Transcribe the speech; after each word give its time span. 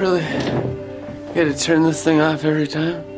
really? 0.00 0.22
got 1.34 1.44
to 1.44 1.54
turn 1.54 1.82
this 1.82 2.02
thing 2.02 2.22
off 2.22 2.42
every 2.44 2.66
time? 2.66 3.09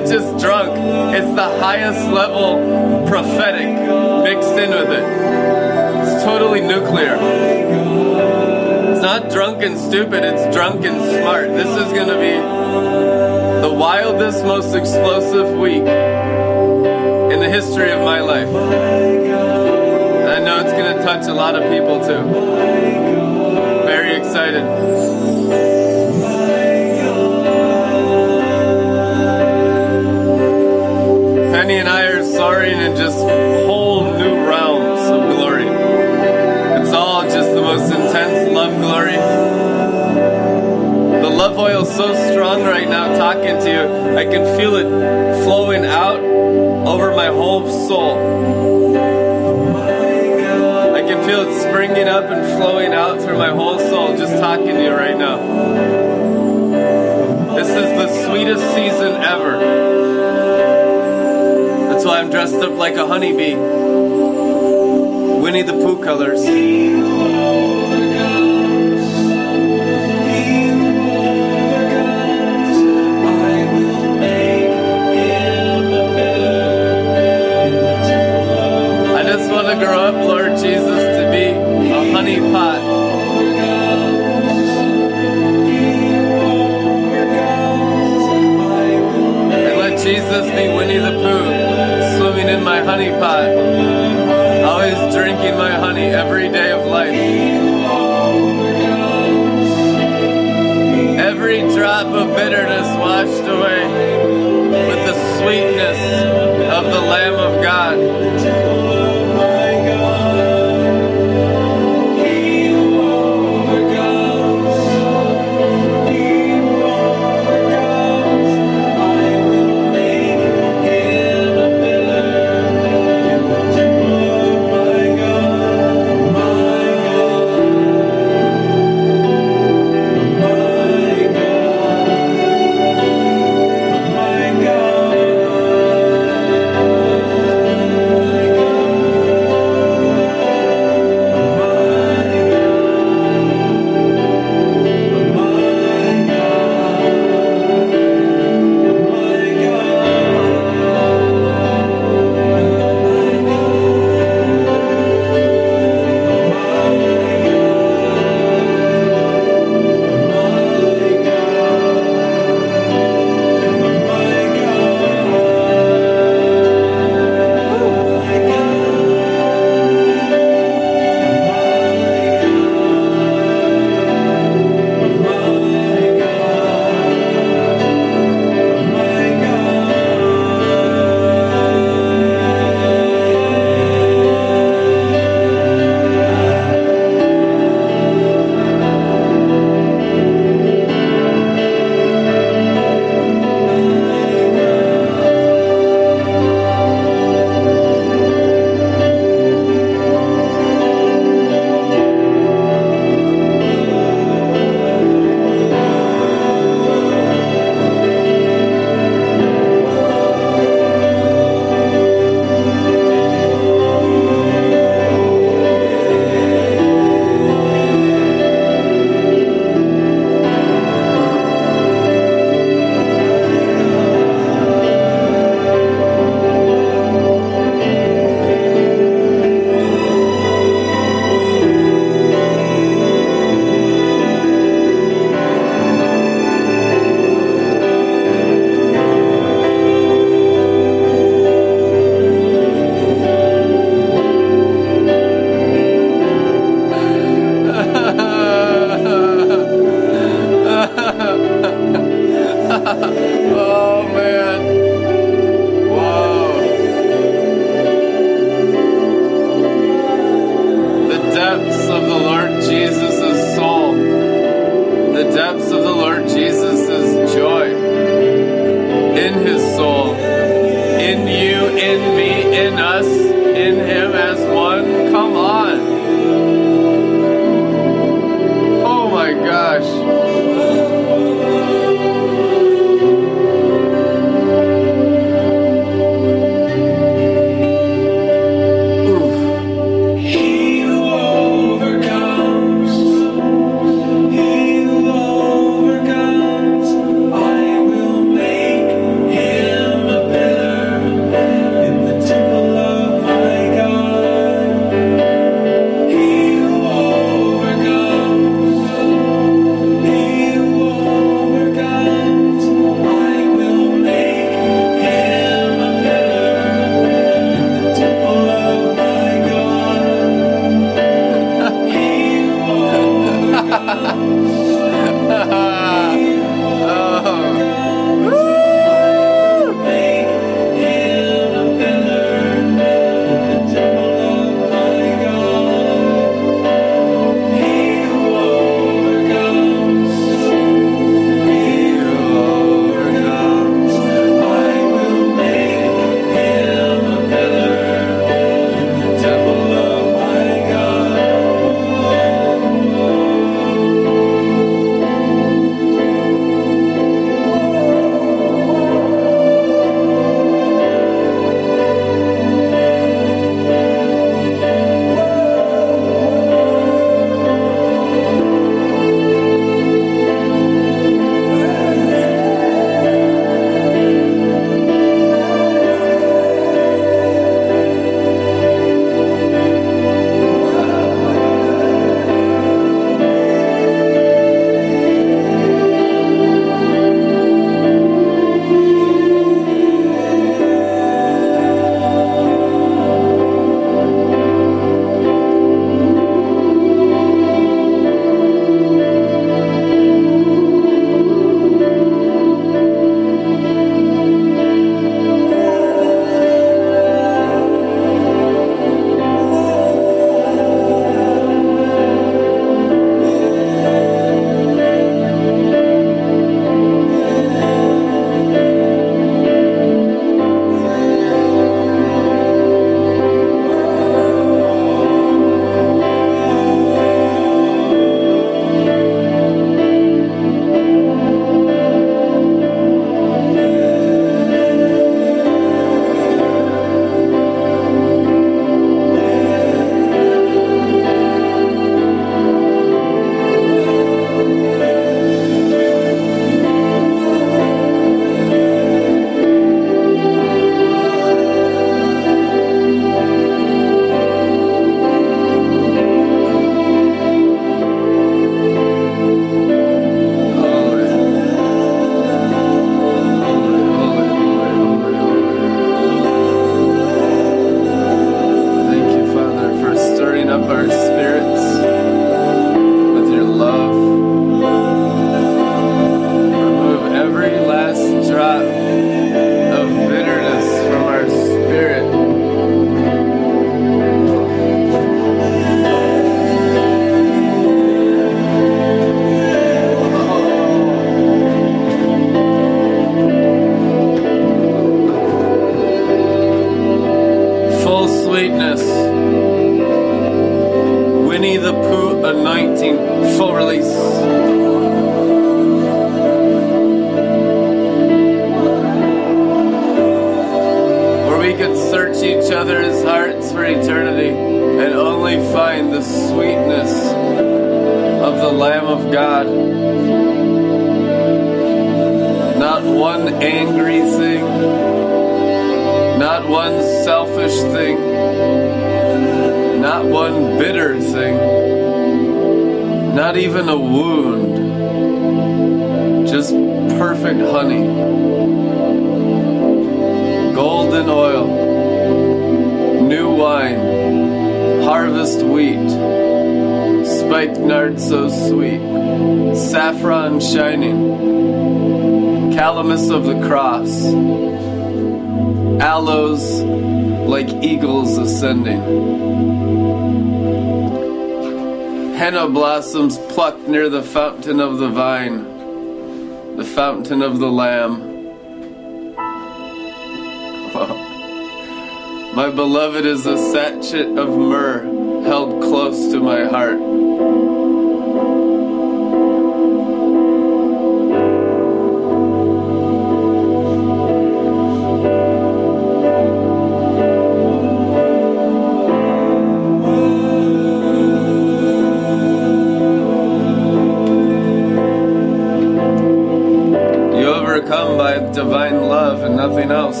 else 599.70 600.00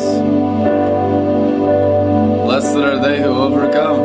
Blessed 2.44 2.76
are 2.76 2.98
they 3.00 3.20
who 3.20 3.30
overcome. 3.30 4.03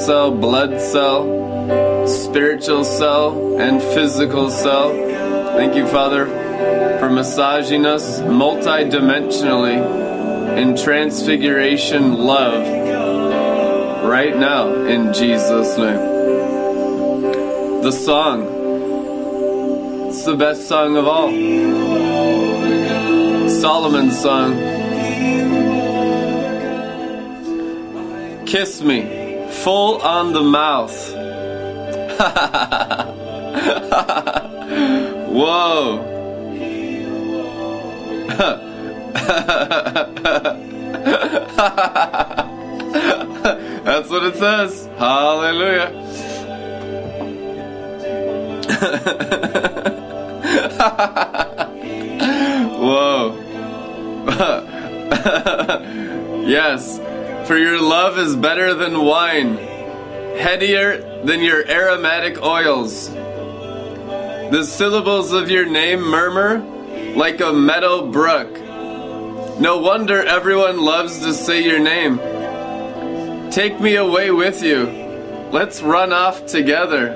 cell, 0.00 0.30
blood 0.30 0.80
cell, 0.80 2.08
spiritual 2.08 2.84
cell, 2.84 3.60
and 3.60 3.82
physical 3.82 4.50
cell. 4.50 4.90
Thank 5.56 5.74
you, 5.74 5.86
Father, 5.86 6.24
for 6.98 7.10
massaging 7.10 7.84
us 7.84 8.20
multidimensionally 8.20 10.56
in 10.56 10.74
transfiguration 10.74 12.14
love 12.14 12.66
right 14.04 14.36
now 14.36 14.72
in 14.86 15.12
Jesus' 15.12 15.76
name. 15.76 16.00
The 17.82 17.92
song. 17.92 18.46
It's 20.08 20.24
the 20.24 20.36
best 20.36 20.66
song 20.66 20.96
of 20.96 21.06
all. 21.06 21.30
Solomon's 23.50 24.18
song. 24.18 24.56
Kiss 28.46 28.80
me. 28.80 29.19
Full 29.62 30.00
on 30.00 30.32
the 30.32 30.42
mouth. 30.42 31.14
Whoa. 35.28 36.06
That's 43.84 44.08
what 44.08 44.24
it 44.24 44.36
says. 44.36 44.88
Hallelujah. 44.96 45.90
for 57.50 57.58
your 57.58 57.82
love 57.82 58.16
is 58.16 58.36
better 58.36 58.74
than 58.74 59.04
wine, 59.04 59.56
headier 60.38 61.24
than 61.24 61.42
your 61.42 61.68
aromatic 61.68 62.40
oils. 62.44 63.10
The 63.10 64.62
syllables 64.62 65.32
of 65.32 65.50
your 65.50 65.66
name 65.66 66.00
murmur 66.00 66.60
like 67.16 67.40
a 67.40 67.52
meadow 67.52 68.08
brook. 68.08 68.52
No 69.58 69.78
wonder 69.78 70.22
everyone 70.22 70.80
loves 70.80 71.18
to 71.24 71.34
say 71.34 71.64
your 71.64 71.80
name. 71.80 72.20
Take 73.50 73.80
me 73.80 73.96
away 73.96 74.30
with 74.30 74.62
you. 74.62 74.84
Let's 75.50 75.82
run 75.82 76.12
off 76.12 76.46
together. 76.46 77.08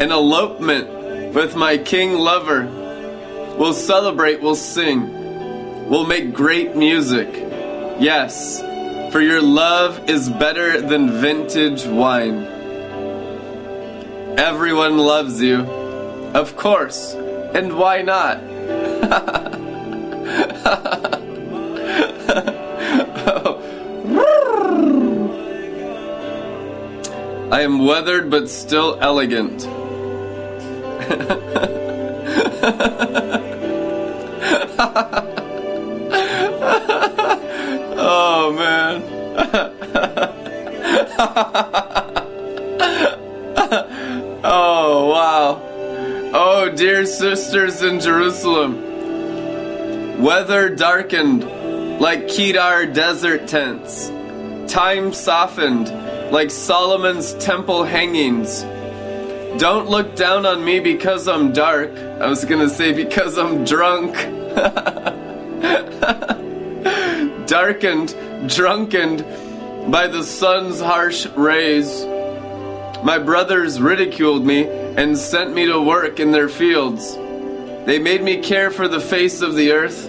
An 0.00 0.10
elopement 0.10 1.34
with 1.34 1.54
my 1.54 1.76
king 1.76 2.14
lover. 2.14 2.64
We'll 3.58 3.74
celebrate, 3.74 4.40
we'll 4.40 4.54
sing, 4.54 5.86
we'll 5.86 6.06
make 6.06 6.32
great 6.32 6.76
music. 6.76 7.28
Yes 8.00 8.55
for 9.16 9.22
your 9.22 9.40
love 9.40 10.10
is 10.10 10.28
better 10.28 10.78
than 10.78 11.10
vintage 11.10 11.86
wine. 11.86 12.44
Everyone 14.36 14.98
loves 14.98 15.40
you, 15.40 15.60
of 16.34 16.54
course, 16.54 17.14
and 17.14 17.78
why 17.78 18.02
not? 18.02 18.36
I 27.50 27.62
am 27.62 27.86
weathered 27.86 28.28
but 28.30 28.50
still 28.50 28.98
elegant. 29.00 29.66
Sisters 47.56 47.82
in 47.82 48.00
Jerusalem. 48.00 50.22
Weather 50.22 50.68
darkened 50.68 51.42
like 51.98 52.28
Kedar 52.28 52.84
desert 52.84 53.48
tents. 53.48 54.08
Time 54.70 55.14
softened 55.14 55.88
like 56.30 56.50
Solomon's 56.50 57.32
temple 57.34 57.84
hangings. 57.84 58.60
Don't 59.58 59.88
look 59.88 60.14
down 60.16 60.44
on 60.44 60.62
me 60.62 60.80
because 60.80 61.26
I'm 61.26 61.54
dark. 61.54 61.96
I 61.96 62.26
was 62.26 62.44
gonna 62.44 62.68
say 62.68 62.92
because 62.92 63.38
I'm 63.38 63.64
drunk. 63.64 64.14
Darkened, 67.46 68.14
drunkened 68.50 69.24
by 69.90 70.08
the 70.08 70.22
sun's 70.22 70.78
harsh 70.78 71.24
rays. 71.28 72.04
My 73.02 73.18
brothers 73.18 73.80
ridiculed 73.80 74.44
me 74.44 74.68
and 74.68 75.16
sent 75.16 75.54
me 75.54 75.64
to 75.66 75.80
work 75.80 76.20
in 76.20 76.32
their 76.32 76.50
fields. 76.50 77.16
They 77.86 78.00
made 78.00 78.20
me 78.20 78.42
care 78.42 78.72
for 78.72 78.88
the 78.88 78.98
face 78.98 79.40
of 79.42 79.54
the 79.54 79.70
earth, 79.70 80.08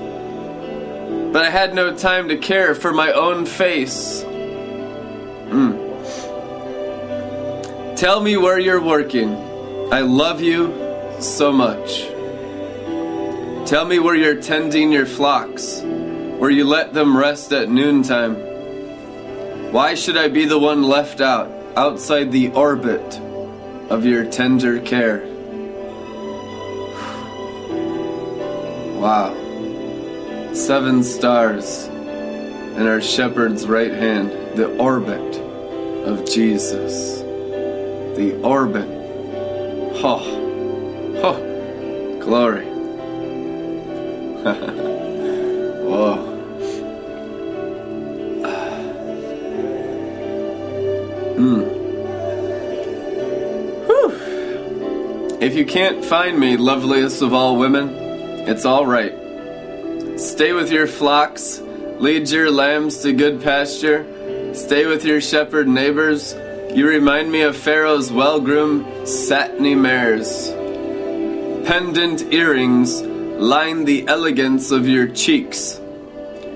but 1.32 1.46
I 1.46 1.52
had 1.52 1.76
no 1.76 1.96
time 1.96 2.30
to 2.30 2.38
care 2.38 2.74
for 2.74 2.92
my 2.92 3.12
own 3.12 3.46
face. 3.46 4.24
Mm. 4.24 5.86
Tell 7.96 8.20
me 8.20 8.36
where 8.36 8.58
you're 8.58 8.82
working. 8.82 9.36
I 9.94 10.02
love 10.02 10.42
you 10.42 10.74
so 11.20 11.52
much. 11.52 12.08
Tell 13.70 13.86
me 13.86 14.00
where 14.00 14.16
you're 14.16 14.42
tending 14.42 14.92
your 14.92 15.06
flocks, 15.06 15.82
where 15.84 16.50
you 16.50 16.66
let 16.66 16.96
them 16.96 17.16
rest 17.16 17.54
at 17.54 17.70
noontime. 17.70 18.38
Why 19.72 19.94
should 19.94 20.18
I 20.18 20.30
be 20.30 20.46
the 20.46 20.58
one 20.58 20.82
left 20.82 21.22
out, 21.22 21.52
outside 21.76 22.32
the 22.32 22.50
orbit 22.54 23.20
of 23.92 24.04
your 24.04 24.26
tender 24.26 24.82
care? 24.82 25.37
Wow. 28.98 29.34
Seven 30.54 31.04
stars 31.04 31.86
in 31.86 32.88
our 32.88 33.00
shepherd's 33.00 33.68
right 33.68 33.92
hand, 33.92 34.32
the 34.58 34.76
orbit 34.78 35.36
of 36.06 36.26
Jesus. 36.26 37.20
The 38.18 38.40
orbit. 38.44 38.88
Oh, 40.04 40.22
oh, 41.24 42.20
glory. 42.20 42.66
Whoa. 45.88 46.34
Mm. 51.38 51.62
Whew. 53.86 55.38
If 55.40 55.56
you 55.56 55.66
can't 55.68 56.04
find 56.04 56.40
me, 56.40 56.58
loveliest 56.58 57.22
of 57.22 57.32
all 57.32 57.58
women, 57.58 58.07
it's 58.48 58.64
all 58.64 58.86
right. 58.86 59.14
Stay 60.18 60.54
with 60.54 60.72
your 60.72 60.88
flocks, 60.88 61.60
lead 62.00 62.30
your 62.30 62.50
lambs 62.50 63.00
to 63.00 63.12
good 63.12 63.44
pasture, 63.44 64.06
stay 64.56 64.86
with 64.86 65.04
your 65.04 65.20
shepherd 65.20 65.68
neighbors. 65.68 66.34
You 66.74 66.88
remind 66.88 67.30
me 67.30 67.42
of 67.42 67.58
Pharaoh's 67.58 68.10
well 68.10 68.40
groomed, 68.40 69.06
satiny 69.06 69.76
mares. 69.76 70.50
Pendant 71.68 72.34
earrings 72.34 73.02
line 73.02 73.84
the 73.84 74.08
elegance 74.08 74.72
of 74.72 74.88
your 74.88 75.10
cheeks. 75.10 75.82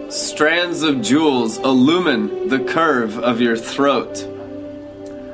Strands 0.10 0.84
of 0.84 1.02
jewels 1.02 1.58
illumine 1.58 2.48
the 2.48 2.64
curve 2.64 3.20
of 3.20 3.42
your 3.42 3.58
throat. 3.58 4.26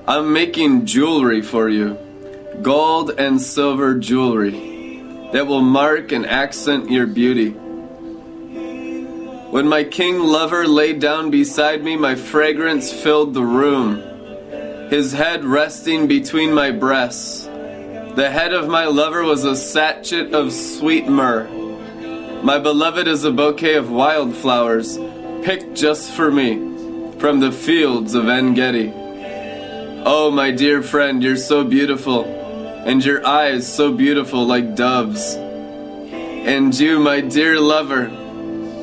I'm 0.08 0.34
making 0.34 0.88
jewelry 0.88 1.44
for 1.44 1.70
you, 1.70 2.00
gold 2.64 3.12
and 3.20 3.40
silver 3.40 3.94
jewelry 3.94 4.77
that 5.32 5.48
will 5.48 5.62
mark 5.62 6.12
and 6.12 6.26
accent 6.26 6.90
your 6.90 7.08
beauty. 7.08 7.56
When 9.52 9.68
my 9.68 9.84
king 9.84 10.20
lover 10.20 10.68
lay 10.68 10.94
down 10.94 11.32
beside 11.32 11.84
me, 11.84 11.96
my 11.96 12.16
fragrance 12.16 12.92
filled 12.92 13.34
the 13.34 13.44
room, 13.44 14.90
his 14.90 15.14
head 15.14 15.46
resting 15.46 16.08
between 16.08 16.54
my 16.54 16.72
breasts. 16.72 17.46
The 17.46 18.30
head 18.32 18.54
of 18.54 18.68
my 18.68 18.86
lover 18.86 19.24
was 19.24 19.44
a 19.46 19.56
sachet 19.56 20.32
of 20.32 20.52
sweet 20.52 21.08
myrrh. 21.08 21.48
My 22.44 22.60
beloved 22.60 23.08
is 23.08 23.24
a 23.24 23.32
bouquet 23.32 23.76
of 23.76 23.90
wildflowers, 23.90 24.98
picked 25.44 25.76
just 25.76 26.12
for 26.12 26.32
me 26.32 26.56
from 27.20 27.40
the 27.40 27.52
fields 27.52 28.16
of 28.16 28.28
En 28.28 28.54
Gedi. 28.54 28.92
Oh, 30.06 30.30
my 30.32 30.52
dear 30.52 30.84
friend, 30.84 31.24
you're 31.24 31.36
so 31.36 31.64
beautiful, 31.64 32.26
and 32.88 33.04
your 33.04 33.28
eyes 33.28 33.68
so 33.68 33.92
beautiful 33.92 34.46
like 34.46 34.74
doves. 34.74 35.36
And 35.36 36.74
you, 36.80 37.02
my 37.02 37.20
dear 37.20 37.60
lover, 37.60 38.08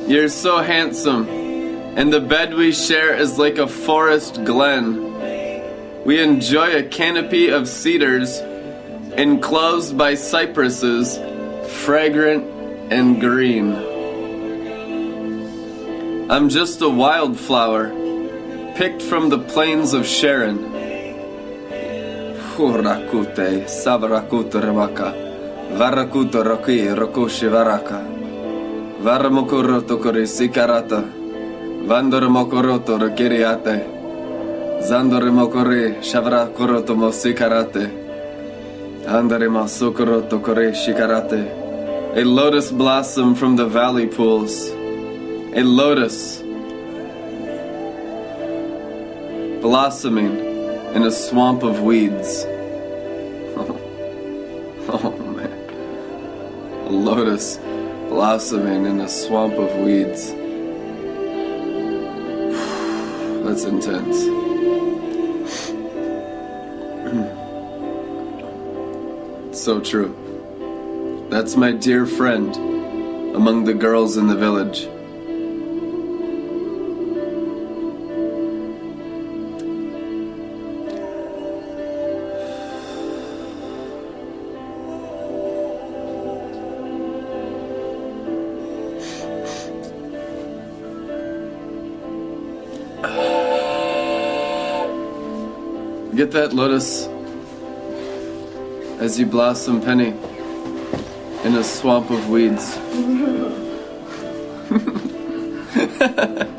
you're 0.07 0.29
so 0.29 0.59
handsome, 0.59 1.27
and 1.27 2.13
the 2.13 2.21
bed 2.21 2.53
we 2.53 2.71
share 2.71 3.15
is 3.15 3.39
like 3.39 3.57
a 3.57 3.65
forest 3.65 4.43
glen. 4.45 6.03
We 6.05 6.21
enjoy 6.21 6.75
a 6.75 6.83
canopy 6.83 7.49
of 7.49 7.67
cedars 7.67 8.37
enclosed 9.17 9.97
by 9.97 10.13
cypresses, 10.13 11.17
fragrant 11.83 12.45
and 12.93 13.19
green. 13.19 13.73
I'm 16.29 16.49
just 16.49 16.79
a 16.81 16.89
wildflower, 16.89 17.89
picked 18.75 19.01
from 19.01 19.29
the 19.29 19.39
plains 19.39 19.93
of 19.93 20.05
Sharon. 20.05 20.74
Hurakute, 22.63 23.65
Savarakuta 23.65 24.61
Ramaka, 24.61 25.13
Varakuta 25.77 26.43
Roki, 26.43 26.87
Rokoshi 26.95 27.49
Varaka, 27.49 28.01
Varamokoroto 29.01 30.01
Kori 30.01 30.23
Sikarata, 30.23 31.03
Vandoramokoroto 31.85 32.97
Rokiriate, 32.97 33.85
Zandorimokori, 34.81 36.01
Shavrakoroto 36.01 36.95
Mosikarate, 36.95 37.89
Andarima 39.05 39.67
Sokoroto 39.67 40.41
Kore 40.41 40.71
Shikarate. 40.71 41.63
A 42.17 42.23
lotus 42.23 42.71
blossom 42.71 43.35
from 43.35 43.55
the 43.55 43.65
valley 43.65 44.07
pools. 44.07 44.69
A 45.53 45.61
lotus 45.63 46.41
blossoming 49.61 50.54
in 50.95 51.03
a 51.03 51.11
swamp 51.11 51.63
of 51.63 51.81
weeds. 51.81 52.45
Oh, 54.87 55.09
man. 55.35 55.51
A 56.85 56.89
lotus 56.89 57.57
blossoming 58.07 58.85
in 58.85 58.99
a 58.99 59.09
swamp 59.09 59.55
of 59.55 59.75
weeds. 59.79 60.29
That's 63.43 63.63
intense. 63.63 64.25
so 69.57 69.81
true. 69.81 70.15
That's 71.31 71.55
my 71.55 71.71
dear 71.71 72.05
friend 72.05 72.55
among 73.35 73.63
the 73.65 73.73
girls 73.73 74.17
in 74.17 74.27
the 74.27 74.35
village. 74.35 74.87
Get 96.15 96.31
that 96.31 96.53
lotus 96.53 97.07
as 99.01 99.19
you 99.19 99.25
blossom, 99.25 99.81
Penny, 99.81 100.13
in 101.43 101.55
a 101.55 101.63
swamp 101.63 102.09
of 102.09 102.29
weeds. 102.29 102.77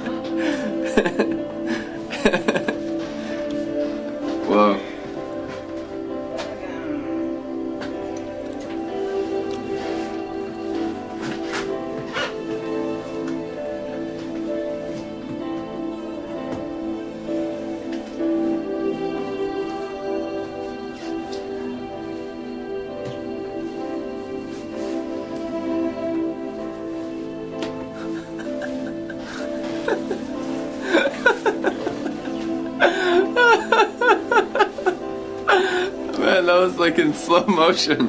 like 36.86 37.00
in 37.00 37.12
slow 37.14 37.44
motion. 37.46 38.06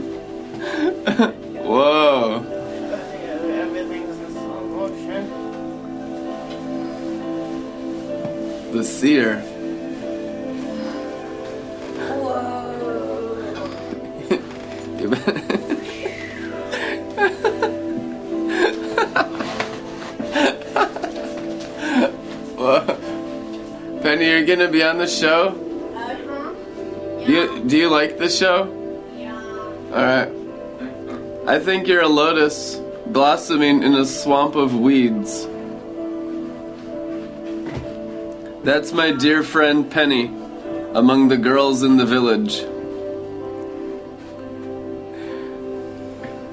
Whoa. 1.66 2.44
Everything's 3.64 4.20
in 4.20 4.32
slow 4.34 4.64
motion. 4.68 5.24
The 8.72 8.84
seer. 8.84 9.40
Whoa. 22.58 22.86
Penny, 24.04 24.28
you're 24.28 24.46
gonna 24.46 24.68
be 24.68 24.84
on 24.84 25.00
the 25.00 25.08
show? 25.08 25.67
Do 27.68 27.78
you, 27.78 27.90
like 27.90 28.18
this 28.18 28.38
show? 28.38 28.72
Yeah. 29.18 29.36
Alright. 29.92 30.32
I 31.46 31.60
think 31.60 31.88
you're 31.88 32.02
a 32.02 32.08
lotus 32.08 32.80
blossoming 33.08 33.84
in 33.84 33.94
a 33.94 34.06
swamp 34.06 34.56
of 34.56 34.74
weeds. 34.74 35.46
That's 38.64 38.94
my 38.94 39.12
dear 39.12 39.44
friend 39.44 39.90
Penny 39.92 40.28
among 40.94 41.28
the 41.28 41.36
girls 41.36 41.84
in 41.84 41.98
the 41.98 42.06
village. 42.06 42.60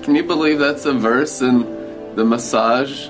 Can 0.05 0.17
you 0.17 0.25
believe 0.25 0.59
that's 0.59 0.85
a 0.85 0.93
verse 0.93 1.41
in 1.43 1.61
the 2.17 2.25
massage? 2.25 3.09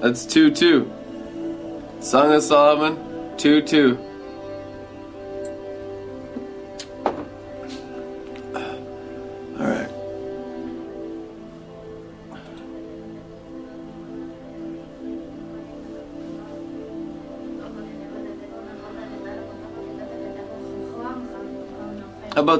That's 0.00 0.24
2 0.26 0.54
2. 0.54 0.92
Song 2.00 2.32
of 2.32 2.42
Solomon 2.42 3.36
2 3.36 3.62
2. 3.62 3.99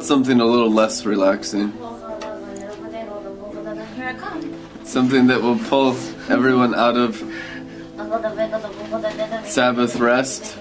About 0.00 0.06
something 0.06 0.40
a 0.40 0.44
little 0.46 0.70
less 0.70 1.04
relaxing? 1.04 1.72
Something 4.82 5.26
that 5.26 5.42
will 5.42 5.58
pull 5.58 5.90
everyone 6.28 6.74
out 6.74 6.96
of 6.96 7.16
Sabbath 9.44 9.96
rest 9.96 10.56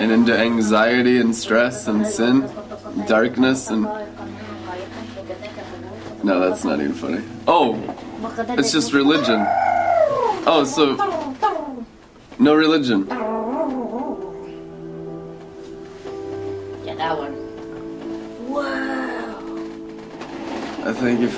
and 0.00 0.10
into 0.10 0.36
anxiety 0.36 1.20
and 1.20 1.34
stress 1.36 1.86
and 1.86 2.04
sin, 2.04 2.50
darkness 3.06 3.70
and. 3.70 3.82
No, 6.22 6.40
that's 6.40 6.64
not 6.64 6.80
even 6.80 6.94
funny. 6.94 7.22
Oh, 7.46 7.78
it's 8.58 8.72
just 8.72 8.92
religion. 8.92 9.46
Oh, 10.46 10.64
so 10.64 10.96
no 12.38 12.54
religion. 12.54 13.06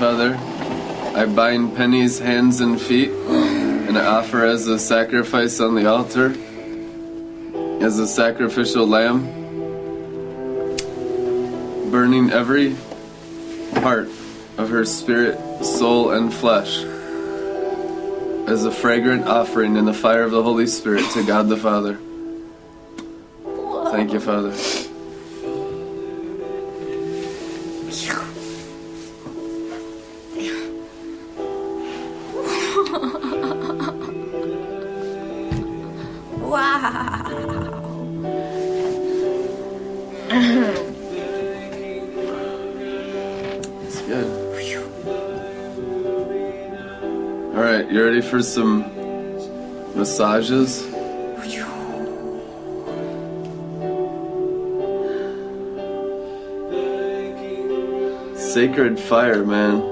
Father. 0.02 0.34
I 1.16 1.26
bind 1.26 1.76
Penny's 1.76 2.18
hands 2.18 2.60
and 2.60 2.80
feet 2.80 3.10
and 3.12 3.96
I 3.96 4.04
offer 4.04 4.44
as 4.44 4.66
a 4.66 4.76
sacrifice 4.76 5.60
on 5.60 5.76
the 5.76 5.86
altar, 5.88 6.34
as 7.80 8.00
a 8.00 8.08
sacrificial 8.08 8.84
lamb, 8.84 9.26
burning 11.92 12.32
every 12.32 12.74
part 13.76 14.08
of 14.58 14.70
her 14.70 14.84
spirit, 14.84 15.38
soul, 15.64 16.10
and 16.10 16.34
flesh 16.34 16.78
as 18.48 18.64
a 18.64 18.72
fragrant 18.72 19.28
offering 19.28 19.76
in 19.76 19.84
the 19.84 19.94
fire 19.94 20.24
of 20.24 20.32
the 20.32 20.42
Holy 20.42 20.66
Spirit 20.66 21.08
to 21.12 21.24
God 21.24 21.48
the 21.48 21.56
Father. 21.56 21.96
Thank 23.92 24.12
you, 24.12 24.18
Father. 24.18 24.81
For 48.32 48.42
some 48.42 48.80
massages? 49.94 50.88
Sacred 58.54 58.98
fire, 58.98 59.44
man. 59.44 59.91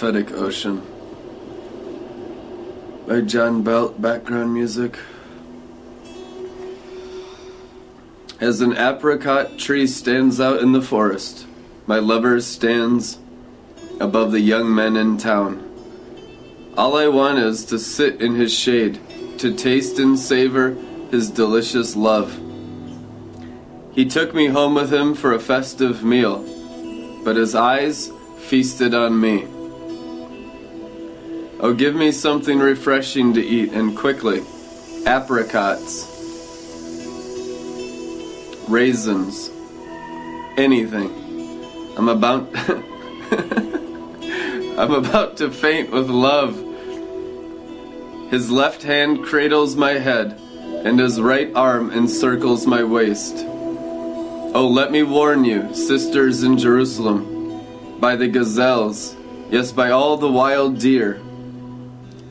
Prophetic 0.00 0.32
Ocean 0.32 0.80
by 3.06 3.20
John 3.20 3.62
Belt, 3.62 4.00
background 4.00 4.54
music. 4.54 4.98
As 8.40 8.62
an 8.62 8.74
apricot 8.78 9.58
tree 9.58 9.86
stands 9.86 10.40
out 10.40 10.62
in 10.62 10.72
the 10.72 10.80
forest, 10.80 11.46
my 11.86 11.98
lover 11.98 12.40
stands 12.40 13.18
above 14.00 14.32
the 14.32 14.40
young 14.40 14.74
men 14.74 14.96
in 14.96 15.18
town. 15.18 15.70
All 16.78 16.96
I 16.96 17.08
want 17.08 17.38
is 17.38 17.66
to 17.66 17.78
sit 17.78 18.22
in 18.22 18.36
his 18.36 18.58
shade, 18.58 18.98
to 19.36 19.54
taste 19.54 19.98
and 19.98 20.18
savor 20.18 20.78
his 21.10 21.28
delicious 21.28 21.94
love. 21.94 22.40
He 23.92 24.06
took 24.06 24.34
me 24.34 24.46
home 24.46 24.76
with 24.76 24.90
him 24.90 25.12
for 25.12 25.34
a 25.34 25.38
festive 25.38 26.02
meal, 26.02 26.38
but 27.22 27.36
his 27.36 27.54
eyes 27.54 28.10
feasted 28.38 28.94
on 28.94 29.20
me. 29.20 29.46
Oh, 31.62 31.74
give 31.74 31.94
me 31.94 32.10
something 32.10 32.58
refreshing 32.58 33.34
to 33.34 33.44
eat, 33.44 33.72
and 33.72 33.94
quickly. 33.94 34.42
Apricots, 35.04 36.06
raisins, 38.66 39.50
anything. 40.56 41.10
I'm 41.98 42.08
about. 42.08 42.48
I'm 44.78 44.94
about 44.94 45.36
to 45.36 45.50
faint 45.50 45.90
with 45.90 46.08
love. 46.08 46.56
His 48.30 48.50
left 48.50 48.82
hand 48.82 49.22
cradles 49.22 49.76
my 49.76 49.98
head, 49.98 50.40
and 50.86 50.98
his 50.98 51.20
right 51.20 51.54
arm 51.54 51.90
encircles 51.90 52.66
my 52.66 52.82
waist. 52.84 53.36
Oh, 54.54 54.66
let 54.66 54.90
me 54.90 55.02
warn 55.02 55.44
you, 55.44 55.74
sisters 55.74 56.42
in 56.42 56.56
Jerusalem, 56.56 58.00
by 58.00 58.16
the 58.16 58.28
gazelles, 58.28 59.14
yes, 59.50 59.72
by 59.72 59.90
all 59.90 60.16
the 60.16 60.32
wild 60.32 60.78
deer. 60.78 61.20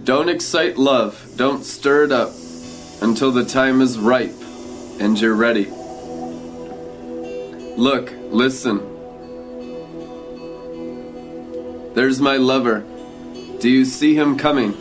Don't 0.03 0.29
excite 0.29 0.77
love, 0.77 1.33
don't 1.35 1.63
stir 1.63 2.05
it 2.05 2.11
up 2.11 2.31
until 3.01 3.31
the 3.31 3.45
time 3.45 3.81
is 3.81 3.97
ripe 3.97 4.35
and 4.99 5.19
you're 5.19 5.35
ready. 5.35 5.65
Look, 7.75 8.11
listen. 8.29 8.79
There's 11.93 12.21
my 12.21 12.37
lover. 12.37 12.85
Do 13.59 13.69
you 13.69 13.83
see 13.85 14.15
him 14.15 14.37
coming? 14.37 14.73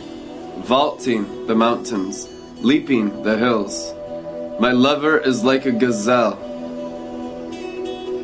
Vaulting 0.63 1.47
the 1.47 1.55
mountains, 1.55 2.29
leaping 2.61 3.23
the 3.23 3.37
hills. 3.37 3.93
My 4.59 4.71
lover 4.71 5.17
is 5.17 5.43
like 5.43 5.65
a 5.65 5.71
gazelle, 5.71 6.35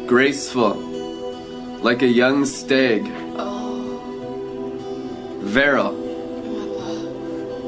graceful, 0.08 0.76
like 1.82 2.02
a 2.02 2.08
young 2.08 2.46
stag. 2.46 3.04
Veril. 5.42 6.05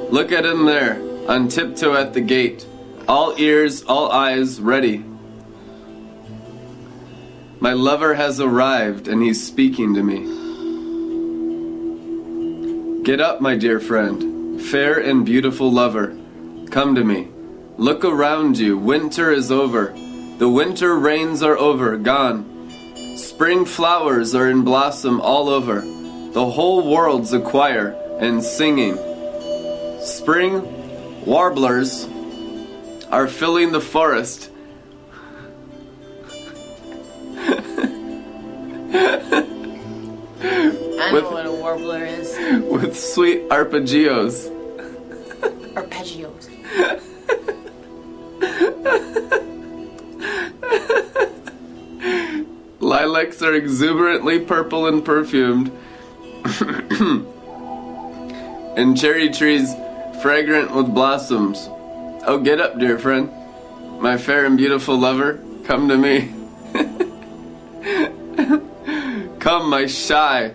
Look 0.10 0.32
at 0.32 0.46
him 0.46 0.65
there, 0.65 1.02
on 1.28 1.50
tiptoe 1.50 1.93
at 1.93 2.13
the 2.13 2.22
gate, 2.22 2.65
all 3.08 3.36
ears, 3.38 3.84
all 3.84 4.10
eyes 4.12 4.60
ready. 4.60 5.04
My 7.60 7.74
lover 7.74 8.13
has 8.13 8.39
arrived 8.39 9.08
and 9.08 9.22
he's 9.22 9.46
speaking 9.46 9.93
to 9.96 10.04
me. 10.04 10.36
Get 13.04 13.20
up, 13.20 13.41
my 13.41 13.56
dear 13.56 13.80
friend, 13.80 14.62
fair 14.62 15.00
and 15.00 15.26
beautiful 15.26 15.72
lover. 15.72 16.15
Come 16.72 16.96
to 16.96 17.04
me. 17.04 17.30
Look 17.78 18.06
around 18.06 18.58
you. 18.58 18.78
Winter 18.78 19.32
is 19.32 19.52
over. 19.52 19.93
The 20.38 20.50
winter 20.50 20.98
rains 20.98 21.41
are 21.41 21.58
over, 21.58 21.98
gone. 21.98 22.46
Spring 23.17 23.65
flowers 23.65 24.36
are 24.36 24.50
in 24.50 24.63
blossom 24.63 25.20
all 25.20 25.50
over. 25.50 25.82
The 26.32 26.50
whole 26.52 26.89
world's 26.89 27.34
a 27.34 27.39
choir 27.39 27.96
and 28.20 28.43
singing. 28.43 28.98
Spring 30.08 31.26
warblers 31.26 32.08
are 33.12 33.28
filling 33.28 33.74
the 33.74 33.82
forest. 33.82 34.50
I 41.00 41.12
With- 41.13 41.24
know 41.24 41.32
what 41.32 41.46
a 41.46 41.52
warbler 41.52 42.06
is. 42.06 42.36
with 42.72 42.98
sweet 42.98 43.48
arpeggios. 43.50 44.50
Arpeggios. 45.76 46.48
Lilacs 52.80 53.41
are 53.41 53.54
exuberantly 53.54 54.39
purple 54.39 54.88
and 54.88 55.04
perfumed. 55.04 55.72
and 58.78 58.96
cherry 58.98 59.30
trees 59.30 59.74
fragrant 60.22 60.76
with 60.76 60.94
blossoms. 60.94 61.70
Oh, 62.26 62.42
get 62.44 62.60
up, 62.60 62.80
dear 62.80 62.98
friend. 62.98 63.32
My 64.02 64.18
fair 64.18 64.46
and 64.46 64.58
beautiful 64.58 64.98
lover, 64.98 65.40
come 65.64 65.88
to 65.90 65.98
me. 65.98 66.34
come, 69.40 69.70
my 69.70 69.86
shy 69.86 70.54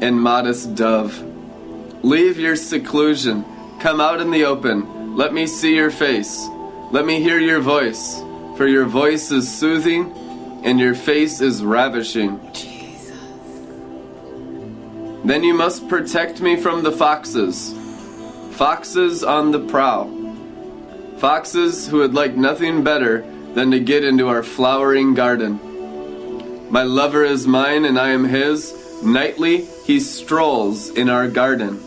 and 0.00 0.20
modest 0.20 0.74
dove. 0.74 1.22
Leave 2.02 2.38
your 2.38 2.56
seclusion. 2.56 3.44
Come 3.80 4.00
out 4.00 4.20
in 4.20 4.30
the 4.30 4.44
open. 4.44 5.16
Let 5.16 5.34
me 5.34 5.46
see 5.46 5.74
your 5.74 5.90
face. 5.90 6.46
Let 6.90 7.04
me 7.04 7.20
hear 7.20 7.38
your 7.38 7.60
voice. 7.60 8.20
For 8.56 8.66
your 8.66 8.86
voice 8.86 9.30
is 9.30 9.52
soothing 9.52 10.12
and 10.64 10.78
your 10.78 10.94
face 10.94 11.40
is 11.40 11.64
ravishing. 11.64 12.40
Jesus. 12.52 13.18
Then 15.24 15.44
you 15.44 15.54
must 15.54 15.88
protect 15.88 16.40
me 16.40 16.56
from 16.56 16.82
the 16.82 16.92
foxes. 16.92 17.74
Foxes 18.60 19.24
on 19.24 19.52
the 19.52 19.58
prowl. 19.58 20.10
Foxes 21.16 21.88
who 21.88 21.96
would 22.00 22.12
like 22.12 22.36
nothing 22.36 22.84
better 22.84 23.22
than 23.54 23.70
to 23.70 23.80
get 23.80 24.04
into 24.04 24.28
our 24.28 24.42
flowering 24.42 25.14
garden. 25.14 25.58
My 26.70 26.82
lover 26.82 27.24
is 27.24 27.46
mine 27.46 27.86
and 27.86 27.98
I 27.98 28.10
am 28.10 28.24
his. 28.24 28.74
Nightly 29.02 29.64
he 29.86 29.98
strolls 29.98 30.90
in 30.90 31.08
our 31.08 31.26
garden, 31.26 31.80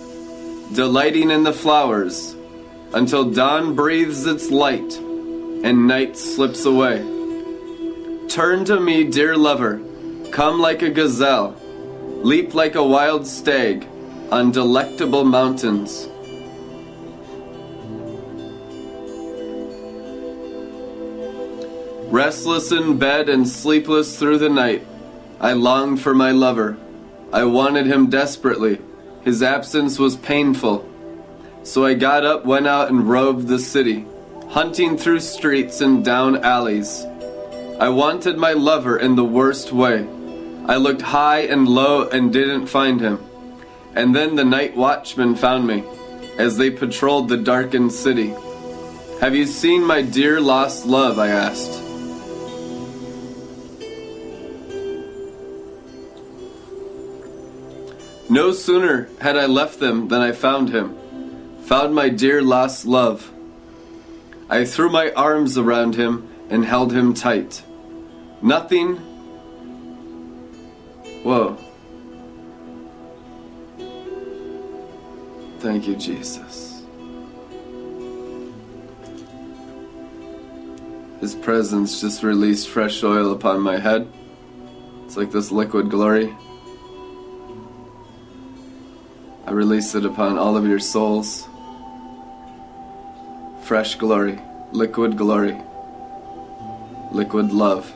delighting 0.73 1.29
in 1.29 1.43
the 1.43 1.53
flowers, 1.53 2.35
until 2.91 3.29
dawn 3.29 3.75
breathes 3.75 4.25
its 4.25 4.49
light 4.49 4.97
and 4.97 5.87
night 5.87 6.17
slips 6.17 6.65
away. 6.65 6.97
Turn 8.29 8.65
to 8.65 8.79
me, 8.79 9.03
dear 9.03 9.37
lover, 9.37 9.79
come 10.31 10.59
like 10.59 10.81
a 10.81 10.89
gazelle, 10.89 11.55
leap 12.23 12.55
like 12.55 12.73
a 12.73 12.83
wild 12.83 13.27
stag 13.27 13.87
on 14.31 14.51
delectable 14.51 15.23
mountains. 15.23 16.09
Restless 22.13 22.71
in 22.71 22.99
bed 22.99 23.27
and 23.27 23.47
sleepless 23.47 24.19
through 24.19 24.37
the 24.37 24.47
night, 24.47 24.85
I 25.39 25.53
longed 25.53 25.99
for 25.99 26.13
my 26.13 26.29
lover. 26.29 26.77
I 27.33 27.45
wanted 27.45 27.87
him 27.87 28.11
desperately. 28.11 28.79
His 29.23 29.41
absence 29.41 29.97
was 29.97 30.15
painful. 30.15 30.87
So 31.63 31.83
I 31.83 31.95
got 31.95 32.23
up, 32.23 32.45
went 32.45 32.67
out, 32.67 32.91
and 32.91 33.09
roved 33.09 33.47
the 33.47 33.57
city, 33.57 34.05
hunting 34.49 34.95
through 34.95 35.21
streets 35.21 35.81
and 35.81 36.05
down 36.05 36.45
alleys. 36.45 37.03
I 37.79 37.89
wanted 37.89 38.37
my 38.37 38.53
lover 38.53 38.99
in 38.99 39.15
the 39.15 39.25
worst 39.25 39.71
way. 39.71 40.07
I 40.67 40.75
looked 40.75 41.01
high 41.01 41.39
and 41.39 41.67
low 41.67 42.07
and 42.07 42.31
didn't 42.31 42.67
find 42.67 43.01
him. 43.01 43.25
And 43.95 44.15
then 44.15 44.35
the 44.35 44.45
night 44.45 44.77
watchmen 44.77 45.35
found 45.35 45.65
me 45.65 45.83
as 46.37 46.57
they 46.57 46.69
patrolled 46.69 47.27
the 47.27 47.37
darkened 47.37 47.91
city. 47.91 48.35
Have 49.19 49.33
you 49.33 49.47
seen 49.47 49.83
my 49.83 50.03
dear 50.03 50.39
lost 50.39 50.85
love? 50.85 51.17
I 51.17 51.29
asked. 51.29 51.82
No 58.33 58.51
sooner 58.51 59.09
had 59.21 59.37
I 59.37 59.45
left 59.45 59.79
them 59.79 60.07
than 60.07 60.19
I 60.19 60.31
found 60.31 60.69
him, 60.69 60.97
found 61.65 61.93
my 61.93 62.09
dear 62.09 62.41
lost 62.41 62.83
love. 62.83 63.31
I 64.49 64.65
threw 64.65 64.89
my 64.89 65.11
arms 65.11 65.55
around 65.55 65.93
him 65.93 66.27
and 66.49 66.65
held 66.65 66.93
him 66.93 67.13
tight. 67.13 67.61
Nothing. 68.41 68.95
Whoa. 71.21 71.59
Thank 75.59 75.87
you, 75.87 75.95
Jesus. 75.95 76.81
His 81.19 81.35
presence 81.35 82.01
just 82.01 82.23
released 82.23 82.67
fresh 82.67 83.03
oil 83.03 83.31
upon 83.31 83.61
my 83.61 83.77
head. 83.77 84.11
It's 85.05 85.17
like 85.17 85.29
this 85.29 85.51
liquid 85.51 85.91
glory. 85.91 86.35
I 89.53 89.55
release 89.55 89.93
it 89.93 90.03
upon 90.03 90.39
all 90.39 90.57
of 90.57 90.65
your 90.65 90.79
souls. 90.79 91.47
Fresh 93.61 93.97
glory, 93.97 94.41
liquid 94.71 95.15
glory, 95.15 95.61
liquid 97.11 97.53
love 97.53 97.93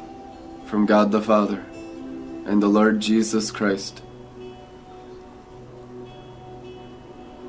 from 0.65 0.85
God 0.85 1.11
the 1.11 1.19
Father 1.19 1.65
and 2.45 2.61
the 2.61 2.67
Lord 2.67 2.99
Jesus 2.99 3.49
Christ. 3.49 4.03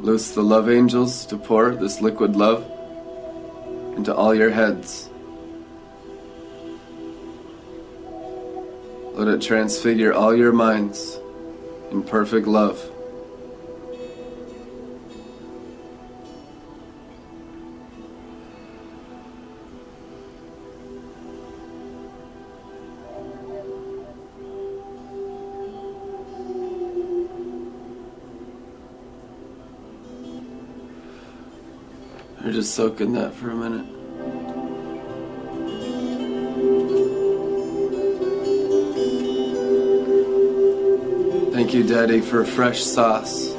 Loose 0.01 0.31
the 0.31 0.43
love 0.43 0.71
angels 0.71 1.27
to 1.27 1.37
pour 1.37 1.75
this 1.75 2.01
liquid 2.01 2.35
love 2.35 2.65
into 3.95 4.15
all 4.15 4.35
your 4.35 4.53
heads. 4.53 5.11
Let 9.13 9.29
it 9.29 9.43
transfigure 9.43 10.15
all 10.15 10.35
your 10.35 10.53
minds 10.53 11.19
in 11.91 12.03
perfect 12.03 12.47
love. 12.47 12.91
Just 32.59 32.75
soak 32.75 33.01
in 33.01 33.13
that 33.13 33.33
for 33.35 33.51
a 33.51 33.55
minute. 33.55 33.87
Thank 41.53 41.73
you, 41.73 41.85
Daddy, 41.85 42.21
for 42.21 42.41
a 42.41 42.45
fresh 42.45 42.83
sauce. 42.83 43.55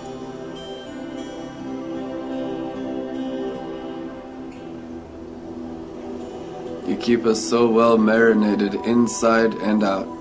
You 6.86 6.97
keep 6.99 7.26
us 7.26 7.39
so 7.41 7.69
well 7.69 7.97
marinated 7.97 8.73
inside 8.84 9.53
and 9.53 9.82
out. 9.82 10.18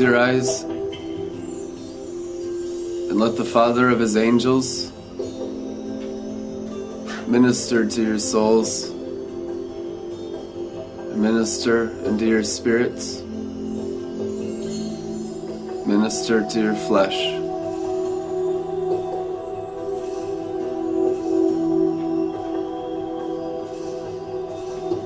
Close 0.00 0.08
your 0.08 0.18
eyes 0.18 0.62
and 3.10 3.20
let 3.20 3.36
the 3.36 3.44
Father 3.44 3.90
of 3.90 4.00
His 4.00 4.16
angels 4.16 4.90
minister 7.28 7.86
to 7.86 8.02
your 8.02 8.18
souls, 8.18 8.90
minister 11.14 11.90
into 12.06 12.24
your 12.26 12.42
spirits, 12.42 13.20
minister 15.86 16.48
to 16.48 16.60
your 16.60 16.74
flesh. 16.74 17.18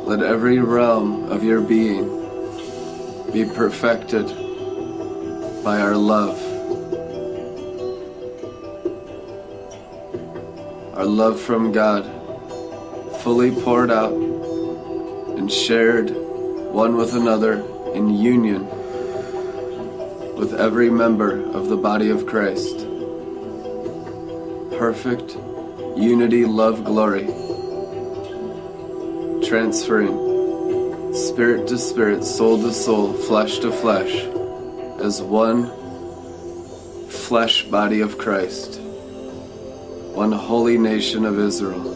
Let 0.06 0.22
every 0.22 0.60
realm 0.60 1.32
of 1.32 1.42
your 1.42 1.62
being 1.62 2.04
be 3.32 3.44
perfected 3.44 4.43
by 5.64 5.80
our 5.80 5.96
love. 5.96 6.38
Our 10.94 11.06
love 11.06 11.40
from 11.40 11.72
God, 11.72 12.04
fully 13.22 13.50
poured 13.50 13.90
out 13.90 14.12
and 14.12 15.50
shared 15.50 16.10
one 16.10 16.96
with 16.96 17.14
another 17.14 17.64
in 17.94 18.10
union 18.10 18.66
with 20.36 20.54
every 20.58 20.90
member 20.90 21.42
of 21.52 21.68
the 21.68 21.78
body 21.78 22.10
of 22.10 22.26
Christ. 22.26 22.86
Perfect 24.78 25.34
unity, 25.96 26.44
love, 26.44 26.84
glory, 26.84 27.24
transferring 29.48 31.14
spirit 31.14 31.66
to 31.68 31.78
spirit, 31.78 32.24
soul 32.24 32.58
to 32.58 32.72
soul, 32.72 33.12
flesh 33.12 33.60
to 33.60 33.70
flesh, 33.70 34.26
as 35.04 35.20
one 35.20 35.66
flesh 37.10 37.64
body 37.64 38.00
of 38.00 38.16
Christ, 38.16 38.80
one 40.14 40.32
holy 40.32 40.78
nation 40.78 41.26
of 41.26 41.38
Israel, 41.38 41.92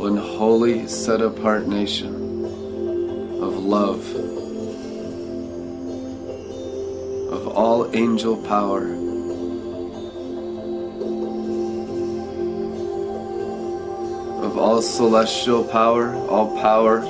one 0.00 0.16
holy 0.16 0.88
set 0.88 1.20
apart 1.20 1.66
nation 1.66 2.14
of 3.42 3.56
love, 3.58 4.00
of 7.30 7.46
all 7.48 7.94
angel 7.94 8.38
power. 8.38 8.94
Of 14.46 14.56
all 14.56 14.80
celestial 14.80 15.62
power, 15.64 16.14
all 16.30 16.58
power 16.62 17.02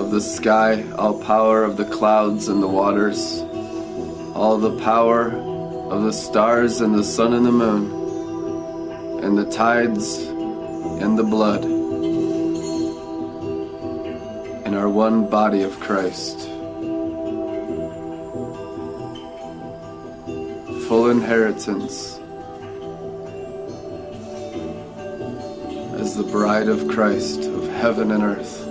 of 0.00 0.10
the 0.10 0.20
sky, 0.20 0.82
all 0.96 1.22
power 1.22 1.62
of 1.62 1.76
the 1.76 1.84
clouds 1.84 2.48
and 2.48 2.62
the 2.62 2.66
waters, 2.66 3.42
all 4.34 4.56
the 4.56 4.78
power 4.82 5.30
of 5.30 6.04
the 6.04 6.12
stars 6.12 6.80
and 6.80 6.94
the 6.94 7.04
sun 7.04 7.34
and 7.34 7.44
the 7.44 7.52
moon, 7.52 9.22
and 9.22 9.36
the 9.36 9.44
tides 9.50 10.16
and 11.02 11.18
the 11.18 11.22
blood, 11.22 11.64
in 14.66 14.74
our 14.74 14.88
one 14.88 15.28
body 15.28 15.60
of 15.60 15.78
Christ. 15.80 16.48
Full 20.88 21.10
inheritance 21.10 22.18
as 26.00 26.16
the 26.16 26.26
bride 26.32 26.68
of 26.68 26.88
Christ 26.88 27.44
of 27.44 27.68
heaven 27.68 28.10
and 28.12 28.24
earth. 28.24 28.69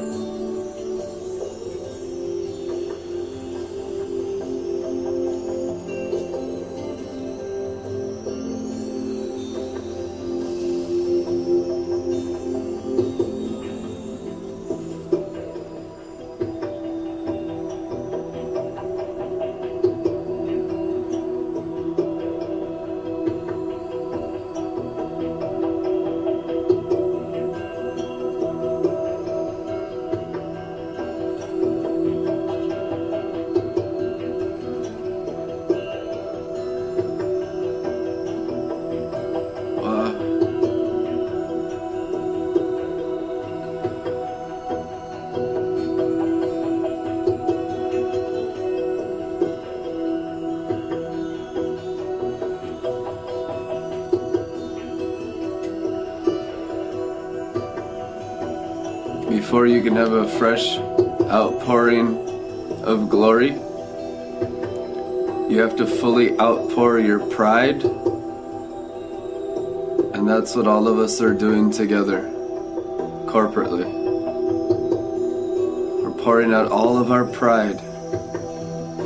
Before 59.59 59.75
you 59.75 59.83
can 59.83 59.97
have 59.97 60.13
a 60.13 60.25
fresh 60.39 60.77
outpouring 60.77 62.15
of 62.81 63.09
glory, 63.09 63.49
you 65.51 65.59
have 65.59 65.75
to 65.75 65.85
fully 65.85 66.39
outpour 66.39 66.97
your 66.99 67.19
pride 67.19 67.83
and 70.13 70.25
that's 70.29 70.55
what 70.55 70.65
all 70.65 70.87
of 70.87 70.97
us 70.97 71.19
are 71.19 71.33
doing 71.33 71.71
together, 71.71 72.21
corporately. 73.27 73.83
We're 76.03 76.23
pouring 76.23 76.53
out 76.53 76.71
all 76.71 76.97
of 76.97 77.11
our 77.11 77.25
pride 77.25 77.81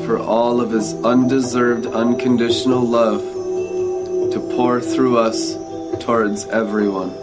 for 0.05 0.19
all 0.19 0.61
of 0.61 0.69
His 0.69 0.93
undeserved, 1.03 1.87
unconditional 1.87 2.87
love 2.87 3.21
to 3.21 4.39
pour 4.55 4.79
through 4.81 5.17
us 5.17 5.55
towards 6.05 6.45
everyone. 6.45 7.22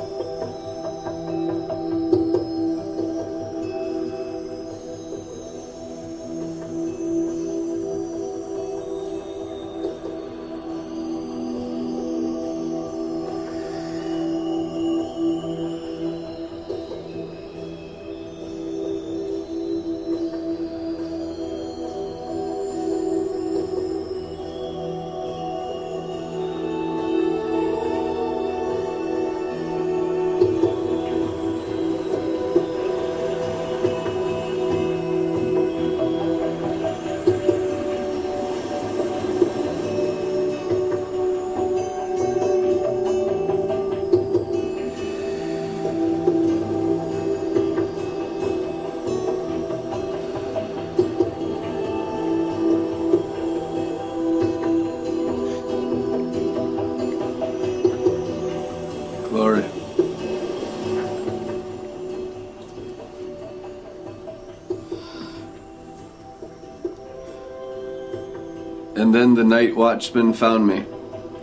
And 69.10 69.16
then 69.16 69.34
the 69.34 69.42
night 69.42 69.74
watchmen 69.74 70.32
found 70.34 70.68
me 70.68 70.84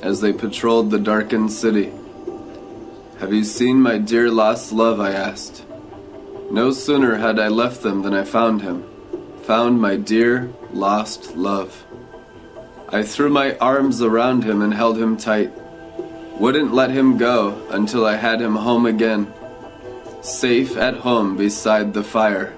as 0.01 0.21
they 0.21 0.31
patrolled 0.31 0.89
the 0.89 0.97
darkened 0.97 1.51
city. 1.51 1.91
Have 3.19 3.33
you 3.33 3.43
seen 3.43 3.81
my 3.81 3.97
dear 3.97 4.31
lost 4.31 4.71
love? 4.71 5.01
I 5.01 5.11
asked. 5.11 5.65
No 6.49 6.71
sooner 6.71 7.15
had 7.17 7.37
I 7.39 7.49
left 7.49 7.81
them 7.81 8.03
than 8.03 8.13
I 8.13 8.23
found 8.23 8.61
him, 8.61 8.85
found 9.41 9.81
my 9.81 9.97
dear 9.97 10.49
lost 10.71 11.35
love. 11.35 11.85
I 12.87 13.03
threw 13.03 13.27
my 13.27 13.57
arms 13.57 14.01
around 14.01 14.45
him 14.45 14.61
and 14.61 14.73
held 14.73 14.97
him 14.97 15.17
tight. 15.17 15.51
Wouldn't 16.39 16.73
let 16.73 16.91
him 16.91 17.17
go 17.17 17.61
until 17.69 18.05
I 18.05 18.15
had 18.15 18.39
him 18.39 18.55
home 18.55 18.85
again, 18.85 19.33
safe 20.21 20.77
at 20.77 20.95
home 20.95 21.35
beside 21.35 21.93
the 21.93 22.05
fire. 22.05 22.56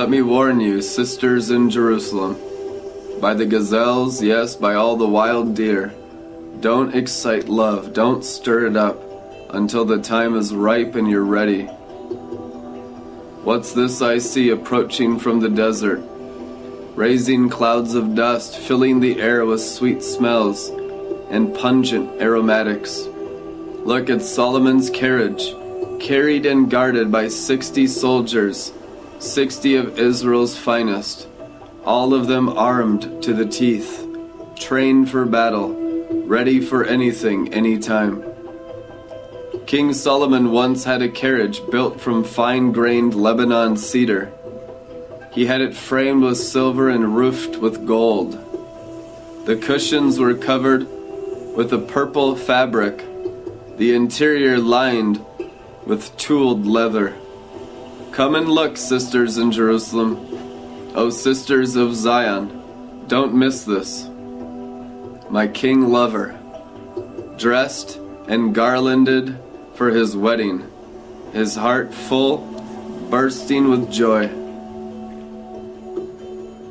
Let 0.00 0.08
me 0.08 0.22
warn 0.22 0.60
you, 0.60 0.80
sisters 0.80 1.50
in 1.50 1.68
Jerusalem, 1.68 2.34
by 3.20 3.34
the 3.34 3.44
gazelles, 3.44 4.22
yes, 4.22 4.56
by 4.56 4.72
all 4.72 4.96
the 4.96 5.06
wild 5.06 5.54
deer. 5.54 5.92
Don't 6.60 6.94
excite 6.94 7.50
love, 7.50 7.92
don't 7.92 8.24
stir 8.24 8.68
it 8.68 8.78
up 8.78 8.98
until 9.50 9.84
the 9.84 10.00
time 10.00 10.34
is 10.36 10.54
ripe 10.54 10.94
and 10.94 11.06
you're 11.06 11.22
ready. 11.22 11.64
What's 13.44 13.74
this 13.74 14.00
I 14.00 14.16
see 14.16 14.48
approaching 14.48 15.18
from 15.18 15.38
the 15.38 15.50
desert? 15.50 16.02
Raising 16.94 17.50
clouds 17.50 17.94
of 17.94 18.14
dust, 18.14 18.56
filling 18.56 19.00
the 19.00 19.20
air 19.20 19.44
with 19.44 19.60
sweet 19.60 20.02
smells 20.02 20.70
and 21.28 21.54
pungent 21.54 22.22
aromatics. 22.22 23.06
Look 23.84 24.08
at 24.08 24.22
Solomon's 24.22 24.88
carriage, 24.88 25.54
carried 26.00 26.46
and 26.46 26.70
guarded 26.70 27.12
by 27.12 27.28
sixty 27.28 27.86
soldiers, 27.86 28.72
sixty 29.20 29.76
of 29.76 29.98
Israel's 29.98 30.56
finest, 30.56 31.28
all 31.84 32.14
of 32.14 32.26
them 32.26 32.48
armed 32.48 33.22
to 33.22 33.34
the 33.34 33.44
teeth, 33.44 34.06
trained 34.56 35.10
for 35.10 35.26
battle, 35.26 35.76
ready 36.24 36.58
for 36.60 36.84
anything, 36.84 37.52
anytime. 37.52 38.24
King 39.66 39.92
Solomon 39.92 40.50
once 40.50 40.84
had 40.84 41.02
a 41.02 41.08
carriage 41.08 41.60
built 41.70 42.00
from 42.00 42.24
fine 42.24 42.72
grained 42.72 43.14
Lebanon 43.14 43.76
cedar. 43.76 44.32
He 45.32 45.46
had 45.46 45.60
it 45.60 45.76
framed 45.76 46.22
with 46.22 46.38
silver 46.38 46.88
and 46.88 47.14
roofed 47.14 47.58
with 47.58 47.86
gold. 47.86 48.32
The 49.44 49.56
cushions 49.56 50.18
were 50.18 50.34
covered 50.34 50.88
with 51.54 51.72
a 51.72 51.78
purple 51.78 52.36
fabric, 52.36 53.04
the 53.76 53.94
interior 53.94 54.58
lined 54.58 55.24
with 55.84 56.16
tooled 56.16 56.66
leather. 56.66 57.14
Come 58.12 58.34
and 58.34 58.48
look, 58.48 58.76
sisters 58.76 59.38
in 59.38 59.52
Jerusalem. 59.52 60.92
O 60.94 61.10
sisters 61.10 61.76
of 61.76 61.94
Zion, 61.94 63.04
don't 63.06 63.34
miss 63.34 63.64
this. 63.64 64.08
My 65.30 65.46
king 65.46 65.90
lover, 65.90 66.36
dressed 67.38 68.00
and 68.26 68.54
garlanded 68.54 69.38
for 69.74 69.90
his 69.90 70.16
wedding, 70.16 70.68
his 71.32 71.54
heart 71.54 71.94
full, 71.94 72.38
bursting 73.10 73.70
with 73.70 73.90
joy. 73.90 74.28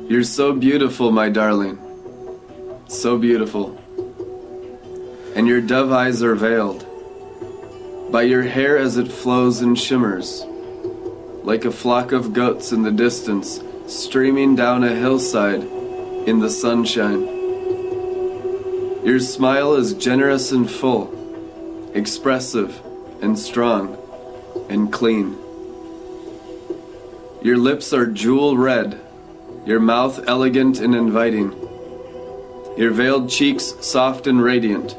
You're 0.08 0.24
so 0.24 0.52
beautiful, 0.52 1.10
my 1.10 1.30
darling. 1.30 1.78
So 2.88 3.16
beautiful. 3.16 3.78
And 5.34 5.48
your 5.48 5.60
dove 5.60 5.90
eyes 5.92 6.22
are 6.22 6.34
veiled 6.34 6.86
by 8.10 8.22
your 8.22 8.42
hair 8.42 8.76
as 8.76 8.96
it 8.96 9.10
flows 9.10 9.60
and 9.60 9.78
shimmers, 9.78 10.44
like 11.42 11.64
a 11.64 11.70
flock 11.70 12.12
of 12.12 12.32
goats 12.32 12.72
in 12.72 12.82
the 12.82 12.90
distance, 12.90 13.60
streaming 13.86 14.54
down 14.54 14.84
a 14.84 14.94
hillside 14.94 15.62
in 16.26 16.40
the 16.40 16.50
sunshine. 16.50 17.26
Your 19.04 19.18
smile 19.18 19.74
is 19.74 19.94
generous 19.94 20.52
and 20.52 20.70
full, 20.70 21.10
expressive 21.94 22.80
and 23.22 23.38
strong 23.38 23.96
and 24.68 24.92
clean. 24.92 25.36
Your 27.42 27.56
lips 27.56 27.92
are 27.92 28.06
jewel 28.06 28.56
red, 28.56 29.00
your 29.64 29.80
mouth 29.80 30.22
elegant 30.28 30.78
and 30.80 30.94
inviting, 30.94 31.52
your 32.76 32.90
veiled 32.90 33.30
cheeks 33.30 33.74
soft 33.80 34.26
and 34.26 34.42
radiant. 34.42 34.94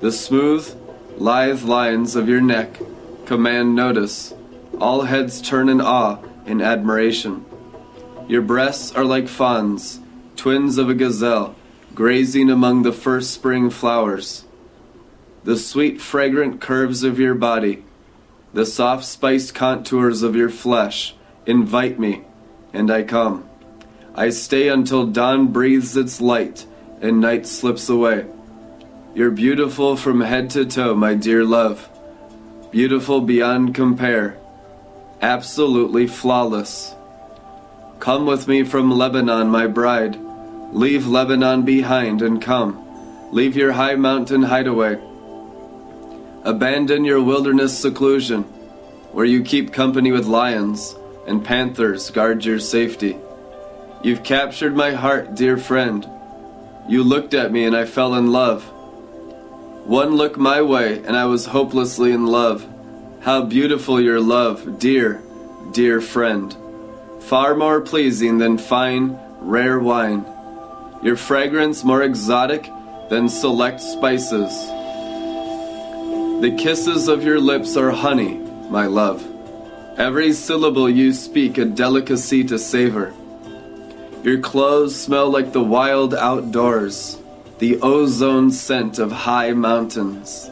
The 0.00 0.12
smooth, 0.12 0.74
lithe 1.16 1.62
lines 1.62 2.16
of 2.16 2.28
your 2.28 2.40
neck 2.40 2.78
command 3.26 3.74
notice. 3.74 4.34
All 4.82 5.02
heads 5.02 5.40
turn 5.40 5.68
in 5.68 5.80
awe 5.80 6.18
and 6.44 6.60
admiration. 6.60 7.44
Your 8.26 8.42
breasts 8.42 8.90
are 8.90 9.04
like 9.04 9.28
fawns, 9.28 10.00
twins 10.34 10.76
of 10.76 10.90
a 10.90 10.94
gazelle, 10.94 11.54
grazing 11.94 12.50
among 12.50 12.82
the 12.82 12.92
first 12.92 13.30
spring 13.30 13.70
flowers. 13.70 14.44
The 15.44 15.56
sweet, 15.56 16.00
fragrant 16.00 16.60
curves 16.60 17.04
of 17.04 17.20
your 17.20 17.36
body, 17.36 17.84
the 18.52 18.66
soft, 18.66 19.04
spiced 19.04 19.54
contours 19.54 20.24
of 20.24 20.34
your 20.34 20.50
flesh 20.50 21.14
invite 21.46 22.00
me, 22.00 22.24
and 22.72 22.90
I 22.90 23.04
come. 23.04 23.48
I 24.16 24.30
stay 24.30 24.66
until 24.66 25.06
dawn 25.06 25.52
breathes 25.52 25.96
its 25.96 26.20
light 26.20 26.66
and 27.00 27.20
night 27.20 27.46
slips 27.46 27.88
away. 27.88 28.26
You're 29.14 29.30
beautiful 29.30 29.96
from 29.96 30.22
head 30.22 30.50
to 30.50 30.64
toe, 30.64 30.96
my 30.96 31.14
dear 31.14 31.44
love. 31.44 31.88
Beautiful 32.72 33.20
beyond 33.20 33.76
compare. 33.76 34.41
Absolutely 35.22 36.08
flawless. 36.08 36.96
Come 38.00 38.26
with 38.26 38.48
me 38.48 38.64
from 38.64 38.90
Lebanon, 38.90 39.46
my 39.46 39.68
bride. 39.68 40.18
Leave 40.72 41.06
Lebanon 41.06 41.62
behind 41.62 42.22
and 42.22 42.42
come. 42.42 42.84
Leave 43.30 43.54
your 43.54 43.70
high 43.70 43.94
mountain 43.94 44.42
hideaway. 44.42 45.00
Abandon 46.42 47.04
your 47.04 47.22
wilderness 47.22 47.78
seclusion, 47.78 48.42
where 49.12 49.24
you 49.24 49.44
keep 49.44 49.72
company 49.72 50.10
with 50.10 50.26
lions 50.26 50.96
and 51.28 51.44
panthers 51.44 52.10
guard 52.10 52.44
your 52.44 52.58
safety. 52.58 53.16
You've 54.02 54.24
captured 54.24 54.74
my 54.74 54.90
heart, 54.90 55.36
dear 55.36 55.56
friend. 55.56 56.04
You 56.88 57.04
looked 57.04 57.32
at 57.32 57.52
me 57.52 57.64
and 57.64 57.76
I 57.76 57.84
fell 57.84 58.16
in 58.16 58.32
love. 58.32 58.64
One 59.86 60.16
look 60.16 60.36
my 60.36 60.62
way 60.62 60.98
and 61.04 61.16
I 61.16 61.26
was 61.26 61.46
hopelessly 61.46 62.10
in 62.10 62.26
love. 62.26 62.66
How 63.22 63.44
beautiful 63.44 64.00
your 64.00 64.20
love, 64.20 64.80
dear, 64.80 65.22
dear 65.70 66.00
friend. 66.00 66.56
Far 67.20 67.54
more 67.54 67.80
pleasing 67.80 68.38
than 68.38 68.58
fine, 68.58 69.16
rare 69.38 69.78
wine. 69.78 70.26
Your 71.04 71.14
fragrance 71.14 71.84
more 71.84 72.02
exotic 72.02 72.68
than 73.10 73.28
select 73.28 73.80
spices. 73.80 74.50
The 76.42 76.56
kisses 76.58 77.06
of 77.06 77.22
your 77.22 77.38
lips 77.38 77.76
are 77.76 77.92
honey, 77.92 78.38
my 78.70 78.86
love. 78.86 79.24
Every 79.96 80.32
syllable 80.32 80.90
you 80.90 81.12
speak 81.12 81.58
a 81.58 81.64
delicacy 81.64 82.42
to 82.44 82.58
savor. 82.58 83.14
Your 84.24 84.40
clothes 84.40 85.00
smell 85.00 85.30
like 85.30 85.52
the 85.52 85.62
wild 85.62 86.12
outdoors, 86.12 87.18
the 87.60 87.78
ozone 87.82 88.50
scent 88.50 88.98
of 88.98 89.12
high 89.12 89.52
mountains. 89.52 90.50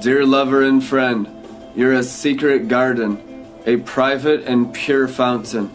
Dear 0.00 0.24
lover 0.24 0.62
and 0.62 0.82
friend, 0.82 1.28
you're 1.76 1.92
a 1.92 2.02
secret 2.02 2.68
garden, 2.68 3.44
a 3.66 3.76
private 3.76 4.44
and 4.44 4.72
pure 4.72 5.06
fountain. 5.06 5.70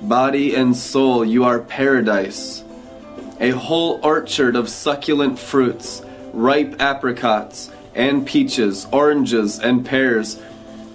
Body 0.00 0.54
and 0.54 0.76
soul, 0.76 1.24
you 1.24 1.42
are 1.42 1.58
paradise. 1.58 2.62
A 3.40 3.50
whole 3.50 3.98
orchard 4.04 4.54
of 4.54 4.68
succulent 4.68 5.40
fruits, 5.40 6.02
ripe 6.32 6.80
apricots 6.80 7.72
and 7.96 8.24
peaches, 8.24 8.86
oranges 8.92 9.58
and 9.58 9.84
pears, 9.84 10.40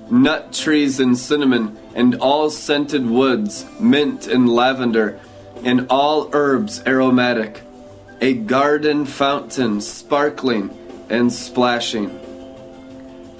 nut 0.09 0.53
trees 0.53 1.01
and 1.01 1.17
cinnamon, 1.17 1.77
and 1.95 2.15
all 2.15 2.49
scented 2.49 3.09
woods, 3.09 3.65
mint 3.81 4.27
and 4.27 4.47
lavender, 4.47 5.19
and 5.65 5.85
all 5.89 6.29
herbs 6.31 6.81
aromatic. 6.87 7.61
A 8.21 8.35
garden 8.35 9.05
fountain 9.05 9.81
sparkling 9.81 10.69
and 11.09 11.33
splashing. 11.33 12.28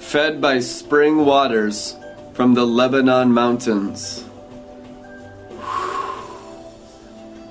Fed 0.00 0.40
by 0.40 0.58
spring 0.58 1.24
waters 1.24 1.94
from 2.32 2.54
the 2.54 2.66
Lebanon 2.66 3.32
mountains. 3.32 4.24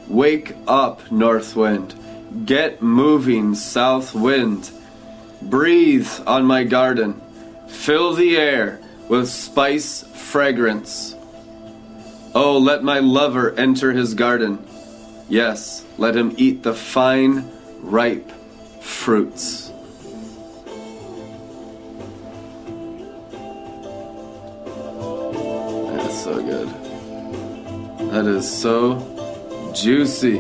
Wake 0.10 0.56
up, 0.68 1.10
north 1.12 1.56
wind. 1.56 1.96
Get 2.46 2.82
moving, 2.82 3.56
south 3.56 4.14
wind. 4.14 4.72
Breathe 5.42 6.10
on 6.28 6.44
my 6.46 6.64
garden. 6.66 7.22
Fill 7.70 8.14
the 8.14 8.36
air 8.36 8.82
with 9.08 9.30
spice 9.30 10.04
fragrance. 10.04 11.16
Oh, 12.36 12.58
let 12.58 12.84
my 12.84 13.00
lover 13.00 13.54
enter 13.56 13.94
his 13.94 14.14
garden. 14.16 14.60
Yes, 15.30 15.86
let 15.98 16.16
him 16.16 16.34
eat 16.38 16.64
the 16.64 16.74
fine, 16.74 17.50
ripe 17.80 18.32
fruits. 18.82 19.69
So 26.10 26.42
good. 26.42 26.68
That 28.12 28.26
is 28.26 28.50
so 28.50 29.00
juicy. 29.74 30.38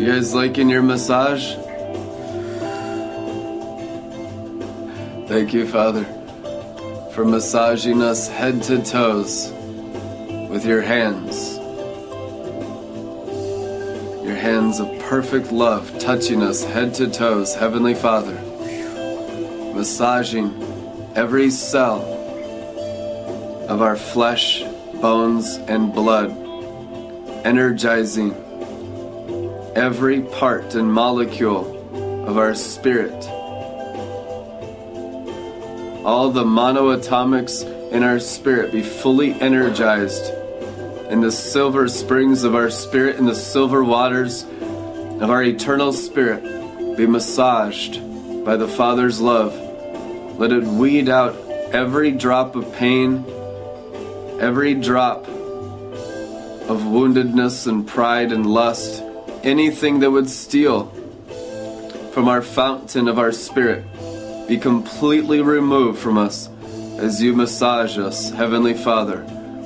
You 0.00 0.06
guys 0.06 0.32
liking 0.34 0.70
your 0.70 0.82
massage? 0.82 1.56
Thank 5.28 5.52
you, 5.52 5.66
Father, 5.66 6.04
for 7.12 7.24
massaging 7.24 8.02
us 8.02 8.28
head 8.28 8.62
to 8.64 8.82
toes 8.82 9.50
with 10.48 10.64
your 10.64 10.80
hands. 10.80 11.56
Your 14.24 14.36
hands 14.36 14.80
of 14.80 14.96
perfect 15.00 15.52
love 15.52 15.98
touching 15.98 16.42
us 16.42 16.64
head 16.64 16.94
to 16.94 17.10
toes, 17.10 17.54
Heavenly 17.54 17.94
Father. 17.94 18.40
Massaging 19.74 20.54
every 21.14 21.50
cell 21.50 22.09
of 23.70 23.80
our 23.82 23.94
flesh, 23.94 24.64
bones, 25.00 25.56
and 25.68 25.94
blood, 25.94 26.36
energizing 27.46 28.34
every 29.76 30.22
part 30.22 30.74
and 30.74 30.92
molecule 30.92 31.78
of 32.28 32.36
our 32.36 32.52
spirit. 32.52 33.14
All 36.04 36.32
the 36.32 36.42
monoatomics 36.42 37.62
in 37.92 38.02
our 38.02 38.18
spirit 38.18 38.72
be 38.72 38.82
fully 38.82 39.40
energized 39.40 40.32
in 41.08 41.20
the 41.20 41.30
silver 41.30 41.86
springs 41.86 42.42
of 42.42 42.56
our 42.56 42.70
spirit, 42.70 43.16
in 43.16 43.26
the 43.26 43.36
silver 43.36 43.84
waters 43.84 44.42
of 44.42 45.30
our 45.30 45.44
eternal 45.44 45.92
spirit, 45.92 46.42
be 46.96 47.06
massaged 47.06 48.00
by 48.44 48.56
the 48.56 48.66
Father's 48.66 49.20
love. 49.20 49.54
Let 50.40 50.50
it 50.50 50.64
weed 50.64 51.08
out 51.08 51.36
every 51.72 52.10
drop 52.10 52.56
of 52.56 52.72
pain, 52.74 53.24
every 54.40 54.74
drop 54.74 55.28
of 55.28 56.80
woundedness 56.80 57.66
and 57.66 57.86
pride 57.86 58.32
and 58.32 58.46
lust, 58.46 59.02
anything 59.42 60.00
that 60.00 60.10
would 60.10 60.30
steal 60.30 60.86
from 62.12 62.26
our 62.26 62.40
fountain 62.40 63.06
of 63.06 63.18
our 63.18 63.32
spirit, 63.32 63.84
be 64.48 64.56
completely 64.56 65.42
removed 65.42 65.98
from 65.98 66.16
us 66.16 66.48
as 66.98 67.22
you 67.22 67.34
massage 67.34 67.98
us, 67.98 68.30
Heavenly 68.30 68.74
Father, 68.74 69.22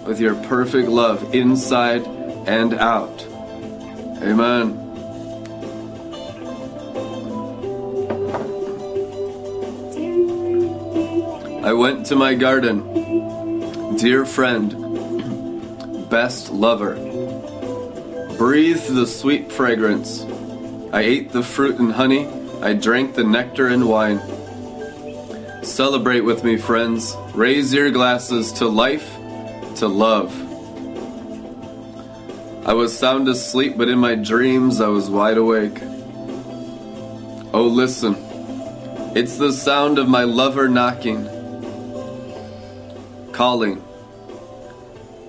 with 0.07 0.21
your 0.21 0.35
perfect 0.45 0.89
love 0.89 1.35
inside 1.35 2.05
and 2.47 2.75
out. 2.75 3.25
Amen. 4.23 4.81
I 11.65 11.73
went 11.73 12.07
to 12.07 12.17
my 12.17 12.35
garden, 12.35 12.83
dear 13.97 14.25
friend, 14.25 16.09
best 16.11 16.51
lover. 16.51 16.95
breathe 18.37 18.85
the 18.89 19.07
sweet 19.07 19.53
fragrance. 19.53 20.25
I 20.93 21.03
ate 21.03 21.31
the 21.31 21.43
fruit 21.43 21.79
and 21.79 21.93
honey. 21.93 22.27
I 22.61 22.73
drank 22.73 23.15
the 23.15 23.25
nectar 23.25 23.69
and 23.69 23.89
wine. 23.89 24.21
Celebrate 25.63 26.23
with 26.23 26.43
me, 26.45 26.57
friends. 26.57 27.17
Raise 27.35 27.73
your 27.73 27.91
glasses 27.91 28.53
to 28.55 28.67
life, 28.67 29.09
to 29.77 29.87
love. 29.87 30.33
I 32.67 32.73
was 32.73 32.97
sound 32.99 33.29
asleep, 33.29 33.77
but 33.77 33.89
in 33.89 33.99
my 33.99 34.15
dreams 34.15 34.81
I 34.81 34.89
was 34.89 35.11
wide 35.11 35.37
awake. 35.37 35.79
Oh, 37.53 37.71
listen. 37.71 38.17
It's 39.15 39.37
the 39.37 39.53
sound 39.53 39.99
of 39.99 40.09
my 40.09 40.25
lover 40.25 40.69
knocking, 40.69 41.29
calling. 43.33 43.84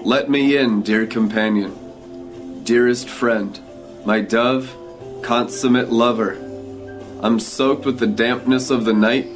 Let 0.05 0.29
me 0.29 0.55
in, 0.55 0.83
dear 0.83 1.07
companion, 1.07 2.61
dearest 2.63 3.09
friend, 3.09 3.59
my 4.05 4.21
dove, 4.21 4.71
consummate 5.23 5.91
lover. 5.91 6.33
I'm 7.23 7.39
soaked 7.39 7.87
with 7.87 7.97
the 7.97 8.05
dampness 8.05 8.69
of 8.69 8.85
the 8.85 8.93
night, 8.93 9.27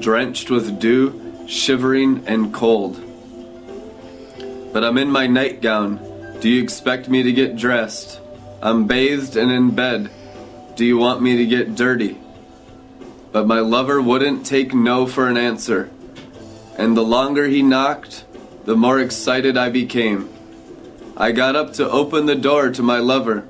drenched 0.00 0.48
with 0.48 0.78
dew, 0.78 1.44
shivering 1.48 2.22
and 2.28 2.54
cold. 2.54 3.02
But 4.72 4.84
I'm 4.84 4.96
in 4.96 5.10
my 5.10 5.26
nightgown. 5.26 6.38
Do 6.38 6.48
you 6.50 6.62
expect 6.62 7.08
me 7.08 7.24
to 7.24 7.32
get 7.32 7.56
dressed? 7.56 8.20
I'm 8.62 8.86
bathed 8.86 9.36
and 9.36 9.50
in 9.50 9.72
bed. 9.74 10.08
Do 10.76 10.84
you 10.84 10.98
want 10.98 11.20
me 11.20 11.36
to 11.38 11.46
get 11.46 11.74
dirty? 11.74 12.16
But 13.32 13.48
my 13.48 13.58
lover 13.58 14.00
wouldn't 14.00 14.46
take 14.46 14.72
no 14.72 15.08
for 15.08 15.26
an 15.26 15.36
answer. 15.36 15.90
And 16.78 16.96
the 16.96 17.02
longer 17.02 17.48
he 17.48 17.60
knocked, 17.60 18.24
the 18.66 18.76
more 18.76 19.00
excited 19.00 19.56
I 19.56 19.70
became. 19.70 20.28
I 21.16 21.32
got 21.32 21.56
up 21.56 21.72
to 21.74 21.88
open 21.88 22.26
the 22.26 22.34
door 22.34 22.70
to 22.72 22.82
my 22.82 22.98
lover, 22.98 23.48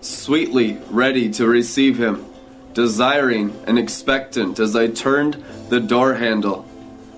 sweetly 0.00 0.78
ready 0.88 1.28
to 1.32 1.46
receive 1.46 1.98
him, 1.98 2.24
desiring 2.72 3.60
and 3.66 3.78
expectant 3.78 4.58
as 4.60 4.74
I 4.74 4.86
turned 4.86 5.44
the 5.68 5.80
door 5.80 6.14
handle. 6.14 6.64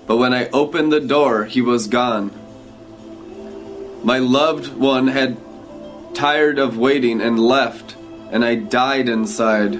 But 0.07 0.17
when 0.17 0.33
I 0.33 0.49
opened 0.49 0.91
the 0.91 0.99
door, 0.99 1.45
he 1.45 1.61
was 1.61 1.87
gone. 1.87 2.31
My 4.03 4.17
loved 4.17 4.75
one 4.75 5.07
had 5.07 5.37
tired 6.15 6.57
of 6.57 6.77
waiting 6.77 7.21
and 7.21 7.39
left, 7.39 7.95
and 8.31 8.43
I 8.43 8.55
died 8.55 9.07
inside. 9.07 9.75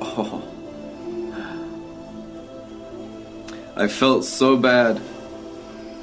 Oh. 0.00 0.42
I 3.76 3.86
felt 3.88 4.24
so 4.24 4.56
bad. 4.56 5.02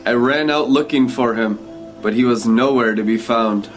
I 0.06 0.14
ran 0.14 0.50
out 0.50 0.70
looking 0.70 1.08
for 1.08 1.36
him, 1.36 1.60
but 2.02 2.14
he 2.14 2.26
was 2.26 2.46
nowhere 2.46 2.94
to 2.94 3.04
be 3.04 3.18
found. 3.18 3.70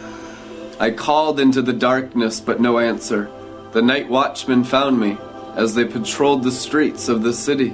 I 0.79 0.91
called 0.91 1.39
into 1.39 1.61
the 1.61 1.73
darkness, 1.73 2.41
but 2.41 2.59
no 2.59 2.79
answer. 2.79 3.31
The 3.71 3.81
night 3.81 4.09
watchmen 4.09 4.63
found 4.63 4.99
me 4.99 5.17
as 5.55 5.73
they 5.73 5.85
patrolled 5.85 6.43
the 6.43 6.51
streets 6.51 7.07
of 7.07 7.23
the 7.23 7.33
city. 7.33 7.73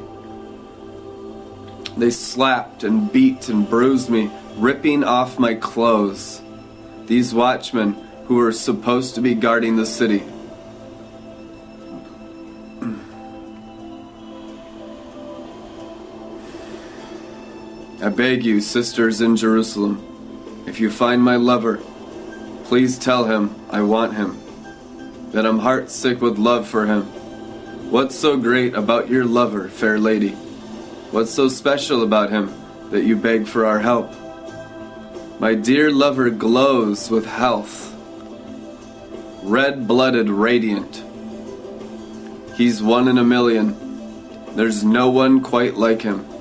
They 1.97 2.12
slapped 2.12 2.84
and 2.84 3.12
beat 3.12 3.49
and 3.49 3.70
bruised 3.70 4.10
me, 4.10 4.32
ripping 4.58 5.04
off 5.04 5.39
my 5.39 5.56
clothes. 5.56 6.41
These 7.06 7.34
watchmen 7.34 7.93
who 8.26 8.36
were 8.36 8.51
supposed 8.51 9.16
to 9.16 9.22
be 9.22 9.36
guarding 9.36 9.76
the 9.76 9.86
city. 9.86 10.24
I 18.04 18.10
beg 18.10 18.43
you, 18.43 18.60
sisters 18.60 19.22
in 19.22 19.38
Jerusalem, 19.38 20.66
if 20.68 20.82
you 20.82 20.91
find 20.91 21.24
my 21.24 21.38
lover, 21.38 21.78
please 22.66 22.99
tell 22.99 23.24
him 23.24 23.56
I 23.70 23.82
want 23.82 24.14
him, 24.14 24.38
that 25.32 25.45
I'm 25.45 25.60
heart 25.60 25.89
sick 25.89 26.20
with 26.20 26.38
love 26.38 26.68
for 26.68 26.86
him. 26.86 27.04
What's 27.91 28.14
so 28.14 28.36
great 28.36 28.74
about 28.74 29.08
your 29.08 29.24
lover, 29.24 29.70
fair 29.70 29.97
lady? 29.97 30.32
What's 31.12 31.32
so 31.32 31.47
special 31.47 32.04
about 32.04 32.30
him 32.30 32.54
that 32.89 33.06
you 33.06 33.16
beg 33.16 33.47
for 33.47 33.66
our 33.66 33.80
help? 33.80 34.12
My 35.39 35.56
dear 35.56 35.89
lover 35.89 36.30
glows 36.30 37.10
with 37.10 37.26
health, 37.26 37.95
red 39.43 39.88
blooded, 39.88 40.28
radiant. 40.28 41.01
He's 42.58 42.84
one 42.84 43.08
in 43.08 43.18
a 43.18 43.24
million. 43.24 43.78
There's 44.58 44.84
no 44.84 45.10
one 45.10 45.39
quite 45.39 45.76
like 45.76 46.01
him 46.01 46.33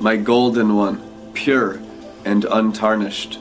my 0.00 0.16
golden 0.16 0.76
one, 0.76 1.32
pure 1.34 1.80
and 2.24 2.44
untarnished. 2.44 3.38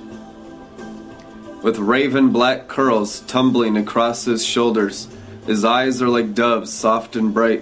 With 1.62 1.78
raven 1.78 2.30
black 2.30 2.68
curls 2.68 3.22
tumbling 3.22 3.78
across 3.78 4.26
his 4.26 4.45
shoulders, 4.45 5.08
his 5.45 5.64
eyes 5.64 6.01
are 6.01 6.10
like 6.10 6.34
doves, 6.34 6.74
soft 6.74 7.16
and 7.16 7.34
bright, 7.34 7.62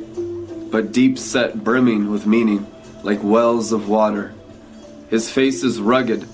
but 0.71 0.91
deep 0.91 1.17
set, 1.17 1.63
brimming 1.63 2.09
with 2.09 2.25
meaning, 2.25 2.67
like 3.03 3.23
wells 3.23 3.71
of 3.71 3.89
water. 3.89 4.33
His 5.09 5.29
face 5.29 5.63
is 5.63 5.79
rugged, 5.79 6.27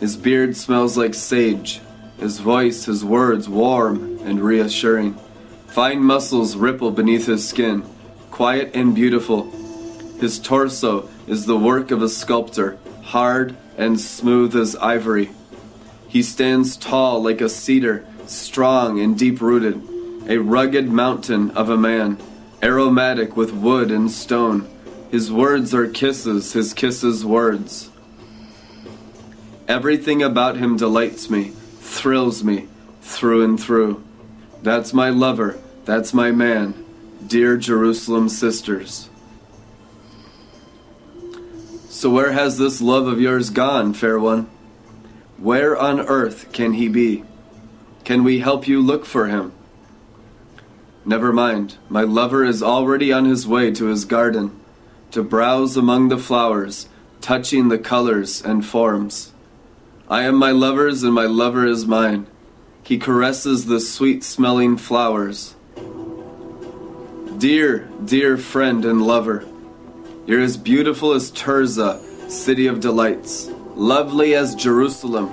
his 0.00 0.16
beard 0.16 0.56
smells 0.56 0.96
like 0.96 1.14
sage, 1.14 1.80
his 2.18 2.38
voice, 2.38 2.84
his 2.84 3.04
words 3.04 3.48
warm 3.48 4.18
and 4.24 4.40
reassuring. 4.40 5.14
Fine 5.68 6.02
muscles 6.02 6.56
ripple 6.56 6.90
beneath 6.90 7.26
his 7.26 7.48
skin, 7.48 7.82
quiet 8.30 8.70
and 8.74 8.94
beautiful. 8.94 9.50
His 10.20 10.38
torso 10.38 11.08
is 11.28 11.44
the 11.44 11.56
work 11.56 11.90
of 11.90 12.02
a 12.02 12.08
sculptor, 12.08 12.78
hard 13.02 13.54
and 13.76 14.00
smooth 14.00 14.56
as 14.56 14.74
ivory. 14.76 15.30
He 16.08 16.22
stands 16.22 16.76
tall 16.76 17.22
like 17.22 17.40
a 17.40 17.48
cedar, 17.48 18.06
strong 18.26 18.98
and 18.98 19.18
deep 19.18 19.40
rooted, 19.40 19.82
a 20.28 20.38
rugged 20.38 20.88
mountain 20.88 21.50
of 21.50 21.68
a 21.68 21.76
man, 21.76 22.18
aromatic 22.62 23.36
with 23.36 23.52
wood 23.52 23.90
and 23.90 24.10
stone. 24.10 24.68
His 25.10 25.30
words 25.30 25.74
are 25.74 25.86
kisses, 25.86 26.54
his 26.54 26.72
kisses 26.72 27.24
words. 27.24 27.90
Everything 29.66 30.22
about 30.22 30.56
him 30.56 30.76
delights 30.76 31.28
me, 31.28 31.52
thrills 31.80 32.42
me, 32.42 32.68
through 33.02 33.44
and 33.44 33.60
through. 33.60 34.02
That's 34.62 34.94
my 34.94 35.10
lover, 35.10 35.58
that's 35.84 36.14
my 36.14 36.30
man, 36.30 36.84
dear 37.26 37.58
Jerusalem 37.58 38.28
sisters. 38.30 39.08
So, 41.98 42.10
where 42.10 42.30
has 42.30 42.58
this 42.58 42.80
love 42.80 43.08
of 43.08 43.20
yours 43.20 43.50
gone, 43.50 43.92
fair 43.92 44.20
one? 44.20 44.48
Where 45.36 45.76
on 45.76 45.98
earth 45.98 46.52
can 46.52 46.74
he 46.74 46.86
be? 46.86 47.24
Can 48.04 48.22
we 48.22 48.38
help 48.38 48.68
you 48.68 48.80
look 48.80 49.04
for 49.04 49.26
him? 49.26 49.50
Never 51.04 51.32
mind, 51.32 51.76
my 51.88 52.02
lover 52.04 52.44
is 52.44 52.62
already 52.62 53.12
on 53.12 53.24
his 53.24 53.48
way 53.48 53.72
to 53.72 53.86
his 53.86 54.04
garden, 54.04 54.60
to 55.10 55.24
browse 55.24 55.76
among 55.76 56.06
the 56.06 56.18
flowers, 56.18 56.88
touching 57.20 57.66
the 57.66 57.78
colors 57.80 58.40
and 58.42 58.64
forms. 58.64 59.32
I 60.08 60.22
am 60.22 60.36
my 60.36 60.52
lover's, 60.52 61.02
and 61.02 61.12
my 61.12 61.26
lover 61.26 61.66
is 61.66 61.84
mine. 61.84 62.28
He 62.84 62.98
caresses 62.98 63.66
the 63.66 63.80
sweet 63.80 64.22
smelling 64.22 64.76
flowers. 64.76 65.56
Dear, 67.38 67.88
dear 68.04 68.36
friend 68.36 68.84
and 68.84 69.02
lover, 69.02 69.44
you're 70.28 70.42
as 70.42 70.58
beautiful 70.58 71.12
as 71.12 71.32
Tirzah, 71.32 72.30
city 72.30 72.66
of 72.66 72.80
delights, 72.80 73.48
lovely 73.74 74.34
as 74.34 74.54
Jerusalem, 74.54 75.32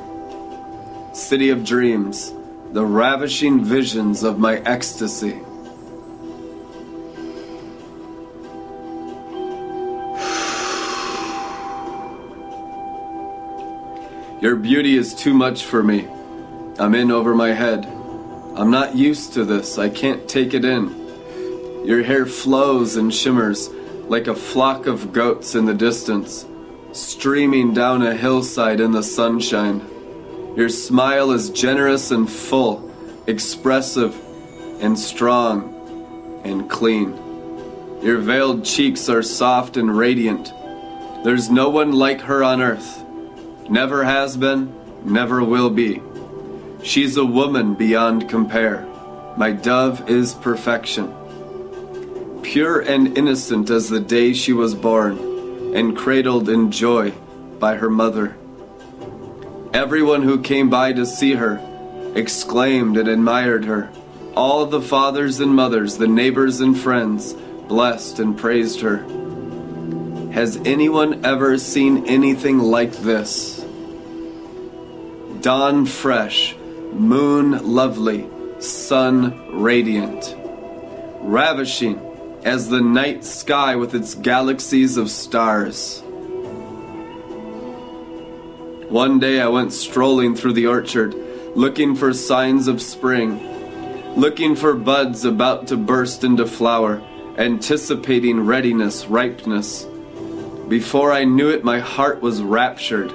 city 1.14 1.50
of 1.50 1.66
dreams, 1.66 2.32
the 2.72 2.86
ravishing 2.86 3.62
visions 3.62 4.24
of 4.24 4.40
my 4.40 4.60
ecstasy. 4.60 5.42
Your 14.42 14.56
beauty 14.56 14.96
is 14.96 15.14
too 15.14 15.34
much 15.34 15.66
for 15.66 15.84
me. 15.84 16.08
I'm 16.80 16.96
in 16.96 17.12
over 17.12 17.36
my 17.36 17.50
head. 17.50 17.86
I'm 18.56 18.72
not 18.72 18.96
used 18.96 19.34
to 19.34 19.44
this. 19.44 19.78
I 19.78 19.90
can't 19.90 20.26
take 20.30 20.54
it 20.54 20.64
in. 20.64 21.86
Your 21.86 22.02
hair 22.02 22.26
flows 22.26 22.96
and 22.96 23.14
shimmers 23.14 23.70
like 24.08 24.28
a 24.28 24.36
flock 24.36 24.86
of 24.86 25.12
goats 25.12 25.56
in 25.56 25.66
the 25.66 25.74
distance, 25.74 26.46
streaming 26.92 27.74
down 27.74 28.02
a 28.02 28.16
hillside 28.16 28.80
in 28.80 28.92
the 28.92 29.04
sunshine. 29.04 29.86
Your 30.56 30.70
smile 30.70 31.32
is 31.32 31.50
generous 31.50 32.12
and 32.12 32.30
full, 32.30 32.92
expressive 33.28 34.16
and 34.80 34.98
strong 34.98 36.42
and 36.44 36.70
clean. 36.70 37.14
Your 38.02 38.20
veiled 38.20 38.64
cheeks 38.64 39.10
are 39.10 39.24
soft 39.24 39.78
and 39.78 39.98
radiant. 39.98 40.54
There's 41.24 41.50
no 41.50 41.70
one 41.70 41.92
like 41.92 42.22
her 42.22 42.44
on 42.44 42.62
earth. 42.62 43.04
Never 43.70 44.04
has 44.04 44.38
been, 44.38 44.74
never 45.04 45.44
will 45.44 45.72
be. 45.72 46.02
She's 46.84 47.18
a 47.18 47.26
woman 47.26 47.74
beyond 47.74 48.30
compare. 48.30 48.86
My 49.38 49.52
dove 49.52 50.08
is 50.08 50.36
perfection. 50.36 51.12
Pure 52.46 52.82
and 52.82 53.18
innocent 53.18 53.72
as 53.72 53.90
the 53.90 54.00
day 54.00 54.32
she 54.32 54.54
was 54.54 54.76
born, 54.76 55.18
and 55.76 55.98
cradled 55.98 56.48
in 56.48 56.72
joy 56.72 57.10
by 57.60 57.76
her 57.76 57.90
mother. 57.90 58.38
Everyone 59.74 60.22
who 60.22 60.40
came 60.40 60.70
by 60.70 60.94
to 60.94 61.08
see 61.08 61.34
her 61.34 61.60
exclaimed 62.16 62.98
and 62.98 63.10
admired 63.10 63.66
her. 63.66 63.92
All 64.36 64.68
the 64.68 64.80
fathers 64.80 65.40
and 65.40 65.56
mothers, 65.56 65.98
the 65.98 66.08
neighbors 66.08 66.62
and 66.62 66.78
friends, 66.78 67.34
blessed 67.68 68.20
and 68.20 68.38
praised 68.38 68.80
her. 68.82 68.98
Has 70.32 70.58
anyone 70.66 71.26
ever 71.26 71.58
seen 71.58 72.06
anything 72.06 72.60
like 72.60 72.94
this? 72.94 73.66
Dawn 75.42 75.88
fresh, 75.88 76.56
moon 76.94 77.74
lovely, 77.74 78.30
sun 78.60 79.62
radiant, 79.62 80.36
ravishing 81.22 82.05
as 82.46 82.70
the 82.70 82.80
night 82.80 83.26
sky 83.26 83.76
with 83.76 83.96
its 83.96 84.14
galaxies 84.14 84.98
of 84.98 85.10
stars. 85.10 86.02
One 88.88 89.18
day 89.18 89.42
I 89.42 89.48
went 89.48 89.74
strolling 89.74 90.36
through 90.36 90.54
the 90.54 90.68
orchard, 90.68 91.16
looking 91.56 91.96
for 91.96 92.14
signs 92.14 92.68
of 92.68 92.84
spring, 92.84 93.42
looking 94.16 94.56
for 94.56 94.76
buds 94.76 95.26
about 95.26 95.68
to 95.70 95.76
burst 95.76 96.24
into 96.24 96.46
flower, 96.46 97.02
anticipating 97.40 98.42
readiness, 98.42 99.08
ripeness. 99.08 99.88
Before 100.68 101.12
I 101.12 101.24
knew 101.24 101.50
it, 101.50 101.64
my 101.64 101.80
heart 101.80 102.22
was 102.22 102.44
raptured, 102.44 103.12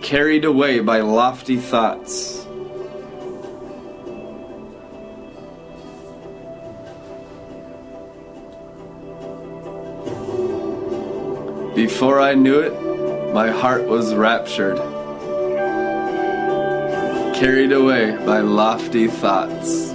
carried 0.00 0.46
away 0.46 0.80
by 0.80 1.00
lofty 1.00 1.58
thoughts. 1.58 2.46
Before 11.74 12.20
I 12.20 12.34
knew 12.34 12.60
it, 12.60 12.72
my 13.34 13.50
heart 13.50 13.88
was 13.88 14.14
raptured, 14.14 14.76
carried 17.34 17.72
away 17.72 18.16
by 18.24 18.38
lofty 18.38 19.08
thoughts. 19.08 19.92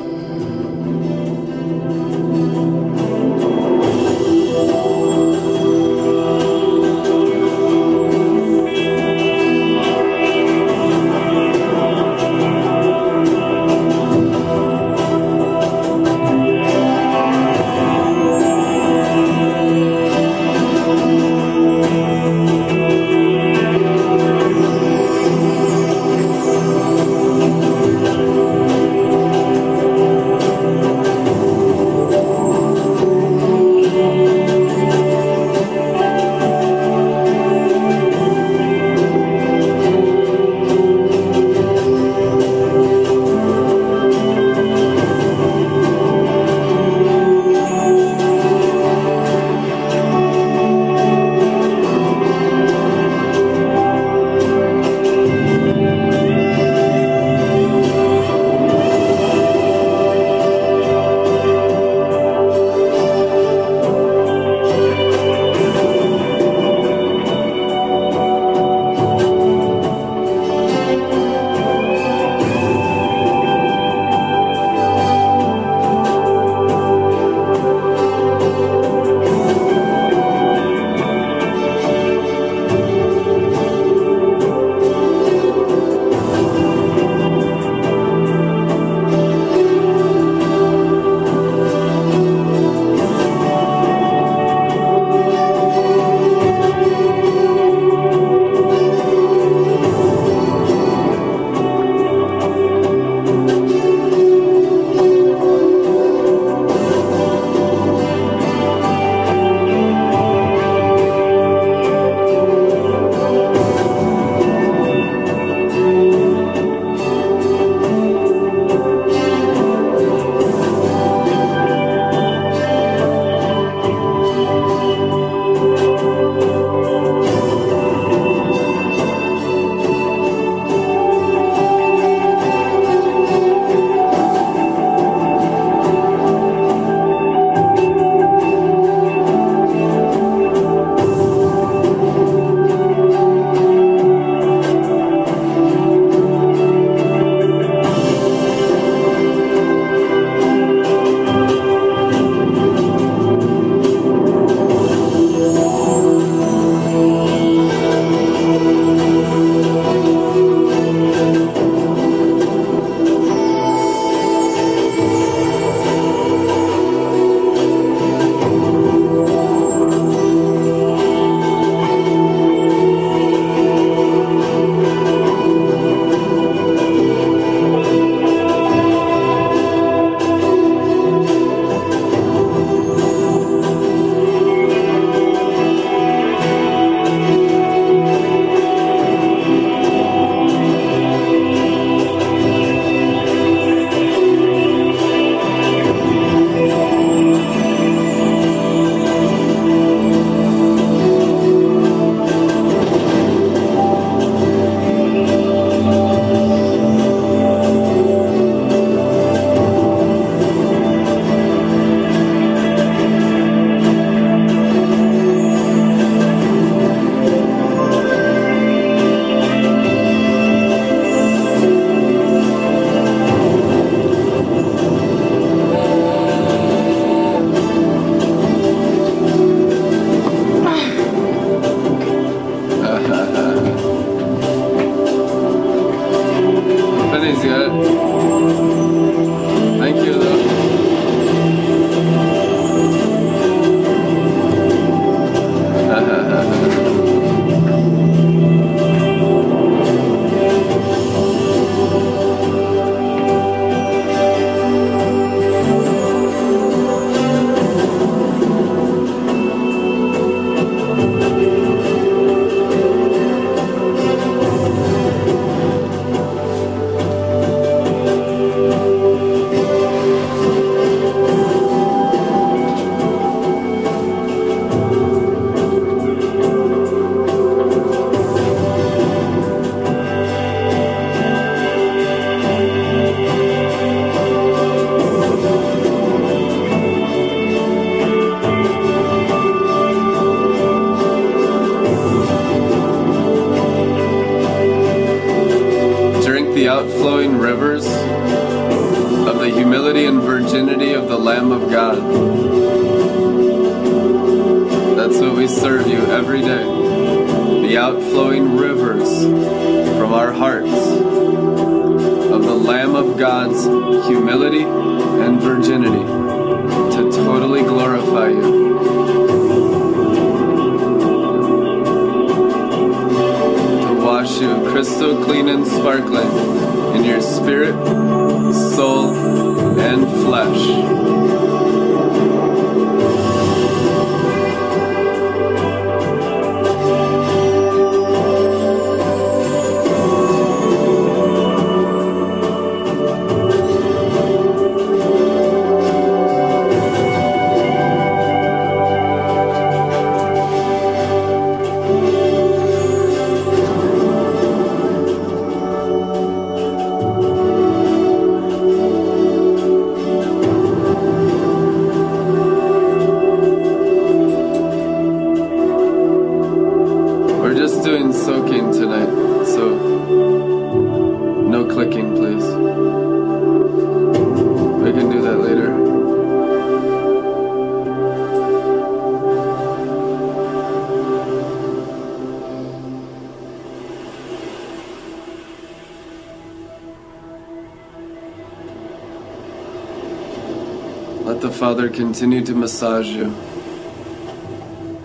Continue 391.99 392.41
to 392.41 392.55
massage 392.55 393.07
you 393.07 393.25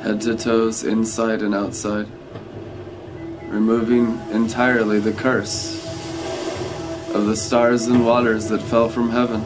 head 0.00 0.20
to 0.20 0.36
toes, 0.36 0.84
inside 0.84 1.42
and 1.42 1.52
outside, 1.52 2.06
removing 3.48 4.16
entirely 4.30 5.00
the 5.00 5.12
curse 5.12 5.74
of 7.12 7.26
the 7.26 7.34
stars 7.34 7.88
and 7.88 8.06
waters 8.06 8.48
that 8.48 8.62
fell 8.62 8.88
from 8.88 9.10
heaven. 9.10 9.40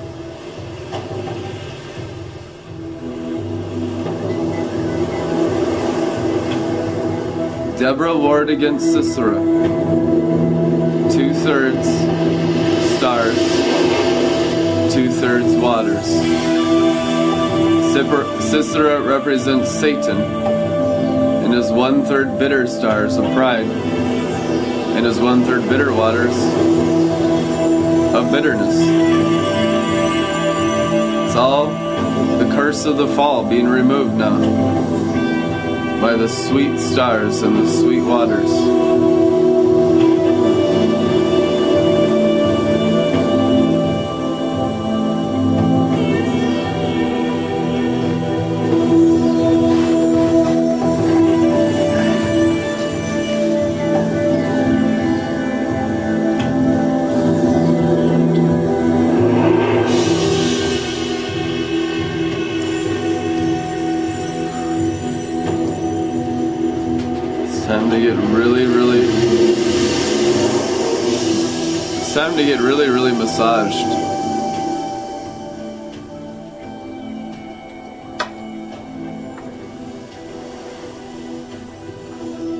Deborah 7.79 8.15
warred 8.15 8.51
against 8.51 8.93
Sisera. 8.93 9.37
Two 11.11 11.33
thirds 11.33 11.89
stars, 12.99 13.39
two 14.93 15.11
thirds 15.11 15.57
waters. 15.57 16.58
Sisera 17.99 19.01
represents 19.01 19.73
Satan 19.73 20.19
and 20.19 21.53
his 21.53 21.73
one 21.73 22.05
third 22.05 22.39
bitter 22.39 22.69
stars 22.69 23.17
of 23.17 23.25
pride 23.35 23.67
and 23.67 25.05
his 25.05 25.19
one 25.19 25.43
third 25.43 25.69
bitter 25.69 25.93
waters 25.93 26.37
of 28.15 28.31
bitterness. 28.31 28.77
It's 31.27 31.35
all 31.35 31.67
the 32.39 32.49
curse 32.55 32.85
of 32.85 32.99
the 32.99 33.09
fall 33.09 33.45
being 33.49 33.67
removed 33.67 34.15
now 34.15 34.39
by 36.01 36.15
the 36.15 36.29
sweet 36.29 36.79
stars 36.79 37.43
and 37.43 37.57
the 37.57 37.69
sweet 37.69 38.03
waters. 38.03 38.88
To 72.39 72.45
get 72.45 72.61
really, 72.61 72.89
really 72.89 73.11
massaged. 73.11 73.75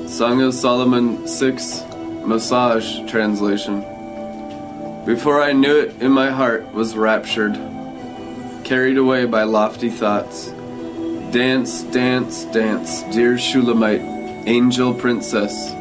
Song 0.09 0.41
of 0.41 0.53
Solomon 0.53 1.25
6 1.25 1.83
Massage 2.25 3.09
Translation. 3.09 3.79
Before 5.05 5.41
I 5.41 5.53
knew 5.53 5.79
it, 5.79 6.01
in 6.01 6.11
my 6.11 6.29
heart 6.29 6.73
was 6.73 6.97
raptured, 6.97 7.53
carried 8.65 8.97
away 8.97 9.23
by 9.27 9.43
lofty 9.43 9.89
thoughts. 9.89 10.47
Dance, 11.31 11.83
dance, 11.83 12.43
dance, 12.45 13.03
dear 13.15 13.37
Shulamite, 13.37 14.01
angel 14.45 14.93
princess. 14.93 15.78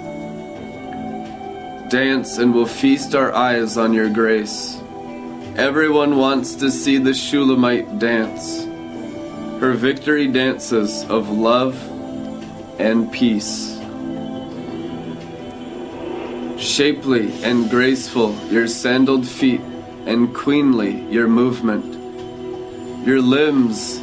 Dance 1.89 2.37
and 2.37 2.55
we'll 2.55 2.67
feast 2.67 3.15
our 3.15 3.35
eyes 3.35 3.79
on 3.79 3.95
your 3.95 4.11
grace. 4.11 4.79
Everyone 5.57 6.17
wants 6.19 6.55
to 6.57 6.71
see 6.71 6.99
the 6.99 7.15
Shulamite 7.15 7.99
dance. 7.99 8.65
Her 9.61 9.73
victory 9.73 10.29
dances 10.29 11.05
of 11.05 11.31
love 11.31 11.75
and 12.79 13.11
peace. 13.11 13.79
Shapely 16.59 17.43
and 17.43 17.71
graceful 17.71 18.35
your 18.51 18.69
sandaled 18.69 19.27
feet, 19.27 19.63
and 20.07 20.35
queenly 20.35 21.01
your 21.11 21.29
movement. 21.29 21.97
Your 23.07 23.23
limbs 23.23 23.99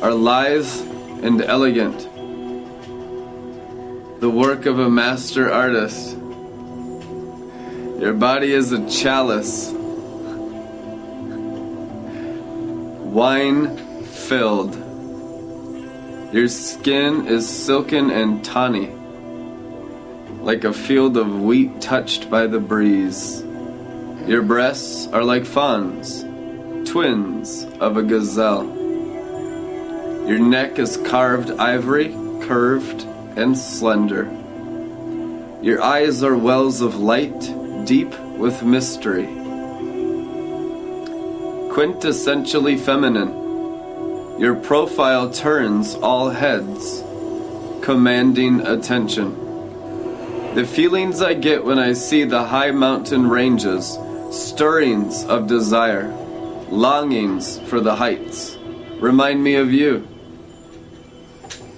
are 0.00 0.14
lithe 0.14 0.68
and 1.24 1.42
elegant, 1.42 2.08
the 4.20 4.30
work 4.30 4.66
of 4.66 4.78
a 4.78 4.88
master 4.88 5.50
artist. 5.50 6.18
Your 7.98 8.12
body 8.12 8.52
is 8.52 8.72
a 8.72 8.90
chalice, 8.90 9.70
wine 13.14 13.76
filled. 14.04 14.74
Your 16.34 16.48
skin 16.48 17.28
is 17.28 17.48
silken 17.48 18.10
and 18.10 18.44
tawny, 18.44 18.90
like 20.40 20.64
a 20.64 20.72
field 20.72 21.16
of 21.16 21.42
wheat 21.42 21.80
touched 21.80 22.28
by 22.28 22.48
the 22.48 22.58
breeze. 22.58 23.44
Your 24.26 24.42
breasts 24.42 25.06
are 25.12 25.22
like 25.22 25.46
fawns, 25.46 26.24
twins 26.90 27.64
of 27.78 27.96
a 27.96 28.02
gazelle. 28.02 28.66
Your 30.26 30.40
neck 30.40 30.80
is 30.80 30.96
carved 30.96 31.52
ivory, 31.52 32.12
curved 32.42 33.06
and 33.36 33.56
slender. 33.56 34.24
Your 35.62 35.80
eyes 35.80 36.24
are 36.24 36.36
wells 36.36 36.80
of 36.80 36.96
light, 36.96 37.54
deep 37.84 38.18
with 38.38 38.62
mystery. 38.62 39.26
Quintessentially 41.74 42.78
feminine, 42.78 44.40
your 44.40 44.54
profile 44.54 45.30
turns 45.30 45.94
all 45.96 46.30
heads, 46.30 47.02
commanding 47.82 48.66
attention. 48.66 49.34
The 50.54 50.64
feelings 50.64 51.20
I 51.20 51.34
get 51.34 51.64
when 51.64 51.78
I 51.78 51.92
see 51.92 52.24
the 52.24 52.44
high 52.44 52.70
mountain 52.70 53.28
ranges, 53.28 53.98
stirrings 54.30 55.24
of 55.24 55.46
desire, 55.46 56.08
longings 56.70 57.58
for 57.68 57.80
the 57.80 57.96
heights, 57.96 58.56
remind 59.00 59.42
me 59.42 59.56
of 59.56 59.72
you. 59.72 60.06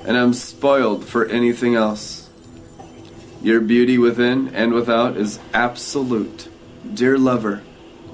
And 0.04 0.16
I'm 0.16 0.34
spoiled 0.34 1.04
for 1.04 1.26
anything 1.26 1.74
else. 1.74 2.25
Your 3.46 3.60
beauty 3.60 3.96
within 3.96 4.48
and 4.56 4.72
without 4.72 5.16
is 5.16 5.38
absolute. 5.54 6.48
Dear 6.94 7.16
lover, 7.16 7.62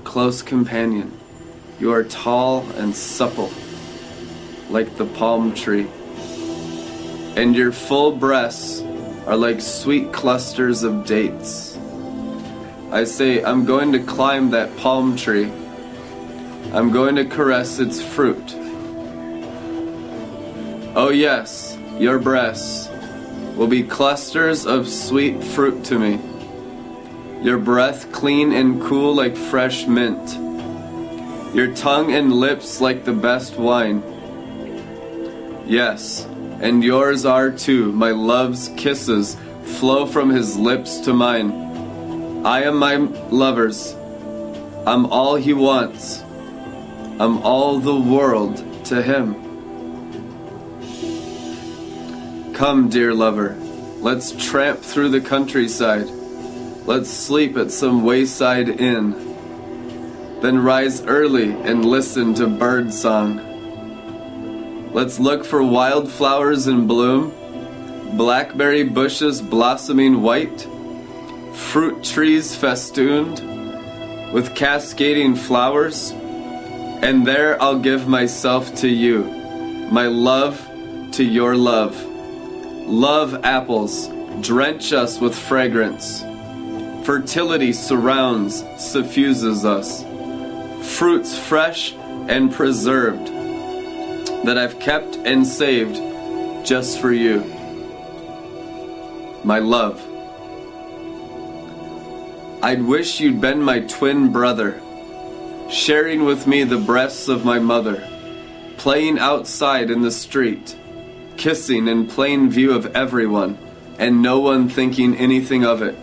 close 0.04 0.42
companion, 0.42 1.18
you 1.80 1.90
are 1.90 2.04
tall 2.04 2.68
and 2.72 2.94
supple, 2.94 3.50
like 4.68 4.98
the 4.98 5.06
palm 5.06 5.54
tree. 5.54 5.88
and 7.34 7.56
your 7.56 7.72
full 7.72 8.12
breasts 8.12 8.82
are 9.26 9.38
like 9.38 9.62
sweet 9.62 10.12
clusters 10.12 10.82
of 10.82 11.06
dates. 11.06 11.78
I 12.90 13.04
say, 13.04 13.42
I'm 13.42 13.64
going 13.64 13.90
to 13.92 14.00
climb 14.00 14.50
that 14.50 14.76
palm 14.76 15.16
tree. 15.16 15.50
I'm 16.74 16.92
going 16.92 17.16
to 17.16 17.24
caress 17.24 17.78
its 17.78 18.02
fruit. 18.02 18.54
Oh, 20.94 21.08
yes, 21.08 21.78
your 21.98 22.18
breasts 22.18 22.91
will 23.56 23.66
be 23.66 23.82
clusters 23.82 24.66
of 24.66 24.88
sweet 24.88 25.42
fruit 25.42 25.84
to 25.84 25.98
me. 25.98 26.20
Your 27.42 27.58
breath 27.58 28.12
clean 28.12 28.52
and 28.52 28.80
cool 28.80 29.14
like 29.14 29.36
fresh 29.36 29.86
mint. 29.86 30.34
Your 31.54 31.74
tongue 31.74 32.12
and 32.12 32.32
lips 32.32 32.80
like 32.80 33.04
the 33.04 33.12
best 33.12 33.56
wine. 33.56 34.02
Yes, 35.66 36.24
and 36.60 36.82
yours 36.82 37.24
are 37.26 37.50
too. 37.50 37.92
My 37.92 38.10
love's 38.10 38.68
kisses 38.76 39.36
flow 39.64 40.06
from 40.06 40.30
his 40.30 40.56
lips 40.56 40.98
to 41.00 41.12
mine. 41.12 42.46
I 42.46 42.62
am 42.62 42.76
my 42.76 42.96
lover's. 42.96 43.94
I'm 44.86 45.06
all 45.06 45.36
he 45.36 45.52
wants. 45.52 46.22
I'm 47.20 47.38
all 47.42 47.78
the 47.78 47.94
world 47.94 48.84
to 48.86 49.02
him. 49.02 49.51
Come, 52.54 52.90
dear 52.90 53.14
lover, 53.14 53.56
let's 54.00 54.32
tramp 54.32 54.80
through 54.80 55.08
the 55.08 55.22
countryside. 55.22 56.06
Let's 56.84 57.08
sleep 57.08 57.56
at 57.56 57.70
some 57.70 58.04
wayside 58.04 58.68
inn. 58.68 59.12
Then 60.42 60.58
rise 60.58 61.02
early 61.06 61.50
and 61.50 61.84
listen 61.84 62.34
to 62.34 62.46
bird 62.46 62.92
song. 62.92 63.40
Let's 64.92 65.18
look 65.18 65.46
for 65.46 65.62
wildflowers 65.62 66.66
in 66.66 66.86
bloom, 66.86 67.32
blackberry 68.18 68.84
bushes 68.84 69.40
blossoming 69.40 70.20
white, 70.20 70.68
fruit 71.54 72.04
trees 72.04 72.54
festooned 72.54 73.40
with 74.32 74.54
cascading 74.54 75.36
flowers, 75.36 76.10
and 76.10 77.26
there 77.26 77.60
I'll 77.62 77.78
give 77.78 78.06
myself 78.06 78.74
to 78.76 78.88
you, 78.88 79.24
my 79.90 80.06
love 80.06 80.60
to 81.12 81.24
your 81.24 81.56
love. 81.56 82.11
Love 82.86 83.44
apples, 83.44 84.08
drench 84.40 84.92
us 84.92 85.20
with 85.20 85.36
fragrance. 85.36 86.22
Fertility 87.04 87.72
surrounds, 87.72 88.64
suffuses 88.78 89.64
us. 89.64 90.04
Fruits 90.96 91.38
fresh 91.38 91.94
and 92.28 92.52
preserved 92.52 93.28
that 94.44 94.58
I've 94.58 94.78
kept 94.78 95.16
and 95.16 95.46
saved 95.46 95.96
just 96.66 97.00
for 97.00 97.12
you. 97.12 97.40
My 99.44 99.58
love. 99.58 100.00
I'd 102.62 102.82
wish 102.82 103.20
you'd 103.20 103.40
been 103.40 103.62
my 103.62 103.80
twin 103.80 104.30
brother, 104.32 104.80
sharing 105.70 106.24
with 106.24 106.46
me 106.46 106.62
the 106.62 106.78
breasts 106.78 107.26
of 107.28 107.44
my 107.44 107.58
mother, 107.58 108.08
playing 108.76 109.18
outside 109.18 109.90
in 109.90 110.02
the 110.02 110.12
street, 110.12 110.76
kissing 111.36 111.88
in 111.88 112.06
plain 112.06 112.50
view 112.50 112.72
of 112.72 112.94
everyone, 112.94 113.58
and 113.98 114.22
no 114.22 114.40
one 114.40 114.68
thinking 114.68 115.16
anything 115.16 115.64
of 115.64 115.82
it. 115.82 115.96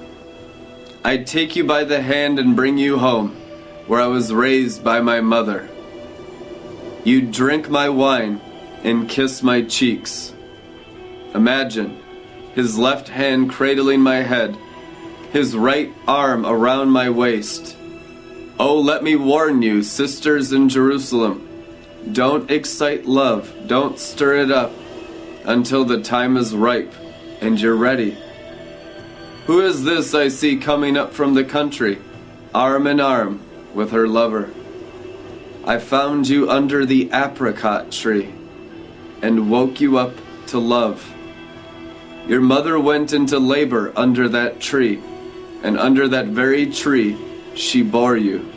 I'd 1.03 1.27
take 1.27 1.55
you 1.55 1.63
by 1.63 1.83
the 1.83 2.01
hand 2.01 2.39
and 2.39 2.55
bring 2.55 2.77
you 2.77 2.97
home, 2.97 3.31
where 3.87 4.01
I 4.01 4.07
was 4.07 4.33
raised 4.33 4.83
by 4.83 5.01
my 5.01 5.21
mother. 5.21 5.69
You'd 7.03 7.31
drink 7.31 7.69
my 7.69 7.89
wine 7.89 8.41
and 8.83 9.09
kiss 9.09 9.41
my 9.41 9.61
cheeks. 9.61 10.33
Imagine 11.33 12.01
his 12.53 12.77
left 12.77 13.07
hand 13.07 13.49
cradling 13.49 14.01
my 14.01 14.17
head, 14.17 14.57
his 15.31 15.55
right 15.55 15.93
arm 16.07 16.45
around 16.45 16.89
my 16.89 17.09
waist. 17.09 17.77
Oh, 18.59 18.79
let 18.79 19.03
me 19.03 19.15
warn 19.15 19.61
you, 19.61 19.83
sisters 19.83 20.51
in 20.51 20.67
Jerusalem, 20.67 21.47
don't 22.11 22.51
excite 22.51 23.05
love, 23.05 23.53
don't 23.67 23.97
stir 23.97 24.37
it 24.37 24.51
up 24.51 24.71
until 25.49 25.83
the 25.83 25.99
time 25.99 26.37
is 26.37 26.55
ripe 26.55 26.93
and 27.41 27.59
you're 27.59 27.75
ready. 27.75 28.15
Who 29.47 29.61
is 29.61 29.83
this 29.83 30.13
I 30.13 30.27
see 30.27 30.57
coming 30.57 30.95
up 30.95 31.11
from 31.11 31.33
the 31.33 31.43
country, 31.43 31.97
arm 32.53 32.85
in 32.85 32.99
arm 32.99 33.41
with 33.73 33.91
her 33.91 34.07
lover? 34.07 34.51
I 35.65 35.79
found 35.79 36.27
you 36.27 36.47
under 36.51 36.85
the 36.85 37.09
apricot 37.11 37.91
tree 37.91 38.31
and 39.23 39.49
woke 39.49 39.81
you 39.81 39.97
up 39.97 40.13
to 40.47 40.59
love. 40.59 41.11
Your 42.27 42.41
mother 42.41 42.79
went 42.79 43.11
into 43.11 43.39
labor 43.39 43.91
under 43.95 44.29
that 44.29 44.59
tree, 44.59 45.01
and 45.63 45.79
under 45.79 46.07
that 46.09 46.27
very 46.27 46.71
tree 46.71 47.17
she 47.55 47.81
bore 47.81 48.17
you. 48.17 48.47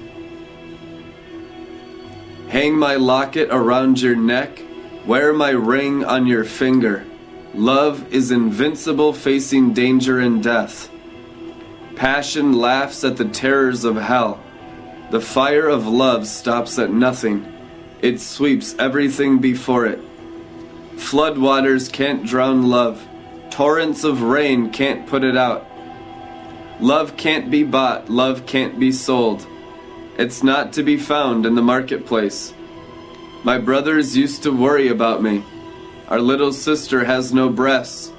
Hang 2.48 2.76
my 2.76 2.96
locket 2.96 3.48
around 3.50 3.98
your 3.98 4.14
neck, 4.14 4.60
wear 5.06 5.32
my 5.32 5.50
ring 5.50 6.04
on 6.04 6.26
your 6.26 6.44
finger. 6.44 7.04
Love 7.54 8.12
is 8.12 8.30
invincible, 8.30 9.12
facing 9.12 9.72
danger 9.72 10.18
and 10.18 10.42
death. 10.42 10.90
Passion 11.96 12.52
laughs 12.52 13.04
at 13.04 13.16
the 13.16 13.28
terrors 13.28 13.84
of 13.84 13.96
hell. 13.96 14.40
The 15.10 15.20
fire 15.20 15.68
of 15.68 15.86
love 15.86 16.26
stops 16.26 16.78
at 16.78 16.90
nothing, 16.90 17.46
it 18.00 18.20
sweeps 18.20 18.74
everything 18.78 19.38
before 19.38 19.86
it. 19.86 20.00
Floodwaters 20.96 21.92
can't 21.92 22.24
drown 22.24 22.68
love, 22.68 23.06
torrents 23.50 24.04
of 24.04 24.22
rain 24.22 24.70
can't 24.70 25.06
put 25.06 25.22
it 25.22 25.36
out. 25.36 25.66
Love 26.80 27.16
can't 27.16 27.50
be 27.50 27.62
bought, 27.62 28.08
love 28.08 28.46
can't 28.46 28.80
be 28.80 28.90
sold. 28.90 29.46
It's 30.16 30.42
not 30.42 30.72
to 30.74 30.82
be 30.82 30.96
found 30.96 31.44
in 31.44 31.54
the 31.54 31.62
marketplace. 31.62 32.54
My 33.44 33.58
brothers 33.58 34.16
used 34.16 34.44
to 34.44 34.52
worry 34.52 34.86
about 34.86 35.20
me. 35.20 35.42
Our 36.06 36.20
little 36.20 36.52
sister 36.52 37.04
has 37.04 37.34
no 37.34 37.48
breasts. 37.48 38.10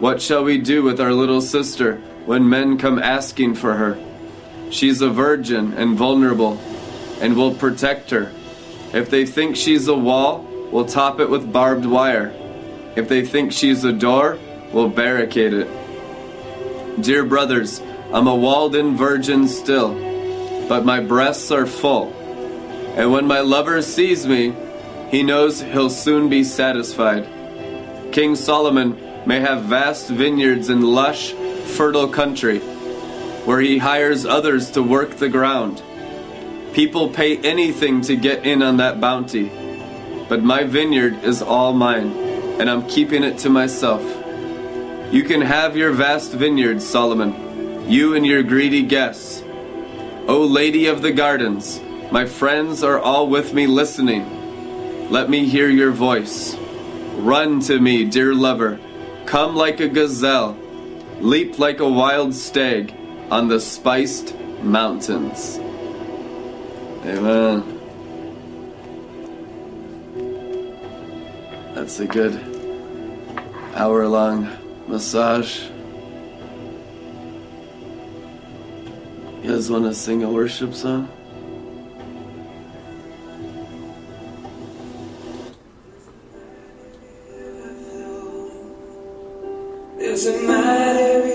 What 0.00 0.20
shall 0.20 0.44
we 0.44 0.58
do 0.58 0.82
with 0.82 1.00
our 1.00 1.12
little 1.12 1.40
sister 1.40 1.96
when 2.26 2.50
men 2.50 2.76
come 2.76 2.98
asking 2.98 3.54
for 3.54 3.72
her? 3.72 3.98
She's 4.70 5.00
a 5.00 5.08
virgin 5.08 5.72
and 5.72 5.96
vulnerable, 5.96 6.58
and 7.22 7.34
we'll 7.38 7.54
protect 7.54 8.10
her. 8.10 8.30
If 8.92 9.08
they 9.08 9.24
think 9.24 9.56
she's 9.56 9.88
a 9.88 9.96
wall, 9.96 10.46
we'll 10.70 10.84
top 10.84 11.20
it 11.20 11.30
with 11.30 11.50
barbed 11.50 11.86
wire. 11.86 12.34
If 12.96 13.08
they 13.08 13.24
think 13.24 13.52
she's 13.52 13.82
a 13.82 13.94
door, 13.94 14.38
we'll 14.74 14.90
barricade 14.90 15.54
it. 15.54 17.02
Dear 17.02 17.24
brothers, 17.24 17.80
I'm 18.12 18.26
a 18.26 18.36
walled 18.36 18.76
in 18.76 18.94
virgin 18.94 19.48
still, 19.48 19.94
but 20.68 20.84
my 20.84 21.00
breasts 21.00 21.50
are 21.50 21.66
full. 21.66 22.12
And 22.94 23.10
when 23.10 23.26
my 23.26 23.40
lover 23.40 23.80
sees 23.80 24.26
me, 24.26 24.54
he 25.10 25.22
knows 25.22 25.60
he'll 25.60 25.90
soon 25.90 26.28
be 26.28 26.42
satisfied. 26.44 27.26
King 28.12 28.34
Solomon 28.34 28.98
may 29.26 29.40
have 29.40 29.64
vast 29.64 30.08
vineyards 30.08 30.68
in 30.68 30.82
lush, 30.82 31.32
fertile 31.76 32.08
country, 32.08 32.60
where 33.44 33.60
he 33.60 33.78
hires 33.78 34.24
others 34.24 34.70
to 34.72 34.82
work 34.82 35.16
the 35.16 35.28
ground. 35.28 35.82
People 36.72 37.08
pay 37.08 37.38
anything 37.38 38.00
to 38.02 38.16
get 38.16 38.44
in 38.44 38.62
on 38.62 38.76
that 38.78 39.00
bounty, 39.00 39.50
but 40.28 40.42
my 40.42 40.64
vineyard 40.64 41.22
is 41.24 41.42
all 41.42 41.72
mine, 41.72 42.10
and 42.60 42.68
I'm 42.68 42.88
keeping 42.88 43.22
it 43.22 43.38
to 43.38 43.50
myself. 43.50 44.02
You 45.12 45.22
can 45.22 45.40
have 45.40 45.76
your 45.76 45.92
vast 45.92 46.32
vineyard, 46.32 46.82
Solomon, 46.82 47.88
you 47.88 48.14
and 48.14 48.26
your 48.26 48.42
greedy 48.42 48.82
guests. 48.82 49.42
O 50.28 50.44
Lady 50.44 50.86
of 50.86 51.00
the 51.00 51.12
Gardens, 51.12 51.80
my 52.10 52.26
friends 52.26 52.82
are 52.82 52.98
all 52.98 53.28
with 53.28 53.54
me 53.54 53.66
listening. 53.68 54.35
Let 55.10 55.30
me 55.30 55.46
hear 55.46 55.68
your 55.68 55.92
voice. 55.92 56.56
Run 57.14 57.60
to 57.60 57.78
me, 57.78 58.04
dear 58.04 58.34
lover. 58.34 58.80
Come 59.24 59.54
like 59.54 59.78
a 59.78 59.88
gazelle. 59.88 60.58
Leap 61.20 61.60
like 61.60 61.78
a 61.78 61.88
wild 61.88 62.34
stag 62.34 62.92
on 63.30 63.46
the 63.46 63.60
spiced 63.60 64.36
mountains. 64.62 65.58
Amen. 67.04 67.62
That's 71.74 72.00
a 72.00 72.06
good 72.06 72.34
hour 73.76 74.08
long 74.08 74.48
massage. 74.88 75.68
You 79.42 79.52
guys 79.52 79.70
want 79.70 79.84
to 79.84 79.94
sing 79.94 80.24
a 80.24 80.30
worship 80.30 80.74
song? 80.74 81.08
There's 90.16 90.28
a 90.28 90.42
mighty 90.44 91.25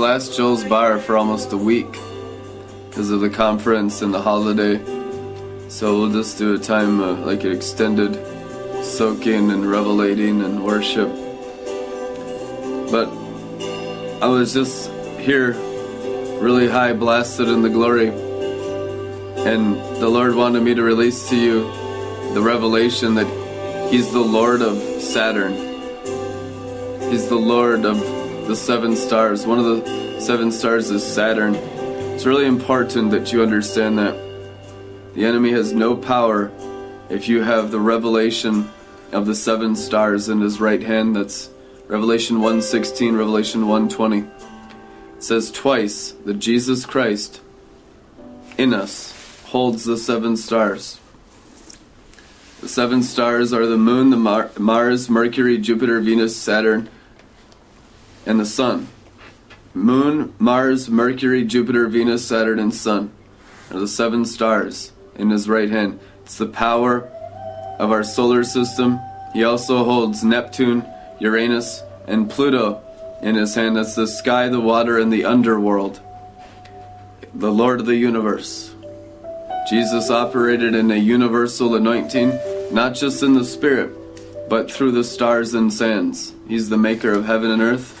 last 0.00 0.34
Joel's 0.34 0.64
Bar 0.64 0.98
for 0.98 1.18
almost 1.18 1.52
a 1.52 1.58
week 1.58 1.92
because 2.88 3.10
of 3.10 3.20
the 3.20 3.28
conference 3.28 4.00
and 4.00 4.14
the 4.14 4.22
holiday. 4.22 4.78
So 5.68 5.98
we'll 5.98 6.10
just 6.10 6.38
do 6.38 6.54
a 6.54 6.58
time 6.58 7.02
uh, 7.02 7.12
like 7.16 7.44
an 7.44 7.52
extended 7.52 8.14
soaking 8.82 9.50
and 9.50 9.70
revelating 9.70 10.40
and 10.42 10.64
worship. 10.64 11.10
But 12.90 13.08
I 14.22 14.28
was 14.28 14.54
just 14.54 14.90
here, 15.20 15.52
really 16.40 16.66
high, 16.66 16.94
blasted 16.94 17.48
in 17.48 17.60
the 17.60 17.68
glory. 17.68 18.08
And 18.08 19.76
the 20.00 20.08
Lord 20.08 20.34
wanted 20.34 20.62
me 20.62 20.74
to 20.74 20.82
release 20.82 21.28
to 21.28 21.36
you 21.36 21.64
the 22.32 22.40
revelation 22.40 23.16
that 23.16 23.90
He's 23.90 24.10
the 24.10 24.20
Lord 24.20 24.62
of 24.62 24.78
Saturn. 25.02 25.52
He's 27.10 27.28
the 27.28 27.36
Lord 27.36 27.84
of 27.84 28.19
the 28.50 28.56
seven 28.56 28.96
stars. 28.96 29.46
One 29.46 29.60
of 29.60 29.64
the 29.64 30.20
seven 30.20 30.50
stars 30.50 30.90
is 30.90 31.06
Saturn. 31.06 31.54
It's 31.54 32.26
really 32.26 32.46
important 32.46 33.12
that 33.12 33.32
you 33.32 33.44
understand 33.44 33.96
that. 34.00 34.18
The 35.14 35.24
enemy 35.24 35.52
has 35.52 35.72
no 35.72 35.96
power 35.96 36.50
if 37.08 37.28
you 37.28 37.44
have 37.44 37.70
the 37.70 37.78
revelation 37.78 38.68
of 39.12 39.26
the 39.26 39.36
seven 39.36 39.76
stars 39.76 40.28
in 40.28 40.40
his 40.40 40.60
right 40.60 40.82
hand. 40.82 41.14
That's 41.14 41.48
Revelation 41.86 42.40
1:16, 42.40 43.16
Revelation 43.16 43.68
1:20. 43.68 44.26
It 45.16 45.22
says 45.22 45.52
twice 45.52 46.16
that 46.24 46.40
Jesus 46.40 46.84
Christ 46.84 47.40
in 48.58 48.74
us 48.74 49.14
holds 49.44 49.84
the 49.84 49.96
seven 49.96 50.36
stars. 50.36 50.98
The 52.62 52.68
seven 52.68 53.04
stars 53.04 53.52
are 53.52 53.66
the 53.66 53.78
moon, 53.78 54.10
the 54.10 54.16
Mar- 54.16 54.50
Mars, 54.58 55.08
Mercury, 55.08 55.56
Jupiter, 55.56 56.00
Venus, 56.00 56.34
Saturn, 56.36 56.88
and 58.30 58.38
the 58.38 58.46
sun. 58.46 58.86
Moon, 59.74 60.32
Mars, 60.38 60.88
Mercury, 60.88 61.44
Jupiter, 61.44 61.88
Venus, 61.88 62.24
Saturn, 62.24 62.60
and 62.60 62.72
Sun 62.72 63.10
are 63.72 63.80
the 63.80 63.88
seven 63.88 64.24
stars 64.24 64.92
in 65.16 65.30
his 65.30 65.48
right 65.48 65.68
hand. 65.68 65.98
It's 66.22 66.38
the 66.38 66.46
power 66.46 67.08
of 67.80 67.90
our 67.90 68.04
solar 68.04 68.44
system. 68.44 69.00
He 69.32 69.42
also 69.42 69.82
holds 69.84 70.22
Neptune, 70.22 70.86
Uranus, 71.18 71.82
and 72.06 72.30
Pluto 72.30 72.80
in 73.20 73.34
his 73.34 73.56
hand. 73.56 73.76
That's 73.76 73.96
the 73.96 74.06
sky, 74.06 74.48
the 74.48 74.60
water, 74.60 75.00
and 75.00 75.12
the 75.12 75.24
underworld. 75.24 76.00
The 77.34 77.50
Lord 77.50 77.80
of 77.80 77.86
the 77.86 77.96
universe. 77.96 78.72
Jesus 79.68 80.08
operated 80.08 80.76
in 80.76 80.92
a 80.92 80.96
universal 80.96 81.74
anointing, 81.74 82.38
not 82.70 82.94
just 82.94 83.24
in 83.24 83.34
the 83.34 83.44
spirit, 83.44 83.90
but 84.48 84.70
through 84.70 84.92
the 84.92 85.04
stars 85.04 85.54
and 85.54 85.72
sands. 85.72 86.32
He's 86.46 86.68
the 86.68 86.78
maker 86.78 87.12
of 87.12 87.26
heaven 87.26 87.50
and 87.50 87.62
earth. 87.62 87.99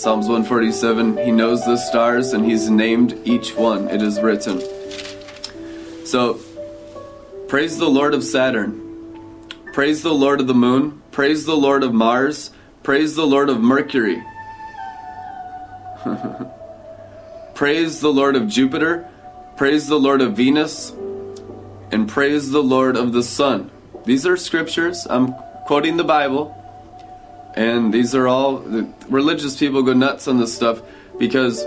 Psalms 0.00 0.28
147 0.28 1.18
He 1.18 1.30
knows 1.30 1.62
the 1.66 1.76
stars 1.76 2.32
and 2.32 2.42
He's 2.46 2.70
named 2.70 3.20
each 3.22 3.54
one. 3.54 3.86
It 3.90 4.00
is 4.00 4.18
written. 4.18 4.58
So, 6.06 6.40
praise 7.48 7.76
the 7.76 7.90
Lord 7.90 8.14
of 8.14 8.24
Saturn. 8.24 8.80
Praise 9.74 10.02
the 10.02 10.14
Lord 10.14 10.40
of 10.40 10.46
the 10.46 10.54
moon. 10.54 11.02
Praise 11.10 11.44
the 11.44 11.54
Lord 11.54 11.82
of 11.82 11.92
Mars. 11.92 12.50
Praise 12.82 13.14
the 13.14 13.26
Lord 13.26 13.50
of 13.50 13.60
Mercury. 13.60 14.24
praise 17.54 18.00
the 18.00 18.10
Lord 18.10 18.36
of 18.36 18.48
Jupiter. 18.48 19.06
Praise 19.58 19.86
the 19.86 20.00
Lord 20.00 20.22
of 20.22 20.34
Venus. 20.34 20.92
And 21.92 22.08
praise 22.08 22.50
the 22.50 22.62
Lord 22.62 22.96
of 22.96 23.12
the 23.12 23.22
Sun. 23.22 23.70
These 24.06 24.24
are 24.26 24.38
scriptures. 24.38 25.06
I'm 25.10 25.34
quoting 25.66 25.98
the 25.98 26.04
Bible. 26.04 26.56
And 27.54 27.92
these 27.92 28.14
are 28.14 28.28
all 28.28 28.58
religious 29.08 29.56
people 29.58 29.82
go 29.82 29.92
nuts 29.92 30.28
on 30.28 30.38
this 30.38 30.54
stuff 30.54 30.80
because 31.18 31.64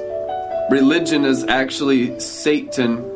religion 0.70 1.26
is 1.26 1.44
actually 1.46 2.20
Satan 2.20 3.10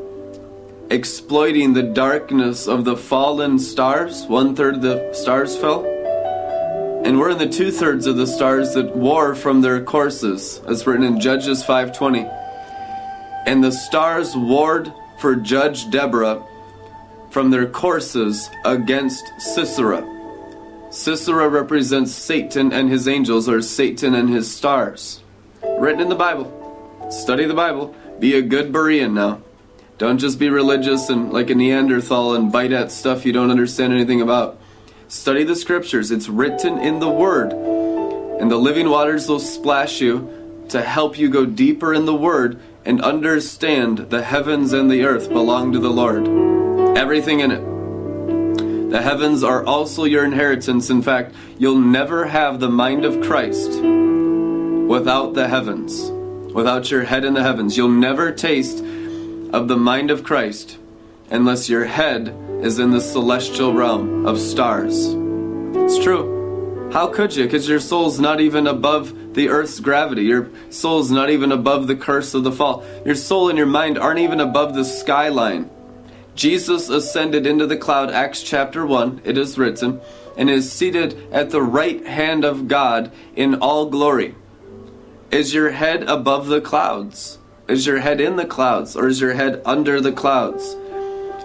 exploiting 0.90 1.74
the 1.74 1.84
darkness 1.84 2.68
of 2.68 2.86
the 2.86 2.96
fallen 2.96 3.60
stars. 3.60 4.26
One 4.26 4.56
third 4.56 4.76
of 4.76 4.82
the 4.82 5.14
stars 5.14 5.56
fell. 5.58 5.86
And 7.06 7.20
we're 7.20 7.30
in 7.32 7.38
the 7.38 7.48
two 7.48 7.72
thirds 7.72 8.06
of 8.06 8.18
the 8.18 8.28
stars 8.28 8.74
that 8.74 8.96
war 8.96 9.36
from 9.36 9.62
their 9.62 9.82
courses, 9.84 10.62
as 10.68 10.86
written 10.86 11.06
in 11.06 11.20
Judges 11.20 11.64
5:20. 11.64 12.28
And 13.46 13.64
the 13.64 13.72
stars 13.72 14.36
warred 14.36 14.92
for 15.20 15.36
Judge 15.36 15.90
Deborah 15.90 16.42
from 17.30 17.50
their 17.50 17.68
courses 17.68 18.50
against 18.66 19.32
Sisera. 19.40 20.17
Sisera 20.98 21.48
represents 21.48 22.12
Satan 22.12 22.74
and 22.74 22.90
his 22.90 23.08
angels, 23.08 23.48
or 23.48 23.62
Satan 23.62 24.16
and 24.16 24.30
his 24.30 24.52
stars. 24.54 25.22
Written 25.78 26.02
in 26.02 26.10
the 26.10 26.16
Bible. 26.16 26.52
Study 27.12 27.46
the 27.46 27.54
Bible. 27.54 27.96
Be 28.20 28.34
a 28.34 28.42
good 28.42 28.74
Berean 28.74 29.14
now. 29.14 29.40
Don't 30.00 30.18
just 30.18 30.40
be 30.40 30.50
religious 30.50 31.08
and 31.10 31.32
like 31.32 31.52
a 31.52 31.56
Neanderthal 31.56 32.34
and 32.34 32.52
bite 32.52 32.72
at 32.72 32.92
stuff 32.92 33.28
you 33.28 33.32
don't 33.32 33.52
understand 33.52 33.94
anything 33.94 34.22
about. 34.22 34.60
Study 35.08 35.44
the 35.44 35.56
scriptures. 35.56 36.10
It's 36.10 36.30
written 36.30 36.80
in 36.80 37.00
the 37.00 37.12
Word. 37.12 37.54
And 37.54 38.50
the 38.50 38.58
living 38.58 38.90
waters 38.90 39.30
will 39.30 39.40
splash 39.40 40.02
you 40.02 40.66
to 40.70 40.82
help 40.82 41.20
you 41.20 41.30
go 41.30 41.46
deeper 41.46 41.94
in 41.94 42.06
the 42.06 42.16
Word 42.16 42.60
and 42.86 43.04
understand 43.04 44.10
the 44.10 44.24
heavens 44.24 44.74
and 44.74 44.90
the 44.90 45.04
earth 45.04 45.30
belong 45.30 45.74
to 45.74 45.80
the 45.80 45.92
Lord. 45.92 46.28
Everything 46.98 47.42
in 47.42 47.52
it. 47.52 47.77
The 48.90 49.02
heavens 49.02 49.44
are 49.44 49.66
also 49.66 50.06
your 50.06 50.24
inheritance. 50.24 50.90
In 50.90 51.02
fact, 51.02 51.36
you'll 51.58 51.80
never 51.80 52.26
have 52.26 52.62
the 52.62 52.70
mind 52.70 53.04
of 53.04 53.22
Christ 53.22 53.82
without 54.88 55.34
the 55.34 55.50
heavens, 55.50 56.10
without 56.54 56.90
your 56.90 57.04
head 57.04 57.26
in 57.26 57.34
the 57.34 57.44
heavens. 57.44 57.76
You'll 57.76 57.90
never 57.90 58.32
taste 58.32 58.80
of 59.52 59.68
the 59.68 59.76
mind 59.76 60.10
of 60.10 60.24
Christ 60.24 60.78
unless 61.30 61.68
your 61.68 61.84
head 61.84 62.34
is 62.62 62.80
in 62.80 62.92
the 62.92 63.02
celestial 63.02 63.74
realm 63.74 64.26
of 64.26 64.40
stars. 64.40 65.08
It's 65.76 66.02
true. 66.02 66.90
How 66.94 67.08
could 67.08 67.36
you? 67.36 67.44
Because 67.44 67.68
your 67.68 67.82
soul's 67.82 68.22
not 68.22 68.40
even 68.40 68.68
above 68.68 69.34
the 69.34 69.50
earth's 69.50 69.82
gravity. 69.82 70.24
Your 70.24 70.50
soul's 70.70 71.12
not 71.12 71.30
even 71.30 71.52
above 71.52 71.88
the 71.88 71.96
curse 71.98 72.34
of 72.34 72.46
the 72.46 72.52
fall. 72.54 72.86
Your 73.06 73.16
soul 73.16 73.50
and 73.50 73.58
your 73.58 73.68
mind 73.68 73.98
aren't 73.98 74.20
even 74.20 74.40
above 74.40 74.74
the 74.74 74.86
skyline. 74.86 75.70
Jesus 76.38 76.88
ascended 76.88 77.48
into 77.48 77.66
the 77.66 77.76
cloud, 77.76 78.12
Acts 78.12 78.44
chapter 78.44 78.86
1, 78.86 79.22
it 79.24 79.40
is 79.40 79.58
written, 79.58 80.00
and 80.38 80.52
is 80.52 80.72
seated 80.72 81.18
at 81.34 81.50
the 81.50 81.64
right 81.64 82.06
hand 82.06 82.46
of 82.46 82.68
God 82.68 83.12
in 83.36 83.56
all 83.56 83.90
glory. 83.90 84.36
Is 85.32 85.56
your 85.56 85.72
head 85.72 86.04
above 86.04 86.46
the 86.46 86.62
clouds? 86.62 87.40
Is 87.68 87.88
your 87.88 88.02
head 88.02 88.22
in 88.22 88.36
the 88.36 88.46
clouds? 88.46 88.96
Or 88.96 89.08
is 89.08 89.20
your 89.20 89.34
head 89.34 89.64
under 89.66 90.00
the 90.00 90.12
clouds? 90.12 90.76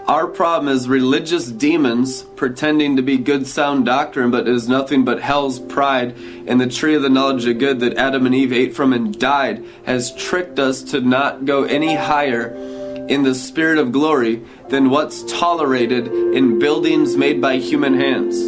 Our 0.06 0.26
problem 0.26 0.68
is 0.68 0.90
religious 0.90 1.46
demons 1.46 2.24
pretending 2.36 2.96
to 2.96 3.02
be 3.02 3.16
good 3.16 3.46
sound 3.46 3.86
doctrine, 3.86 4.30
but 4.30 4.46
is 4.46 4.68
nothing 4.68 5.06
but 5.06 5.22
hell's 5.22 5.58
pride 5.58 6.18
and 6.46 6.60
the 6.60 6.68
tree 6.68 6.94
of 6.96 7.02
the 7.02 7.08
knowledge 7.08 7.46
of 7.46 7.58
good 7.58 7.80
that 7.80 7.96
Adam 7.96 8.26
and 8.26 8.34
Eve 8.34 8.52
ate 8.52 8.74
from 8.74 8.92
and 8.92 9.18
died 9.18 9.64
has 9.84 10.14
tricked 10.16 10.58
us 10.58 10.82
to 10.82 11.00
not 11.00 11.46
go 11.46 11.64
any 11.64 11.94
higher 11.94 12.81
in 13.08 13.22
the 13.22 13.34
spirit 13.34 13.78
of 13.78 13.92
glory 13.92 14.42
than 14.68 14.90
what's 14.90 15.22
tolerated 15.24 16.06
in 16.08 16.58
buildings 16.58 17.16
made 17.16 17.40
by 17.40 17.56
human 17.56 17.94
hands. 17.94 18.46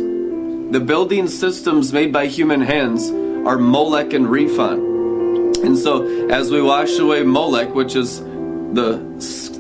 The 0.73 0.81
building 0.81 1.29
systems 1.29 1.93
made 1.93 2.13
by 2.13 2.27
human 2.27 2.61
hands 2.61 3.11
are 3.47 3.59
Molech 3.59 4.13
and 4.13 4.27
Rephan. 4.27 5.65
And 5.65 5.79
so, 5.79 6.29
as 6.29 6.51
we 6.51 6.61
wash 6.61 6.99
away 6.99 7.23
Molech, 7.23 7.75
which 7.75 7.95
is 7.95 8.21
the 8.21 9.03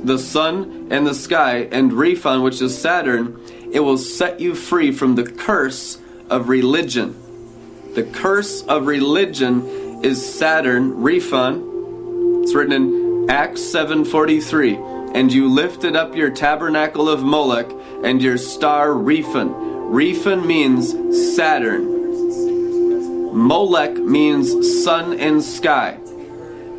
the 0.04 0.18
sun 0.18 0.88
and 0.90 1.06
the 1.06 1.14
sky, 1.14 1.68
and 1.72 1.92
Rephan, 1.92 2.42
which 2.42 2.60
is 2.60 2.76
Saturn, 2.76 3.40
it 3.72 3.80
will 3.80 3.96
set 3.96 4.40
you 4.40 4.54
free 4.54 4.92
from 4.92 5.14
the 5.14 5.24
curse 5.24 5.98
of 6.28 6.48
religion. 6.48 7.16
The 7.94 8.02
curse 8.02 8.62
of 8.62 8.86
religion 8.86 10.04
is 10.04 10.34
Saturn, 10.34 10.94
Rephan. 10.94 12.42
It's 12.42 12.54
written 12.54 12.72
in 12.72 13.03
Acts 13.28 13.62
7:43. 13.62 14.78
And 15.14 15.32
you 15.32 15.48
lifted 15.48 15.96
up 15.96 16.14
your 16.14 16.30
tabernacle 16.30 17.08
of 17.08 17.22
Molech 17.22 17.70
and 18.02 18.20
your 18.20 18.36
star 18.36 18.88
Rephan. 18.88 19.54
Rephan 19.90 20.44
means 20.44 20.94
Saturn. 21.34 21.90
Molech 23.32 23.96
means 23.96 24.84
sun 24.84 25.14
and 25.14 25.42
sky. 25.42 25.98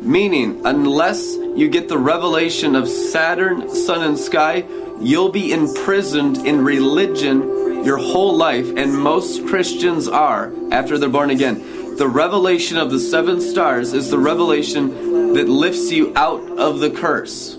Meaning, 0.00 0.60
unless 0.64 1.36
you 1.56 1.68
get 1.68 1.88
the 1.88 1.98
revelation 1.98 2.76
of 2.76 2.88
Saturn, 2.88 3.68
sun, 3.74 4.02
and 4.02 4.18
sky, 4.18 4.64
you'll 5.00 5.30
be 5.30 5.52
imprisoned 5.52 6.38
in 6.46 6.62
religion 6.62 7.84
your 7.84 7.96
whole 7.96 8.36
life, 8.36 8.68
and 8.76 8.96
most 8.96 9.46
Christians 9.46 10.08
are 10.08 10.52
after 10.72 10.98
they're 10.98 11.08
born 11.08 11.30
again. 11.30 11.62
The 11.96 12.08
revelation 12.08 12.76
of 12.76 12.90
the 12.90 13.00
seven 13.00 13.40
stars 13.40 13.92
is 13.92 14.10
the 14.10 14.18
revelation 14.18 15.32
that 15.34 15.48
lifts 15.48 15.90
you 15.90 16.12
out 16.16 16.42
of 16.58 16.80
the 16.80 16.90
curse. 16.90 17.58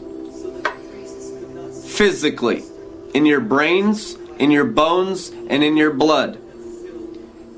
Physically, 1.97 2.63
in 3.13 3.25
your 3.25 3.41
brains 3.41 4.17
in 4.39 4.51
your 4.51 4.65
bones, 4.65 5.29
and 5.49 5.63
in 5.63 5.77
your 5.77 5.91
blood. 5.91 6.39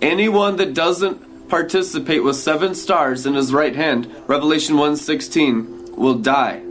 Anyone 0.02 0.56
that 0.58 0.74
doesn't 0.74 1.50
participate 1.50 2.24
with 2.24 2.36
seven 2.36 2.76
stars 2.76 3.26
in 3.26 3.34
his 3.34 3.52
right 3.52 3.76
hand, 3.76 4.10
Revelation 4.28 4.78
1:16, 4.78 5.96
will 5.96 6.16
die 6.16 6.62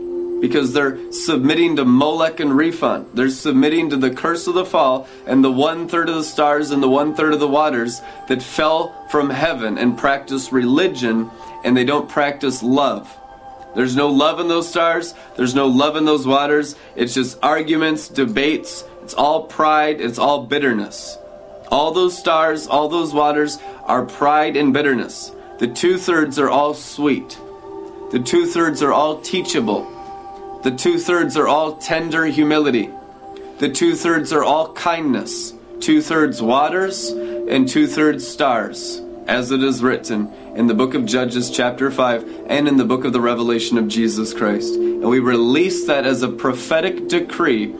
because 0.41 0.73
they're 0.73 1.11
submitting 1.11 1.75
to 1.75 1.85
Molech 1.85 2.39
and 2.39 2.51
Rephan. 2.51 3.13
They're 3.13 3.29
submitting 3.29 3.89
to 3.89 3.97
the 3.97 4.09
curse 4.09 4.47
of 4.47 4.53
the 4.53 4.65
fall 4.65 5.07
and 5.25 5.43
the 5.43 5.51
one 5.51 5.87
third 5.87 6.09
of 6.09 6.15
the 6.15 6.23
stars 6.23 6.71
and 6.71 6.81
the 6.81 6.89
one 6.89 7.15
third 7.15 7.33
of 7.33 7.39
the 7.39 7.47
waters 7.47 8.01
that 8.27 8.41
fell 8.41 8.93
from 9.09 9.29
heaven 9.29 9.77
and 9.77 9.97
practice 9.97 10.51
religion 10.51 11.29
and 11.63 11.75
they 11.75 11.83
don't 11.83 12.09
practice 12.09 12.63
love. 12.63 13.15
There's 13.75 13.95
no 13.95 14.07
love 14.07 14.39
in 14.39 14.47
those 14.47 14.67
stars. 14.67 15.13
There's 15.35 15.53
no 15.53 15.67
love 15.67 15.95
in 15.95 16.05
those 16.05 16.25
waters. 16.25 16.75
It's 16.95 17.13
just 17.13 17.37
arguments, 17.43 18.07
debates. 18.07 18.83
It's 19.03 19.13
all 19.13 19.43
pride. 19.43 20.01
It's 20.01 20.19
all 20.19 20.45
bitterness. 20.45 21.17
All 21.71 21.91
those 21.91 22.17
stars, 22.17 22.65
all 22.65 22.89
those 22.89 23.13
waters 23.13 23.59
are 23.85 24.05
pride 24.05 24.57
and 24.57 24.73
bitterness. 24.73 25.31
The 25.59 25.67
two 25.67 25.97
thirds 25.97 26.39
are 26.39 26.49
all 26.49 26.73
sweet. 26.73 27.37
The 28.11 28.19
two 28.19 28.47
thirds 28.47 28.81
are 28.81 28.91
all 28.91 29.21
teachable. 29.21 29.98
The 30.61 30.71
two 30.71 30.99
thirds 30.99 31.37
are 31.37 31.47
all 31.47 31.77
tender 31.77 32.25
humility. 32.25 32.89
The 33.59 33.69
two 33.69 33.95
thirds 33.95 34.33
are 34.33 34.43
all 34.43 34.73
kindness. 34.73 35.53
Two 35.79 36.01
thirds 36.01 36.41
waters 36.41 37.11
and 37.11 37.65
two 37.65 37.87
thirds 37.87 38.27
stars, 38.27 39.01
as 39.25 39.51
it 39.51 39.63
is 39.63 39.81
written 39.81 40.27
in 40.55 40.67
the 40.67 40.73
book 40.73 40.95
of 40.95 41.05
Judges, 41.05 41.49
chapter 41.49 41.89
5, 41.89 42.47
and 42.47 42.67
in 42.67 42.75
the 42.75 42.83
book 42.83 43.05
of 43.05 43.13
the 43.13 43.21
Revelation 43.21 43.77
of 43.77 43.87
Jesus 43.87 44.33
Christ. 44.33 44.73
And 44.73 45.07
we 45.07 45.19
release 45.19 45.87
that 45.87 46.05
as 46.05 46.23
a 46.23 46.27
prophetic 46.27 47.07
decree 47.07 47.73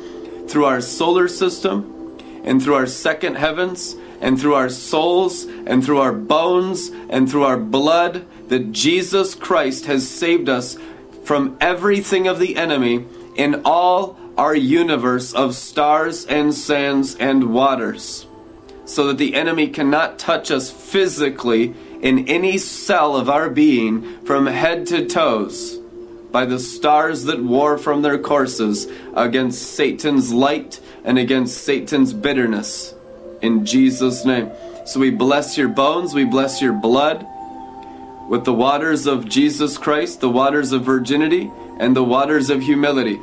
through 0.48 0.64
our 0.64 0.80
solar 0.80 1.28
system 1.28 2.18
and 2.46 2.64
through 2.64 2.76
our 2.76 2.88
second 2.88 3.36
heavens 3.36 3.98
and 4.22 4.40
through 4.40 4.54
our 4.54 4.70
souls 4.70 5.44
and 5.44 5.84
through 5.84 6.00
our 6.00 6.14
bones 6.14 6.92
and 7.10 7.30
through 7.30 7.44
our 7.44 7.58
blood 7.58 8.26
that 8.48 8.72
Jesus 8.72 9.36
Christ 9.36 9.86
has 9.86 10.08
saved 10.08 10.48
us 10.48 10.78
from 11.24 11.58
everything 11.62 12.28
of 12.28 12.40
the 12.40 12.56
enemy 12.56 13.06
in 13.36 13.62
all 13.66 14.18
our 14.38 14.56
universe 14.56 15.34
of 15.34 15.56
stars 15.56 16.26
and 16.26 16.54
sands 16.54 17.16
and 17.16 17.54
waters, 17.54 18.26
so 18.86 19.08
that 19.08 19.18
the 19.18 19.36
enemy 19.36 19.68
cannot 19.68 20.18
touch 20.18 20.50
us 20.50 20.72
physically 20.72 21.74
in 22.02 22.28
any 22.28 22.58
cell 22.58 23.16
of 23.16 23.30
our 23.30 23.50
being 23.50 24.24
from 24.26 24.46
head 24.46 24.88
to 24.88 25.06
toes 25.06 25.78
by 26.32 26.46
the 26.46 26.60
stars 26.60 27.26
that 27.26 27.44
war 27.44 27.78
from 27.78 28.02
their 28.02 28.18
courses 28.18 28.88
against 29.16 29.74
Satan's 29.74 30.32
light 30.32 30.80
and 31.04 31.18
against 31.18 31.64
Satan's 31.64 32.14
bitterness. 32.14 32.94
In 33.42 33.66
Jesus' 33.66 34.26
name. 34.26 34.52
So 34.86 35.00
we 35.00 35.12
bless 35.12 35.58
your 35.58 35.70
bones, 35.70 36.14
we 36.14 36.26
bless 36.26 36.62
your 36.62 36.74
blood 36.74 37.26
with 38.30 38.46
the 38.46 38.54
waters 38.54 39.08
of 39.08 39.28
Jesus 39.28 39.78
Christ, 39.78 40.22
the 40.22 40.30
waters 40.30 40.72
of 40.72 40.86
virginity, 40.86 41.52
and 41.80 41.96
the 41.96 42.04
waters 42.04 42.52
of 42.52 42.62
humility. 42.62 43.20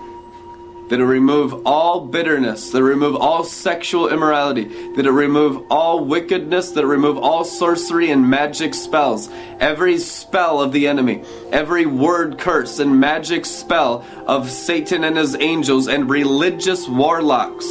That 0.89 1.01
it 1.01 1.05
remove 1.05 1.67
all 1.67 2.01
bitterness, 2.07 2.71
that 2.71 2.79
it 2.79 2.85
remove 2.85 3.17
all 3.17 3.45
sexual 3.45 4.09
immorality, 4.09 4.65
that 4.95 5.07
it 5.07 5.11
remove 5.11 5.65
all 5.71 6.05
wickedness, 6.05 6.73
that 6.73 6.83
it 6.83 6.89
remove 6.89 7.19
all 7.19 7.45
sorcery 7.45 8.11
and 8.11 8.29
magic 8.29 8.75
spells, 8.75 9.29
every 9.61 9.99
spell 9.99 10.61
of 10.61 10.73
the 10.73 10.89
enemy, 10.89 11.23
every 11.51 11.87
word 11.87 12.39
curse 12.39 12.81
and 12.81 13.01
magic 13.01 13.45
spell 13.47 14.05
of 14.27 14.51
Satan 14.51 15.05
and 15.05 15.17
his 15.17 15.37
angels 15.37 15.87
and 15.87 16.11
religious 16.11 16.89
warlocks 16.89 17.67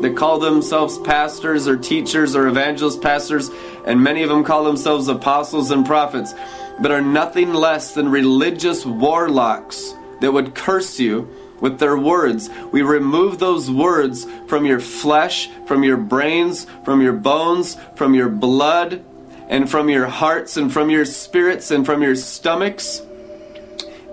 that 0.00 0.14
call 0.16 0.38
themselves 0.38 0.98
pastors 0.98 1.66
or 1.66 1.76
teachers 1.76 2.36
or 2.36 2.46
evangelists, 2.46 2.98
pastors, 2.98 3.50
and 3.84 4.02
many 4.02 4.22
of 4.22 4.28
them 4.28 4.44
call 4.44 4.64
themselves 4.64 5.08
apostles 5.08 5.70
and 5.70 5.84
prophets, 5.84 6.34
but 6.80 6.90
are 6.90 7.00
nothing 7.00 7.52
less 7.52 7.92
than 7.92 8.08
religious 8.08 8.84
warlocks 8.86 9.94
that 10.20 10.32
would 10.32 10.54
curse 10.54 10.98
you 10.98 11.28
with 11.60 11.78
their 11.78 11.96
words. 11.96 12.48
We 12.70 12.82
remove 12.82 13.38
those 13.38 13.70
words 13.70 14.26
from 14.46 14.64
your 14.64 14.80
flesh, 14.80 15.50
from 15.66 15.82
your 15.82 15.96
brains, 15.96 16.66
from 16.84 17.00
your 17.00 17.12
bones, 17.12 17.76
from 17.94 18.14
your 18.14 18.28
blood, 18.28 19.04
and 19.48 19.68
from 19.68 19.88
your 19.88 20.06
hearts, 20.06 20.56
and 20.56 20.72
from 20.72 20.90
your 20.90 21.04
spirits, 21.04 21.70
and 21.70 21.84
from 21.84 22.02
your 22.02 22.14
stomachs, 22.14 23.02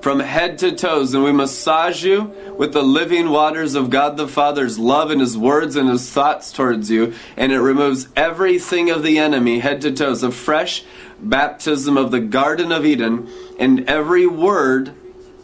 from 0.01 0.19
head 0.19 0.57
to 0.59 0.71
toes. 0.71 1.13
And 1.13 1.23
we 1.23 1.31
massage 1.31 2.03
you 2.03 2.33
with 2.57 2.73
the 2.73 2.83
living 2.83 3.29
waters 3.29 3.75
of 3.75 3.89
God 3.89 4.17
the 4.17 4.27
Father's 4.27 4.79
love 4.79 5.11
and 5.11 5.19
His 5.19 5.37
words 5.37 5.75
and 5.75 5.89
His 5.89 6.09
thoughts 6.09 6.51
towards 6.51 6.89
you. 6.89 7.13
And 7.35 7.51
it 7.51 7.59
removes 7.59 8.07
everything 8.15 8.89
of 8.89 9.03
the 9.03 9.17
enemy, 9.17 9.59
head 9.59 9.81
to 9.81 9.91
toes. 9.91 10.23
A 10.23 10.31
fresh 10.31 10.83
baptism 11.29 11.97
of 11.97 12.11
the 12.11 12.19
Garden 12.19 12.71
of 12.71 12.85
Eden 12.85 13.29
and 13.59 13.89
every 13.89 14.27
word 14.27 14.93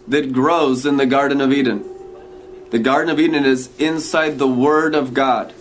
that 0.08 0.34
grows 0.34 0.86
in 0.86 0.98
the 0.98 1.06
Garden 1.06 1.42
of 1.42 1.52
Eden. 1.52 1.86
The 2.72 2.80
Garden 2.80 3.10
of 3.10 3.20
Eden 3.20 3.46
is 3.46 3.70
inside 3.80 4.38
the 4.38 4.48
Word 4.48 4.96
of 4.96 5.14
God. 5.14 5.54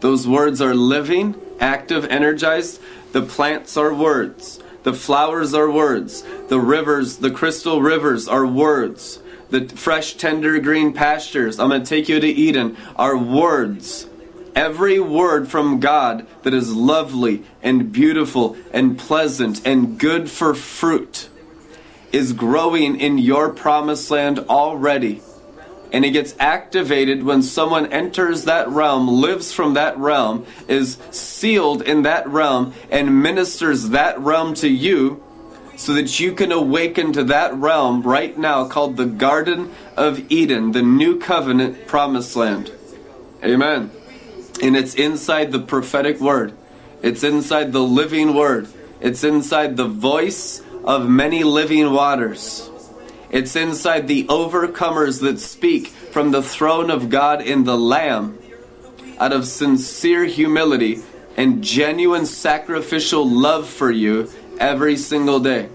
Those 0.00 0.28
words 0.28 0.60
are 0.60 0.74
living, 0.74 1.34
active, 1.60 2.04
energized. 2.04 2.80
The 3.12 3.22
plants 3.22 3.76
are 3.76 3.92
words. 3.92 4.60
The 4.84 4.94
flowers 4.94 5.54
are 5.54 5.70
words. 5.70 6.22
The 6.48 6.60
rivers, 6.60 7.18
the 7.18 7.30
crystal 7.30 7.82
rivers, 7.82 8.28
are 8.28 8.46
words. 8.46 9.20
The 9.50 9.68
fresh, 9.68 10.14
tender 10.14 10.58
green 10.60 10.92
pastures, 10.92 11.58
I'm 11.58 11.70
going 11.70 11.82
to 11.82 11.88
take 11.88 12.08
you 12.08 12.20
to 12.20 12.26
Eden, 12.26 12.76
are 12.96 13.16
words. 13.16 14.07
Every 14.58 14.98
word 14.98 15.46
from 15.46 15.78
God 15.78 16.26
that 16.42 16.52
is 16.52 16.74
lovely 16.74 17.44
and 17.62 17.92
beautiful 17.92 18.56
and 18.72 18.98
pleasant 18.98 19.64
and 19.64 19.96
good 19.96 20.28
for 20.28 20.52
fruit 20.52 21.28
is 22.10 22.32
growing 22.32 22.98
in 22.98 23.18
your 23.18 23.50
promised 23.50 24.10
land 24.10 24.40
already. 24.50 25.22
And 25.92 26.04
it 26.04 26.10
gets 26.10 26.34
activated 26.40 27.22
when 27.22 27.40
someone 27.42 27.86
enters 27.92 28.46
that 28.46 28.68
realm, 28.68 29.06
lives 29.06 29.52
from 29.52 29.74
that 29.74 29.96
realm, 29.96 30.44
is 30.66 30.98
sealed 31.12 31.82
in 31.82 32.02
that 32.02 32.28
realm, 32.28 32.74
and 32.90 33.22
ministers 33.22 33.90
that 33.90 34.18
realm 34.18 34.54
to 34.54 34.68
you 34.68 35.22
so 35.76 35.94
that 35.94 36.18
you 36.18 36.32
can 36.32 36.50
awaken 36.50 37.12
to 37.12 37.22
that 37.22 37.54
realm 37.54 38.02
right 38.02 38.36
now 38.36 38.66
called 38.66 38.96
the 38.96 39.06
Garden 39.06 39.72
of 39.96 40.32
Eden, 40.32 40.72
the 40.72 40.82
new 40.82 41.16
covenant 41.20 41.86
promised 41.86 42.34
land. 42.34 42.72
Amen. 43.44 43.92
And 44.62 44.76
it's 44.76 44.94
inside 44.94 45.52
the 45.52 45.60
prophetic 45.60 46.20
word, 46.20 46.52
it's 47.02 47.22
inside 47.22 47.72
the 47.72 47.82
living 47.82 48.34
word, 48.34 48.68
it's 49.00 49.24
inside 49.24 49.76
the 49.76 49.88
voice 49.88 50.62
of 50.84 51.08
many 51.08 51.44
living 51.44 51.92
waters. 51.92 52.70
It's 53.30 53.56
inside 53.56 54.08
the 54.08 54.24
overcomers 54.24 55.20
that 55.20 55.38
speak 55.38 55.88
from 55.88 56.30
the 56.30 56.42
throne 56.42 56.90
of 56.90 57.10
God 57.10 57.42
in 57.42 57.64
the 57.64 57.76
Lamb 57.76 58.38
out 59.18 59.32
of 59.32 59.46
sincere 59.46 60.24
humility 60.24 61.02
and 61.36 61.62
genuine 61.62 62.26
sacrificial 62.26 63.28
love 63.28 63.68
for 63.68 63.90
you 63.90 64.30
every 64.58 64.96
single 64.96 65.40
day. 65.40 65.68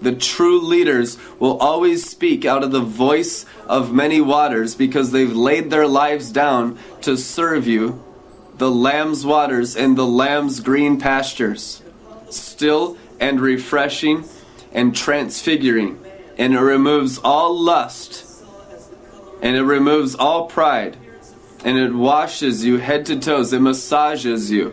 The 0.00 0.14
true 0.14 0.60
leaders 0.60 1.18
will 1.38 1.58
always 1.58 2.08
speak 2.08 2.44
out 2.44 2.64
of 2.64 2.72
the 2.72 2.80
voice 2.80 3.44
of 3.66 3.92
many 3.92 4.20
waters 4.20 4.74
because 4.74 5.10
they've 5.10 5.34
laid 5.34 5.70
their 5.70 5.86
lives 5.86 6.30
down 6.30 6.78
to 7.02 7.16
serve 7.16 7.66
you, 7.66 8.02
the 8.60 8.70
Lamb's 8.70 9.26
waters 9.26 9.74
and 9.74 9.98
the 9.98 10.06
Lamb's 10.06 10.60
green 10.60 11.00
pastures. 11.00 11.82
Still 12.28 12.96
and 13.18 13.40
refreshing 13.40 14.24
and 14.72 14.94
transfiguring 14.94 15.98
and 16.40 16.54
it 16.54 16.60
removes 16.60 17.18
all 17.18 17.54
lust, 17.54 18.24
and 19.42 19.56
it 19.56 19.62
removes 19.62 20.14
all 20.14 20.46
pride, 20.46 20.96
and 21.66 21.76
it 21.76 21.92
washes 21.92 22.64
you 22.64 22.78
head 22.78 23.04
to 23.06 23.18
toes, 23.20 23.52
it 23.52 23.60
massages 23.60 24.50
you. 24.50 24.72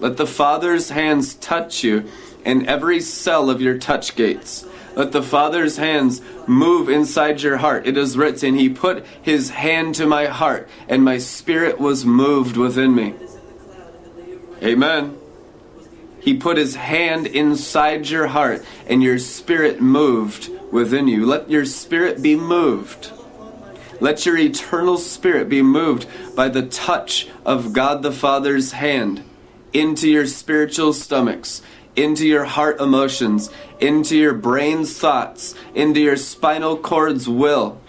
Let 0.00 0.16
the 0.16 0.26
Father's 0.26 0.88
hands 0.88 1.34
touch 1.34 1.84
you 1.84 2.04
in 2.46 2.66
every 2.66 2.98
cell 3.00 3.50
of 3.50 3.60
your 3.60 3.76
touch 3.76 4.16
gates. 4.16 4.66
Let 4.94 5.12
the 5.12 5.22
Father's 5.22 5.76
hands 5.76 6.20
move 6.46 6.88
inside 6.88 7.42
your 7.42 7.56
heart. 7.58 7.86
It 7.86 7.96
is 7.96 8.16
written, 8.16 8.54
He 8.54 8.68
put 8.68 9.06
His 9.22 9.50
hand 9.50 9.94
to 9.96 10.06
my 10.06 10.26
heart, 10.26 10.68
and 10.88 11.04
my 11.04 11.18
spirit 11.18 11.80
was 11.80 12.04
moved 12.04 12.56
within 12.56 12.94
me. 12.94 13.14
Amen. 14.62 15.18
He 16.20 16.36
put 16.36 16.56
His 16.56 16.76
hand 16.76 17.26
inside 17.26 18.08
your 18.08 18.28
heart, 18.28 18.64
and 18.86 19.02
your 19.02 19.18
spirit 19.18 19.80
moved 19.80 20.50
within 20.70 21.08
you. 21.08 21.26
Let 21.26 21.50
your 21.50 21.64
spirit 21.64 22.22
be 22.22 22.36
moved. 22.36 23.10
Let 24.00 24.26
your 24.26 24.36
eternal 24.36 24.98
spirit 24.98 25.48
be 25.48 25.62
moved 25.62 26.06
by 26.34 26.48
the 26.48 26.66
touch 26.66 27.28
of 27.46 27.72
God 27.72 28.02
the 28.02 28.12
Father's 28.12 28.72
hand 28.72 29.22
into 29.72 30.08
your 30.08 30.26
spiritual 30.26 30.92
stomachs, 30.92 31.62
into 31.94 32.26
your 32.26 32.44
heart 32.44 32.80
emotions, 32.80 33.50
into 33.82 34.16
your 34.16 34.32
brain's 34.32 34.96
thoughts, 34.96 35.56
into 35.74 36.00
your 36.00 36.16
spinal 36.16 36.76
cord's 36.76 37.28
will, 37.28 37.80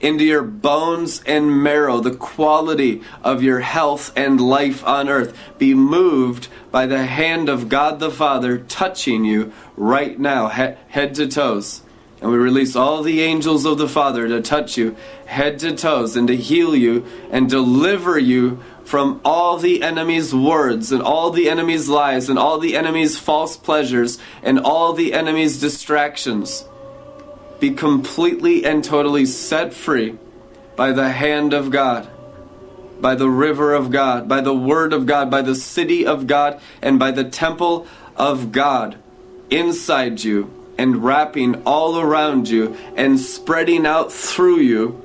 into 0.00 0.24
your 0.24 0.42
bones 0.42 1.22
and 1.26 1.62
marrow, 1.62 1.98
the 1.98 2.14
quality 2.14 3.02
of 3.24 3.42
your 3.42 3.58
health 3.58 4.12
and 4.16 4.40
life 4.40 4.86
on 4.86 5.08
earth. 5.08 5.36
Be 5.58 5.74
moved 5.74 6.46
by 6.70 6.86
the 6.86 7.04
hand 7.04 7.48
of 7.48 7.68
God 7.68 7.98
the 7.98 8.12
Father 8.12 8.58
touching 8.58 9.24
you 9.24 9.52
right 9.76 10.18
now, 10.18 10.48
he- 10.48 10.74
head 10.88 11.16
to 11.16 11.26
toes. 11.26 11.82
And 12.22 12.30
we 12.30 12.36
release 12.36 12.76
all 12.76 13.02
the 13.02 13.22
angels 13.22 13.64
of 13.64 13.78
the 13.78 13.88
Father 13.88 14.28
to 14.28 14.40
touch 14.40 14.76
you 14.76 14.94
head 15.30 15.60
to 15.60 15.72
toes 15.72 16.16
and 16.16 16.26
to 16.28 16.36
heal 16.36 16.74
you 16.74 17.06
and 17.30 17.48
deliver 17.48 18.18
you 18.18 18.58
from 18.90 19.20
all 19.24 19.56
the 19.56 19.84
enemy's 19.84 20.34
words 20.34 20.90
and 20.90 21.00
all 21.00 21.30
the 21.30 21.48
enemy's 21.48 21.88
lies 21.88 22.28
and 22.28 22.36
all 22.36 22.58
the 22.58 22.76
enemy's 22.76 23.16
false 23.16 23.56
pleasures 23.56 24.18
and 24.42 24.58
all 24.58 24.92
the 24.94 25.14
enemy's 25.14 25.60
distractions. 25.60 26.64
Be 27.60 27.70
completely 27.70 28.64
and 28.64 28.82
totally 28.82 29.26
set 29.26 29.72
free 29.72 30.18
by 30.74 30.90
the 30.90 31.08
hand 31.08 31.54
of 31.54 31.70
God, 31.70 32.10
by 33.00 33.14
the 33.14 33.30
river 33.30 33.74
of 33.74 33.92
God, 33.92 34.28
by 34.28 34.40
the 34.40 34.52
word 34.52 34.92
of 34.92 35.06
God, 35.06 35.30
by 35.30 35.42
the 35.42 35.54
city 35.54 36.04
of 36.04 36.26
God, 36.26 36.60
and 36.82 36.98
by 36.98 37.12
the 37.12 37.22
temple 37.22 37.86
of 38.16 38.50
God 38.50 38.98
inside 39.50 40.24
you 40.24 40.52
and 40.76 41.04
wrapping 41.04 41.62
all 41.62 42.00
around 42.00 42.48
you 42.48 42.76
and 42.96 43.20
spreading 43.20 43.86
out 43.86 44.12
through 44.12 44.58
you 44.58 45.00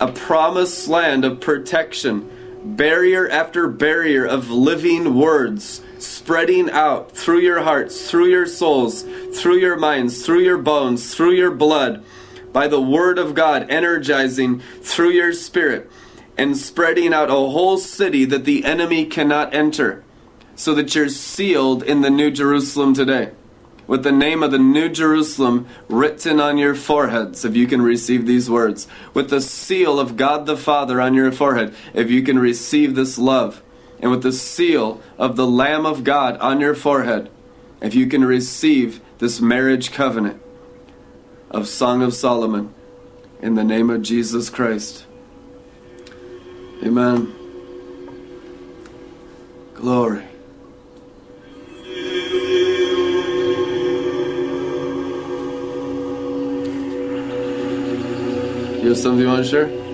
a 0.00 0.10
promised 0.10 0.88
land 0.88 1.24
of 1.24 1.40
protection, 1.40 2.28
barrier 2.64 3.28
after 3.28 3.68
barrier 3.68 4.24
of 4.24 4.50
living 4.50 5.14
words 5.14 5.82
spreading 5.98 6.70
out 6.70 7.12
through 7.12 7.40
your 7.40 7.62
hearts, 7.62 8.10
through 8.10 8.26
your 8.26 8.46
souls, 8.46 9.02
through 9.34 9.56
your 9.56 9.76
minds, 9.76 10.24
through 10.24 10.40
your 10.40 10.58
bones, 10.58 11.14
through 11.14 11.32
your 11.32 11.50
blood, 11.50 12.04
by 12.52 12.66
the 12.66 12.80
Word 12.80 13.18
of 13.18 13.34
God 13.34 13.70
energizing 13.70 14.60
through 14.82 15.10
your 15.10 15.32
spirit 15.32 15.90
and 16.36 16.56
spreading 16.56 17.12
out 17.12 17.28
a 17.28 17.34
whole 17.34 17.76
city 17.76 18.24
that 18.24 18.44
the 18.44 18.64
enemy 18.64 19.04
cannot 19.04 19.54
enter, 19.54 20.02
so 20.54 20.74
that 20.74 20.94
you're 20.94 21.08
sealed 21.08 21.82
in 21.82 22.00
the 22.00 22.10
New 22.10 22.30
Jerusalem 22.30 22.94
today 22.94 23.32
with 23.90 24.04
the 24.04 24.12
name 24.12 24.40
of 24.44 24.52
the 24.52 24.58
New 24.58 24.88
Jerusalem 24.88 25.66
written 25.88 26.38
on 26.38 26.56
your 26.58 26.76
foreheads, 26.76 27.44
if 27.44 27.56
you 27.56 27.66
can 27.66 27.82
receive 27.82 28.24
these 28.24 28.48
words, 28.48 28.86
with 29.14 29.30
the 29.30 29.40
seal 29.40 29.98
of 29.98 30.16
God 30.16 30.46
the 30.46 30.56
Father 30.56 31.00
on 31.00 31.12
your 31.12 31.32
forehead, 31.32 31.74
if 31.92 32.08
you 32.08 32.22
can 32.22 32.38
receive 32.38 32.94
this 32.94 33.18
love, 33.18 33.64
and 33.98 34.12
with 34.12 34.22
the 34.22 34.30
seal 34.30 35.02
of 35.18 35.34
the 35.34 35.46
Lamb 35.46 35.86
of 35.86 36.04
God 36.04 36.36
on 36.36 36.60
your 36.60 36.76
forehead, 36.76 37.32
if 37.80 37.92
you 37.92 38.06
can 38.06 38.24
receive 38.24 39.00
this 39.18 39.40
marriage 39.40 39.90
covenant 39.90 40.40
of 41.50 41.66
Song 41.66 42.00
of 42.00 42.14
Solomon, 42.14 42.72
in 43.42 43.56
the 43.56 43.64
name 43.64 43.90
of 43.90 44.02
Jesus 44.02 44.50
Christ. 44.50 45.04
Amen. 46.84 47.34
Glory. 49.74 50.29
You 58.80 58.88
have 58.88 58.98
something 58.98 59.20
you 59.20 59.26
want 59.28 59.44
to 59.44 59.50
share? 59.50 59.89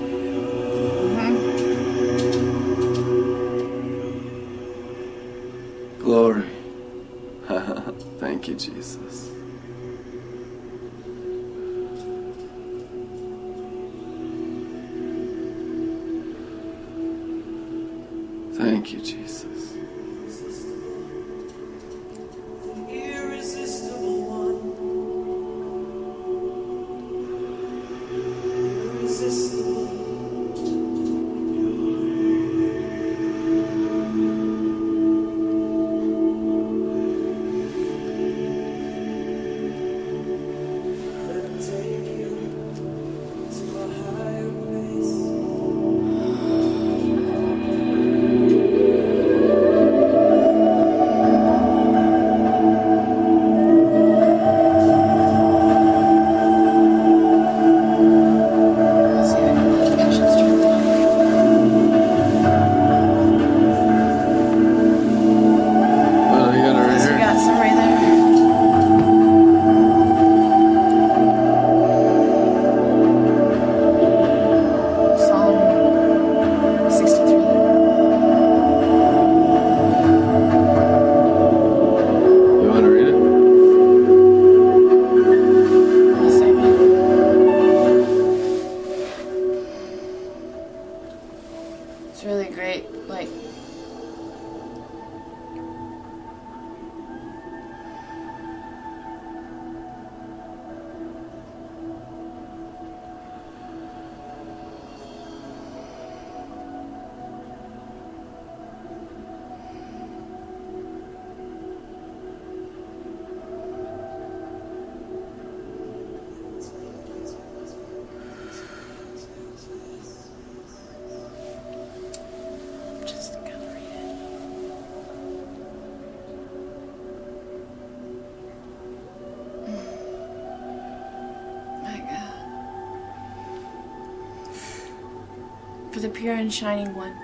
Shining 136.56 136.94
one, 136.94 137.14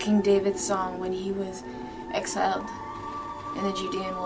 King 0.00 0.20
David's 0.20 0.60
song 0.60 0.98
when 0.98 1.12
he 1.12 1.30
was 1.30 1.62
exiled 2.12 2.68
in 3.56 3.62
the 3.62 3.72
Judean 3.72 4.16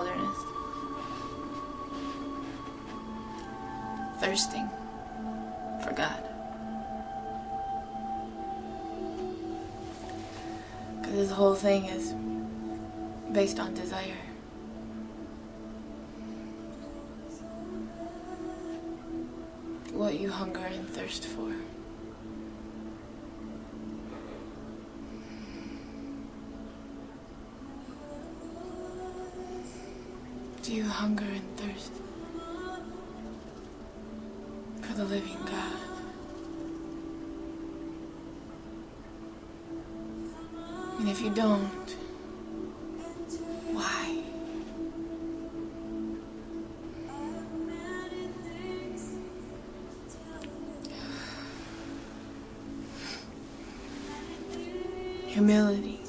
humility 55.47 56.01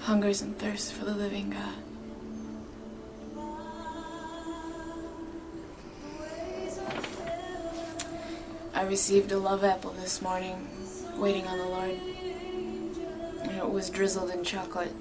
hungers 0.00 0.42
and 0.42 0.58
thirsts 0.58 0.90
for 0.90 1.04
the 1.04 1.14
living 1.14 1.50
God. 1.50 1.74
I 8.74 8.82
received 8.82 9.30
a 9.30 9.38
love 9.38 9.62
apple 9.62 9.92
this 9.92 10.20
morning, 10.20 10.68
waiting 11.16 11.46
on 11.46 11.58
the 11.58 11.64
Lord, 11.64 11.96
and 13.42 13.56
it 13.56 13.70
was 13.70 13.88
drizzled 13.88 14.30
in 14.30 14.42
chocolate. 14.42 14.92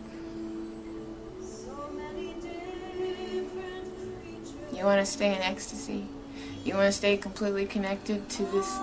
You 4.72 4.86
want 4.86 5.00
to 5.00 5.08
stay 5.08 5.36
in 5.36 5.42
ecstasy. 5.42 6.06
You 6.64 6.76
want 6.76 6.86
to 6.86 6.92
stay 6.92 7.18
completely 7.18 7.66
connected 7.66 8.30
to 8.30 8.44
this 8.44 8.78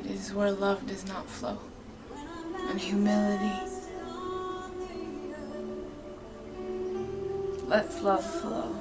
Pride 0.00 0.10
is 0.12 0.32
where 0.32 0.52
love 0.52 0.86
does 0.86 1.06
not 1.06 1.28
flow. 1.28 1.58
And 2.68 2.80
humility. 2.80 3.52
Let 7.66 8.02
love 8.02 8.24
flow. 8.24 8.74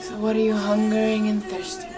So, 0.00 0.16
what 0.18 0.36
are 0.36 0.40
you 0.40 0.54
hungering 0.54 1.28
and 1.28 1.42
thirsting 1.42 1.95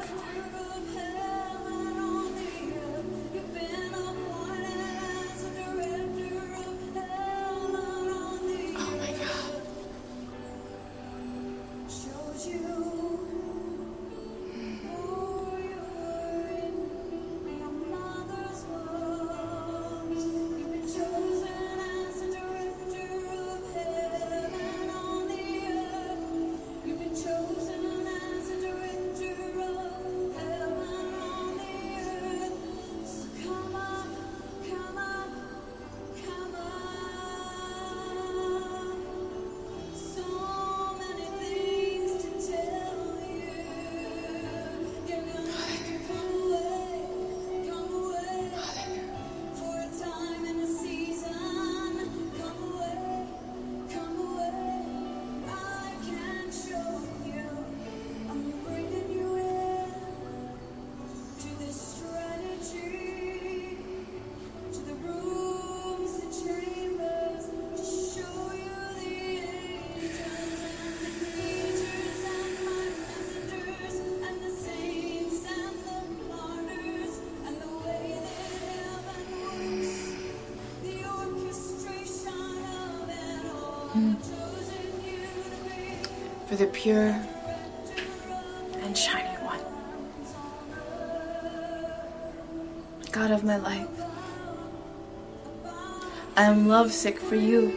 lovesick 96.79 97.19
for 97.19 97.35
you. 97.35 97.75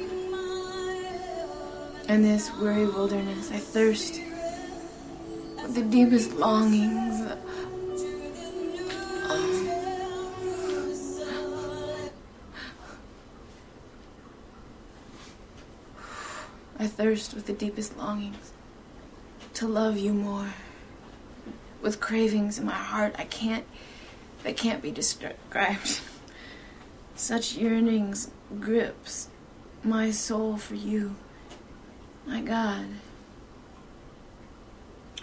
In 2.07 2.21
this 2.21 2.55
weary 2.57 2.85
wilderness, 2.85 3.49
I 3.49 3.57
thirst 3.57 4.21
with 5.63 5.73
the 5.73 5.81
deepest 5.81 6.33
longings. 6.33 7.31
I 16.77 16.85
thirst 16.85 17.33
with 17.33 17.47
the 17.47 17.53
deepest 17.53 17.97
longings 17.97 18.51
to 19.55 19.67
love 19.67 19.97
you 19.97 20.13
more. 20.13 20.53
With 21.81 21.99
cravings 21.99 22.59
in 22.59 22.67
my 22.67 22.73
heart, 22.73 23.15
I 23.17 23.25
can't, 23.25 23.65
they 24.43 24.53
can't 24.53 24.83
be 24.83 24.91
described. 24.91 26.01
Such 27.31 27.55
yearnings 27.55 28.29
grips 28.59 29.29
my 29.85 30.11
soul 30.11 30.57
for 30.57 30.75
you, 30.75 31.15
my 32.27 32.41
God. 32.41 32.87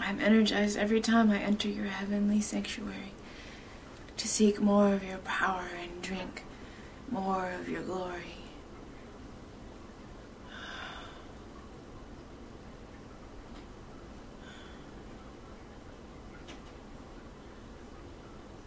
I'm 0.00 0.18
energized 0.18 0.78
every 0.78 1.02
time 1.02 1.30
I 1.30 1.36
enter 1.36 1.68
your 1.68 1.88
heavenly 1.88 2.40
sanctuary 2.40 3.12
to 4.16 4.26
seek 4.26 4.58
more 4.58 4.94
of 4.94 5.04
your 5.04 5.18
power 5.18 5.66
and 5.82 6.00
drink 6.00 6.44
more 7.10 7.50
of 7.50 7.68
your 7.68 7.82
glory. 7.82 8.36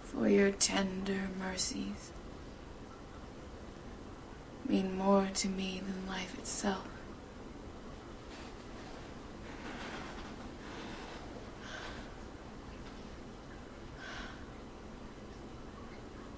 For 0.03 0.29
your 0.29 0.51
tender 0.51 1.29
mercies 1.39 2.11
mean 4.71 4.97
more 4.97 5.27
to 5.33 5.49
me 5.49 5.81
than 5.85 6.07
life 6.07 6.33
itself. 6.39 6.87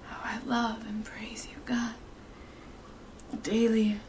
How 0.08 0.18
I 0.24 0.44
love 0.44 0.84
and 0.84 1.04
praise 1.04 1.46
you, 1.48 1.58
God. 1.64 1.94
Daily. 3.44 4.00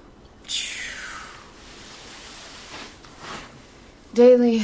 Daily. 4.15 4.64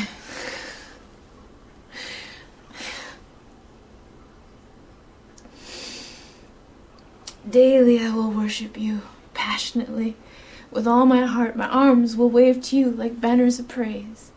Daily 7.47 7.99
I 7.99 8.15
will 8.15 8.31
worship 8.31 8.75
you 8.75 9.01
passionately. 9.41 10.15
With 10.69 10.85
all 10.85 11.07
my 11.07 11.25
heart, 11.25 11.55
my 11.55 11.67
arms 11.67 12.15
will 12.15 12.29
wave 12.29 12.61
to 12.65 12.77
you 12.77 12.91
like 12.91 13.19
banners 13.19 13.57
of 13.57 13.67
praise. 13.67 14.31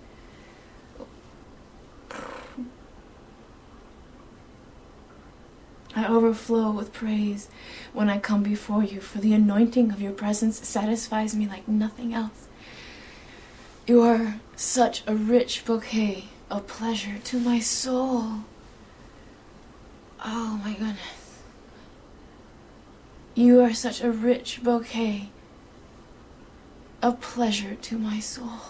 I 5.94 6.09
overflow 6.09 6.70
with 6.70 6.94
praise 6.94 7.48
when 7.93 8.09
I 8.09 8.18
come 8.18 8.43
before 8.43 8.82
you, 8.82 9.01
for 9.01 9.18
the 9.18 9.35
anointing 9.35 9.93
of 9.93 10.01
your 10.01 10.12
presence 10.12 10.66
satisfies 10.66 11.36
me 11.36 11.47
like 11.47 11.68
nothing 11.68 12.14
else. 12.14 12.48
You 13.86 14.01
are 14.01 14.40
such 14.56 15.02
a 15.06 15.14
rich 15.14 15.66
bouquet 15.66 16.31
of 16.51 16.66
pleasure 16.66 17.18
to 17.24 17.39
my 17.39 17.60
soul. 17.60 18.44
Oh 20.24 20.60
my 20.64 20.72
goodness. 20.72 21.23
You 23.35 23.62
are 23.62 23.74
such 23.74 24.01
a 24.01 24.12
rich 24.12 24.62
bouquet 24.62 25.31
of 27.02 27.20
pleasure 27.20 27.74
to 27.74 27.98
my 27.98 28.20
soul. 28.20 28.61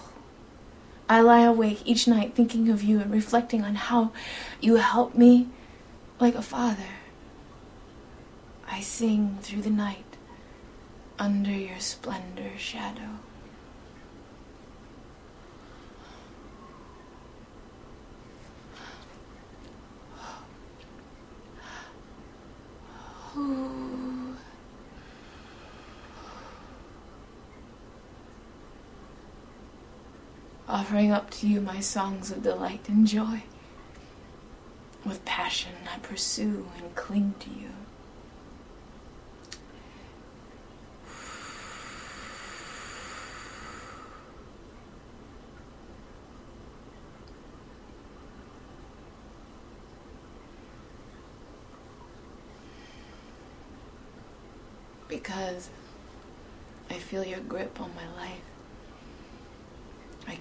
I 1.06 1.20
lie 1.20 1.42
awake 1.42 1.82
each 1.84 2.08
night 2.08 2.34
thinking 2.34 2.70
of 2.70 2.82
you 2.82 2.98
and 3.00 3.12
reflecting 3.12 3.62
on 3.62 3.74
how 3.74 4.12
you 4.62 4.76
help 4.76 5.14
me 5.14 5.48
like 6.18 6.34
a 6.34 6.40
father. 6.40 6.96
I 8.66 8.80
sing 8.80 9.38
through 9.42 9.62
the 9.62 9.70
night 9.70 10.16
under 11.18 11.50
your 11.52 11.78
splendor 11.78 12.56
shadow. 12.56 13.18
Offering 30.84 31.10
up 31.10 31.30
to 31.30 31.48
you 31.48 31.62
my 31.62 31.80
songs 31.80 32.30
of 32.30 32.42
delight 32.42 32.90
and 32.90 33.06
joy. 33.06 33.42
With 35.02 35.24
passion, 35.24 35.72
I 35.90 35.96
pursue 36.00 36.68
and 36.76 36.94
cling 36.94 37.34
to 37.40 37.48
you. 37.48 37.70
Because 55.08 55.70
I 56.90 56.98
feel 56.98 57.24
your 57.24 57.40
grip 57.40 57.80
on 57.80 57.90
my 57.94 58.22
life. 58.22 58.53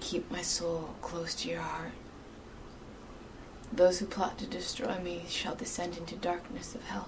Keep 0.03 0.29
my 0.29 0.41
soul 0.41 0.95
close 1.01 1.33
to 1.33 1.47
your 1.47 1.61
heart. 1.61 1.93
Those 3.71 3.99
who 3.99 4.05
plot 4.05 4.37
to 4.39 4.45
destroy 4.45 4.99
me 4.99 5.23
shall 5.29 5.55
descend 5.55 5.95
into 5.95 6.15
darkness 6.15 6.75
of 6.75 6.83
hell. 6.83 7.07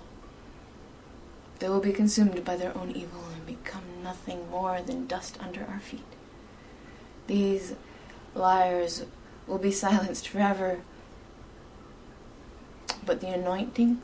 They 1.60 1.68
will 1.68 1.82
be 1.82 1.92
consumed 1.92 2.46
by 2.46 2.56
their 2.56 2.76
own 2.76 2.92
evil 2.92 3.26
and 3.34 3.46
become 3.46 3.84
nothing 4.02 4.50
more 4.50 4.82
than 4.82 5.08
dust 5.08 5.38
under 5.42 5.66
our 5.66 5.82
feet. 5.82 6.06
These 7.28 7.76
liars 8.34 9.04
will 9.46 9.58
be 9.58 9.72
silenced 9.72 10.30
forever. 10.30 10.80
But 13.06 13.20
the 13.20 13.28
anointing, 13.28 14.02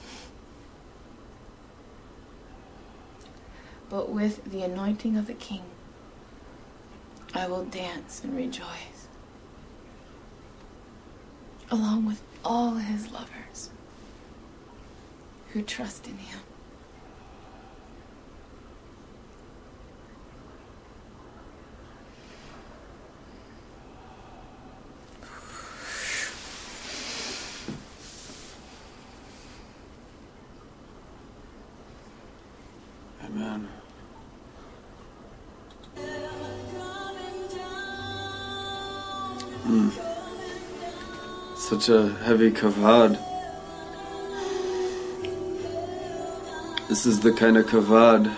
but 3.90 4.08
with 4.08 4.44
the 4.44 4.62
anointing 4.62 5.16
of 5.16 5.26
the 5.26 5.34
King, 5.34 5.64
I 7.34 7.46
will 7.48 7.64
dance 7.64 8.22
and 8.22 8.36
rejoice, 8.36 9.08
along 11.70 12.04
with 12.06 12.22
all 12.44 12.74
his 12.74 13.10
lovers 13.10 13.70
who 15.52 15.62
trust 15.62 16.06
in 16.06 16.18
him. 16.18 16.40
Such 41.82 41.94
a 41.96 42.14
heavy 42.22 42.52
kavod. 42.52 43.18
This 46.88 47.06
is 47.06 47.18
the 47.18 47.32
kind 47.32 47.56
of 47.56 47.66
kavod 47.66 48.32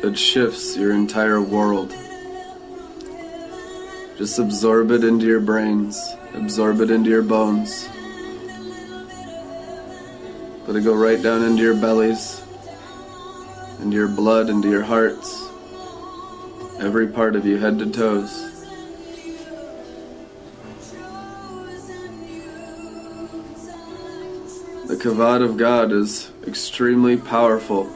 that 0.00 0.16
shifts 0.16 0.78
your 0.78 0.92
entire 0.92 1.42
world. 1.42 1.90
Just 4.16 4.38
absorb 4.38 4.90
it 4.90 5.04
into 5.04 5.26
your 5.26 5.40
brains, 5.40 6.00
absorb 6.32 6.80
it 6.80 6.90
into 6.90 7.10
your 7.10 7.22
bones. 7.22 7.86
Let 10.66 10.74
it 10.74 10.84
go 10.84 10.94
right 10.94 11.22
down 11.22 11.44
into 11.44 11.62
your 11.62 11.78
bellies, 11.78 12.40
into 13.82 13.94
your 13.94 14.08
blood, 14.08 14.48
into 14.48 14.70
your 14.70 14.84
hearts, 14.84 15.48
every 16.80 17.08
part 17.08 17.36
of 17.36 17.44
you, 17.44 17.58
head 17.58 17.78
to 17.78 17.90
toes. 17.90 18.47
The 24.98 25.10
kavod 25.10 25.44
of 25.44 25.56
God 25.56 25.92
is 25.92 26.32
extremely 26.44 27.16
powerful 27.16 27.88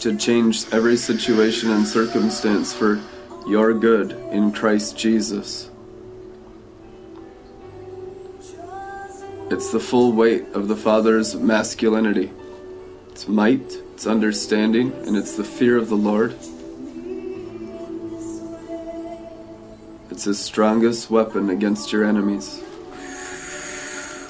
to 0.00 0.16
change 0.16 0.64
every 0.72 0.96
situation 0.96 1.70
and 1.70 1.86
circumstance 1.86 2.72
for 2.72 3.00
your 3.46 3.72
good 3.72 4.10
in 4.32 4.50
Christ 4.50 4.98
Jesus. 4.98 5.70
It's 9.52 9.70
the 9.70 9.78
full 9.78 10.10
weight 10.10 10.48
of 10.52 10.66
the 10.66 10.74
Father's 10.74 11.36
masculinity. 11.36 12.32
It's 13.12 13.28
might, 13.28 13.78
it's 13.92 14.08
understanding, 14.08 14.92
and 15.06 15.16
it's 15.16 15.36
the 15.36 15.44
fear 15.44 15.76
of 15.76 15.88
the 15.90 15.94
Lord. 15.94 16.34
It's 20.10 20.24
his 20.24 20.40
strongest 20.40 21.08
weapon 21.08 21.50
against 21.50 21.92
your 21.92 22.04
enemies. 22.04 22.63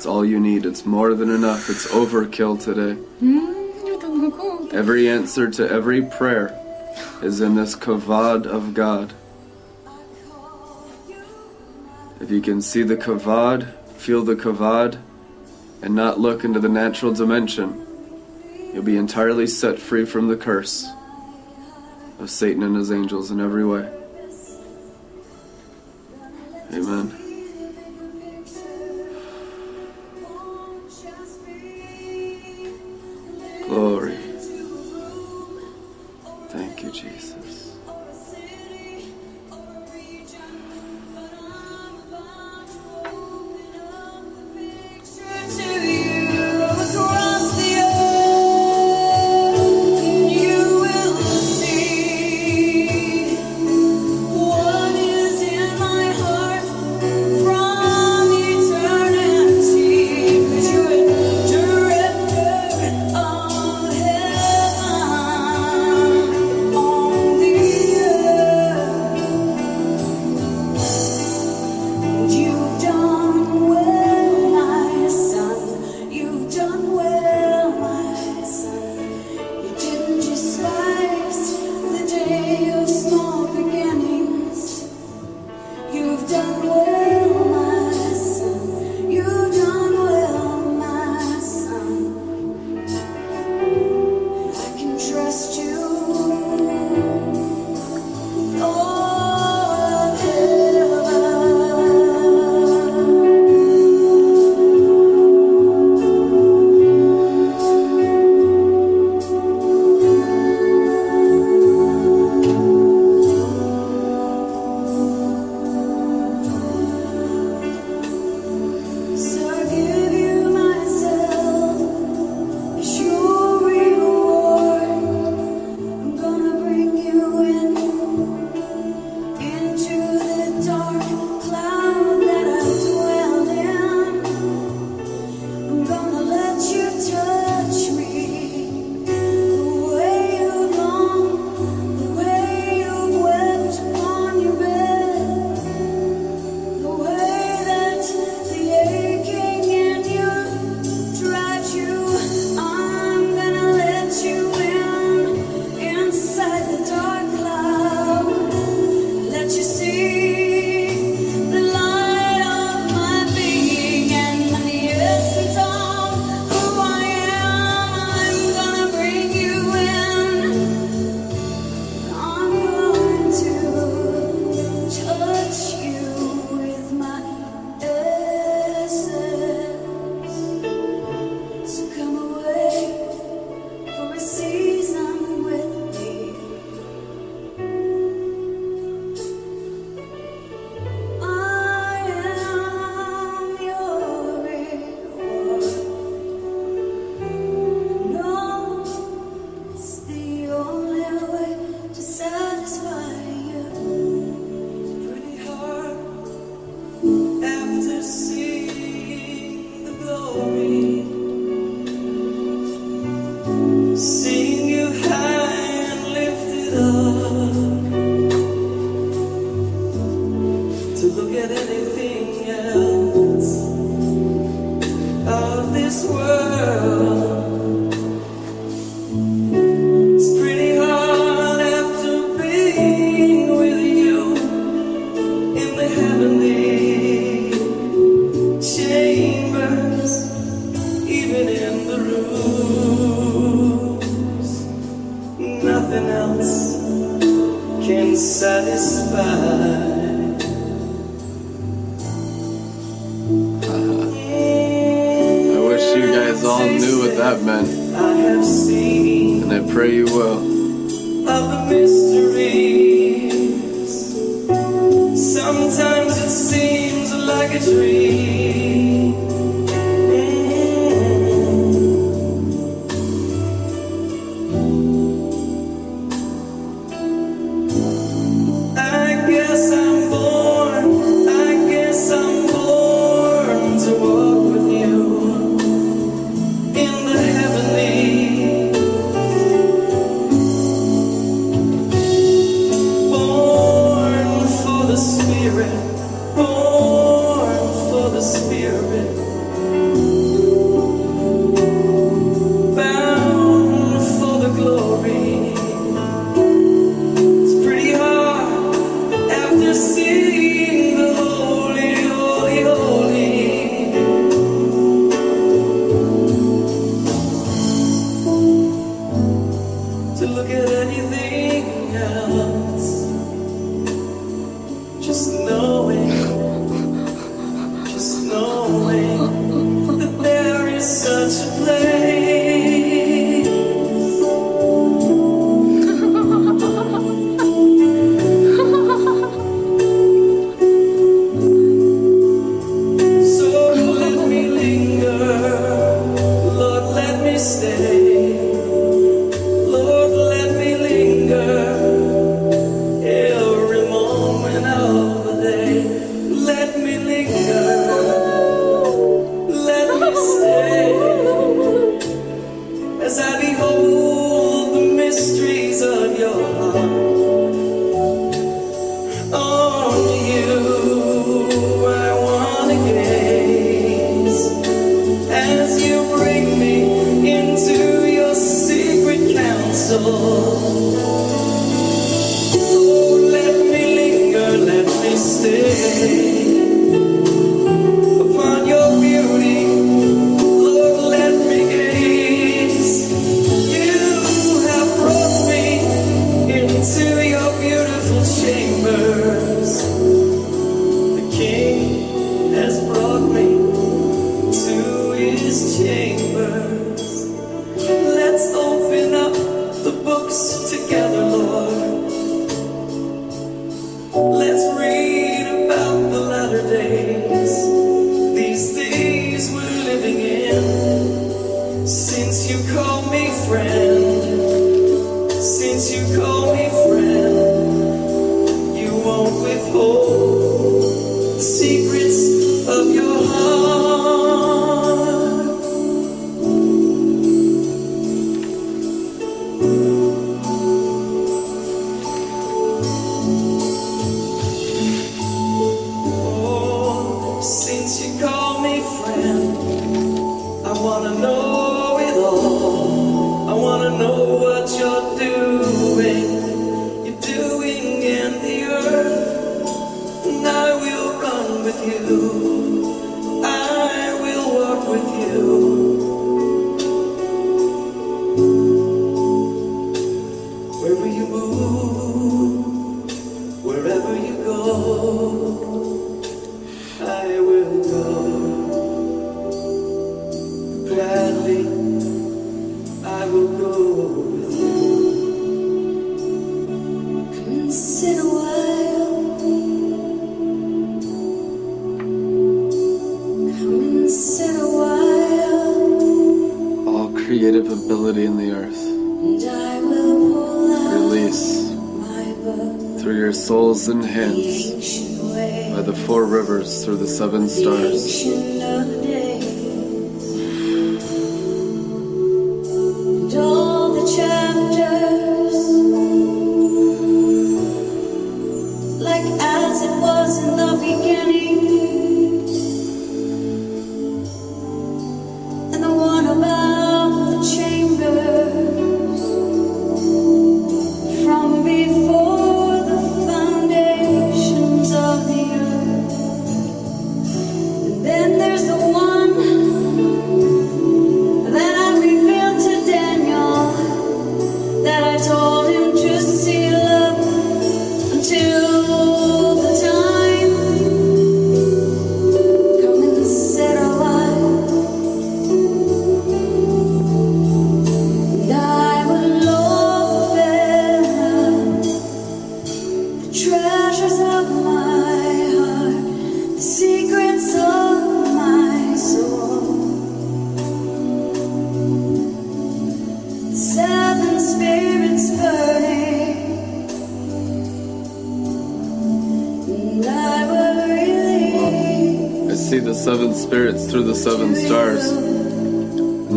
It's 0.05 0.11
all 0.11 0.23
you 0.23 0.39
need. 0.39 0.67
It's 0.67 0.85
more 0.85 1.15
than 1.15 1.31
enough. 1.31 1.71
It's 1.71 1.87
overkill 1.87 2.63
today. 2.63 3.01
Every 4.71 5.09
answer 5.09 5.51
to 5.53 5.67
every 5.67 6.03
prayer 6.03 6.55
is 7.23 7.41
in 7.41 7.55
this 7.55 7.75
kavod 7.75 8.45
of 8.45 8.75
God. 8.75 9.15
If 12.21 12.31
you 12.31 12.43
can 12.43 12.61
see 12.61 12.83
the 12.83 12.99
kavod, 12.99 13.73
feel 13.97 14.23
the 14.23 14.37
kavod, 14.37 14.99
and 15.81 15.95
not 15.95 16.21
look 16.21 16.45
into 16.45 16.61
the 16.61 16.69
natural 16.69 17.15
dimension, 17.15 17.87
you'll 18.75 18.83
be 18.83 18.99
entirely 18.99 19.47
set 19.47 19.79
free 19.79 20.05
from 20.05 20.29
the 20.29 20.37
curse 20.37 20.87
of 22.19 22.29
Satan 22.29 22.63
and 22.63 22.77
his 22.77 22.93
angels 22.93 23.31
in 23.31 23.41
every 23.41 23.65
way. 23.65 24.04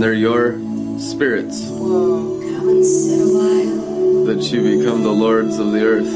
They're 0.07 0.15
your 0.15 0.53
spirits. 0.99 1.67
Come 1.67 2.69
and 2.69 2.85
sit 2.85 3.19
a 3.19 3.27
while. 3.27 4.23
that 4.23 4.41
you 4.53 4.79
become 4.79 5.03
the 5.03 5.11
lords 5.11 5.59
of 5.59 5.73
the 5.73 5.83
earth. 5.83 6.13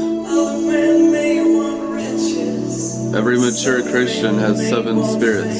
Every 3.14 3.38
mature 3.38 3.82
Christian 3.82 4.38
has 4.38 4.66
seven 4.66 5.04
spirits 5.04 5.58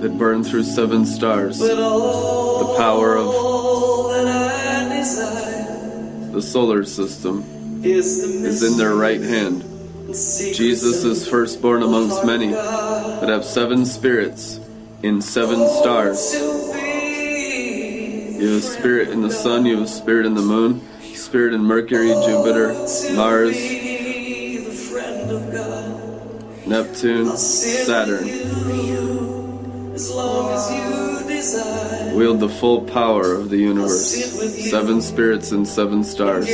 that 0.00 0.18
burn 0.18 0.42
through 0.42 0.64
seven 0.64 1.06
stars. 1.06 1.60
The 1.60 2.74
power 2.76 3.14
of 3.14 3.28
the 6.32 6.42
solar 6.42 6.82
system 6.84 7.44
is 7.84 8.64
in 8.64 8.76
their 8.76 8.96
right 8.96 9.20
hand. 9.20 9.62
Jesus 10.08 11.04
is 11.04 11.28
firstborn 11.28 11.84
amongst 11.84 12.24
many 12.24 12.48
that 12.48 13.28
have 13.28 13.44
seven 13.44 13.86
spirits 13.86 14.58
in 15.04 15.22
seven 15.22 15.68
stars. 15.68 16.55
You 18.38 18.52
have 18.52 18.58
a 18.58 18.66
spirit 18.66 19.08
in 19.08 19.22
the 19.22 19.30
sun, 19.30 19.64
you 19.64 19.76
have 19.76 19.84
a 19.84 19.88
spirit 19.88 20.26
in 20.26 20.34
the 20.34 20.42
moon, 20.42 20.82
spirit 21.14 21.54
in 21.54 21.62
Mercury, 21.62 22.08
Jupiter, 22.08 22.74
Mars. 23.14 23.56
Neptune, 26.66 27.34
Saturn. 27.38 28.24
Wield 32.14 32.40
the 32.40 32.48
full 32.60 32.82
power 32.82 33.32
of 33.32 33.48
the 33.48 33.56
universe. 33.56 34.70
Seven 34.70 35.00
spirits 35.00 35.52
and 35.52 35.66
seven 35.66 36.04
stars. 36.04 36.46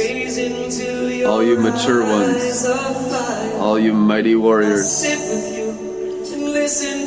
All 1.27 1.43
you 1.43 1.59
mature 1.59 2.05
ones. 2.05 2.65
All 3.59 3.79
you 3.79 3.93
mighty 3.93 4.37
warriors. 4.37 5.03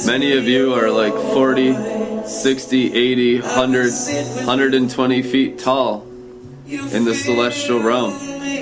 Many 0.05 0.37
of 0.37 0.45
you 0.45 0.73
are 0.73 0.89
like 0.91 1.13
40, 1.13 1.94
60, 2.27 2.93
80, 2.93 3.41
100, 3.41 3.91
120 3.91 5.21
feet 5.21 5.59
tall 5.59 6.05
in 6.67 7.05
the 7.05 7.13
celestial 7.13 7.81
realm. 7.81 8.13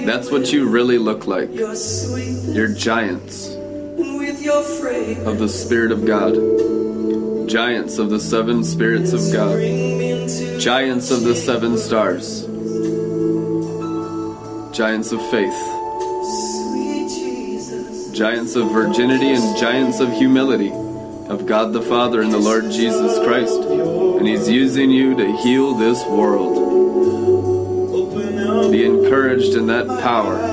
That's 0.05 0.29
what 0.29 0.51
you 0.51 0.67
really 0.67 0.97
look 0.97 1.27
like. 1.27 1.49
You're 1.53 2.73
giants 2.73 3.47
and 3.47 4.17
with 4.17 4.41
your 4.41 4.63
fragrance. 4.63 5.27
of 5.27 5.39
the 5.39 5.47
Spirit 5.47 5.91
of 5.91 6.05
God. 6.05 6.33
Giants 7.47 7.97
of 7.99 8.09
the 8.09 8.19
seven 8.19 8.63
spirits 8.63 9.13
of 9.13 9.21
God. 9.31 9.53
Bring 9.53 9.97
me 9.97 10.23
into 10.23 10.59
Giants 10.59 11.11
of 11.11 11.23
the 11.23 11.35
seven 11.35 11.77
stars. 11.77 12.41
Giants 14.75 15.11
of 15.11 15.21
faith. 15.29 15.53
Giants 18.13 18.55
of 18.55 18.71
virginity 18.71 19.31
and 19.31 19.57
giants 19.57 19.99
of 19.99 20.11
humility. 20.11 20.71
Of 21.29 21.45
God 21.45 21.73
the 21.73 21.81
Father 21.81 22.21
and 22.21 22.31
the 22.31 22.37
Lord 22.37 22.69
Jesus 22.71 23.17
Christ. 23.25 23.59
And 23.61 24.27
He's 24.27 24.49
using 24.49 24.89
you 24.89 25.15
to 25.15 25.37
heal 25.37 25.73
this 25.73 26.03
world. 26.05 26.71
Be 28.71 28.85
encouraged 28.85 29.55
in 29.55 29.67
that 29.67 29.87
power. 30.01 30.52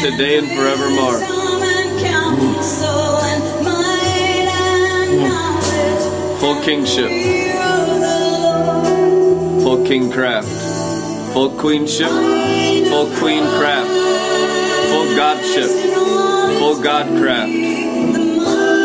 Today 0.00 0.38
and 0.38 0.48
forevermore. 0.48 1.18
Full 6.38 6.62
kingship, 6.62 7.08
full 9.62 9.78
kingcraft, 9.84 11.32
full 11.32 11.50
queenship, 11.58 12.10
full 12.10 13.08
queencraft, 13.16 13.88
full 14.90 15.16
godship, 15.16 15.70
full 16.58 16.76
godcraft. 16.76 17.74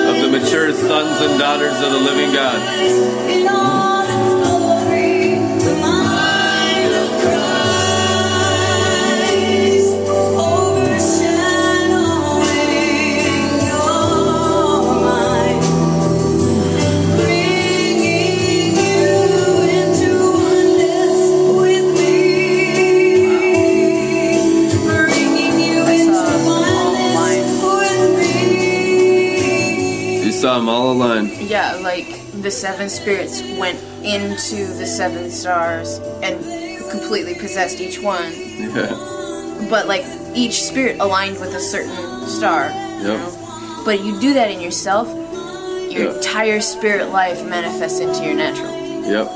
Of 0.01 0.15
the 0.21 0.29
mature 0.39 0.73
sons 0.73 1.21
and 1.21 1.39
daughters 1.39 1.75
of 1.81 1.91
the 1.91 1.99
living 1.99 2.33
God. 2.33 4.00
You 30.59 30.65
saw 30.65 30.69
all 30.71 30.91
aligned. 30.91 31.29
Yeah, 31.49 31.75
like 31.81 32.07
the 32.41 32.51
seven 32.51 32.89
spirits 32.89 33.41
went 33.57 33.79
into 34.03 34.65
the 34.77 34.85
seven 34.85 35.29
stars 35.31 35.99
and 36.23 36.37
completely 36.89 37.35
possessed 37.35 37.79
each 37.79 37.99
one. 38.01 38.31
Yeah. 38.35 39.67
But 39.69 39.87
like 39.87 40.03
each 40.35 40.63
spirit 40.63 40.99
aligned 40.99 41.39
with 41.39 41.53
a 41.55 41.59
certain 41.59 42.27
star. 42.27 42.69
you 42.69 43.07
Yep. 43.07 43.19
know? 43.19 43.81
But 43.85 44.03
you 44.03 44.19
do 44.19 44.33
that 44.33 44.51
in 44.51 44.59
yourself, 44.61 45.07
your 45.91 46.09
Yeah. 46.11 46.15
entire 46.15 46.61
spirit 46.61 47.09
life 47.11 47.43
manifests 47.43 47.99
into 47.99 48.23
your 48.23 48.35
natural. 48.35 48.71
Yep. 49.05 49.27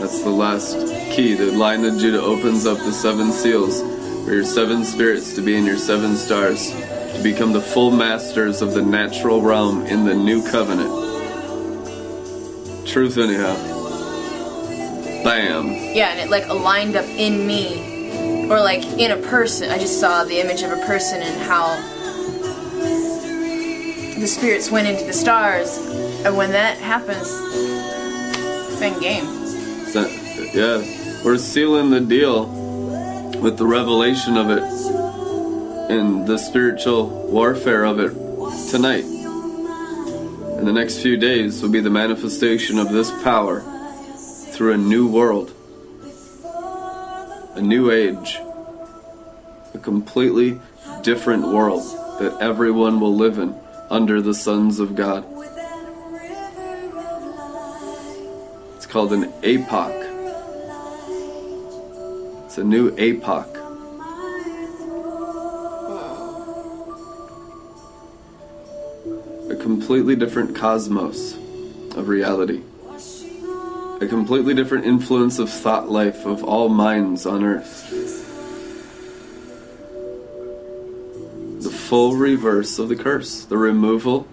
That's 0.00 0.20
the 0.22 0.30
last 0.30 0.76
key. 1.12 1.34
The 1.34 1.52
line 1.52 1.82
that 1.82 1.98
Judah 1.98 2.20
opens 2.22 2.66
up 2.66 2.78
the 2.78 2.92
seven 2.92 3.32
seals 3.32 3.80
for 4.24 4.34
your 4.34 4.44
seven 4.44 4.84
spirits 4.84 5.32
to 5.34 5.40
be 5.40 5.56
in 5.56 5.64
your 5.64 5.78
seven 5.78 6.16
stars, 6.16 6.72
to 7.16 7.22
become 7.22 7.52
the 7.52 7.60
full 7.60 7.90
masters 7.90 8.60
of 8.60 8.74
the 8.74 8.82
natural 8.82 9.40
realm 9.40 9.86
in 9.86 10.04
the 10.04 10.14
new 10.14 10.42
covenant. 10.50 10.90
Truth, 12.86 13.16
anyhow. 13.16 13.54
Bam. 15.24 15.66
Yeah, 15.94 16.10
and 16.10 16.20
it 16.20 16.30
like 16.30 16.46
aligned 16.48 16.94
up 16.94 17.06
in 17.06 17.46
me. 17.46 18.48
Or 18.50 18.60
like 18.60 18.84
in 18.98 19.10
a 19.12 19.16
person. 19.28 19.70
I 19.70 19.78
just 19.78 19.98
saw 19.98 20.24
the 20.24 20.38
image 20.40 20.62
of 20.62 20.72
a 20.72 20.84
person 20.86 21.22
and 21.22 21.40
how 21.42 21.74
the 24.20 24.26
spirits 24.26 24.70
went 24.70 24.86
into 24.86 25.04
the 25.04 25.12
stars. 25.12 25.78
And 26.24 26.36
when 26.36 26.52
that 26.52 26.78
happens, 26.78 27.30
fin 28.78 28.98
game. 29.00 29.24
So- 29.86 30.08
yeah. 30.52 30.82
We're 31.24 31.38
sealing 31.38 31.90
the 31.90 32.00
deal 32.00 32.46
with 33.40 33.56
the 33.58 33.66
revelation 33.66 34.36
of 34.36 34.50
it 34.50 34.62
and 35.88 36.26
the 36.26 36.36
spiritual 36.36 37.08
warfare 37.30 37.84
of 37.84 38.00
it 38.00 38.12
tonight. 38.70 39.04
In 40.58 40.64
the 40.64 40.72
next 40.72 41.00
few 41.00 41.16
days 41.16 41.62
will 41.62 41.68
be 41.68 41.80
the 41.80 41.90
manifestation 41.90 42.78
of 42.78 42.90
this 42.90 43.10
power 43.22 43.60
through 44.52 44.72
a 44.72 44.78
new 44.78 45.06
world, 45.06 45.52
a 47.54 47.60
new 47.60 47.90
age, 47.90 48.38
a 49.74 49.78
completely 49.78 50.60
different 51.02 51.46
world 51.46 51.84
that 52.18 52.36
everyone 52.40 52.98
will 52.98 53.14
live 53.14 53.38
in 53.38 53.54
under 53.90 54.20
the 54.20 54.34
sons 54.34 54.80
of 54.80 54.96
God. 54.96 55.24
It's 58.76 58.86
called 58.86 59.12
an 59.12 59.32
epoch. 59.42 59.92
It's 62.46 62.58
a 62.58 62.64
new 62.64 62.94
epoch. 62.96 63.55
Completely 69.66 70.14
different 70.14 70.54
cosmos 70.54 71.34
of 71.96 72.06
reality. 72.06 72.62
A 74.00 74.06
completely 74.08 74.54
different 74.54 74.84
influence 74.84 75.40
of 75.40 75.50
thought 75.50 75.90
life 75.90 76.24
of 76.24 76.44
all 76.44 76.68
minds 76.68 77.26
on 77.26 77.42
earth. 77.42 77.90
The 81.64 81.68
full 81.68 82.14
reverse 82.14 82.78
of 82.78 82.88
the 82.88 82.94
curse, 82.94 83.44
the 83.44 83.58
removal 83.58 84.28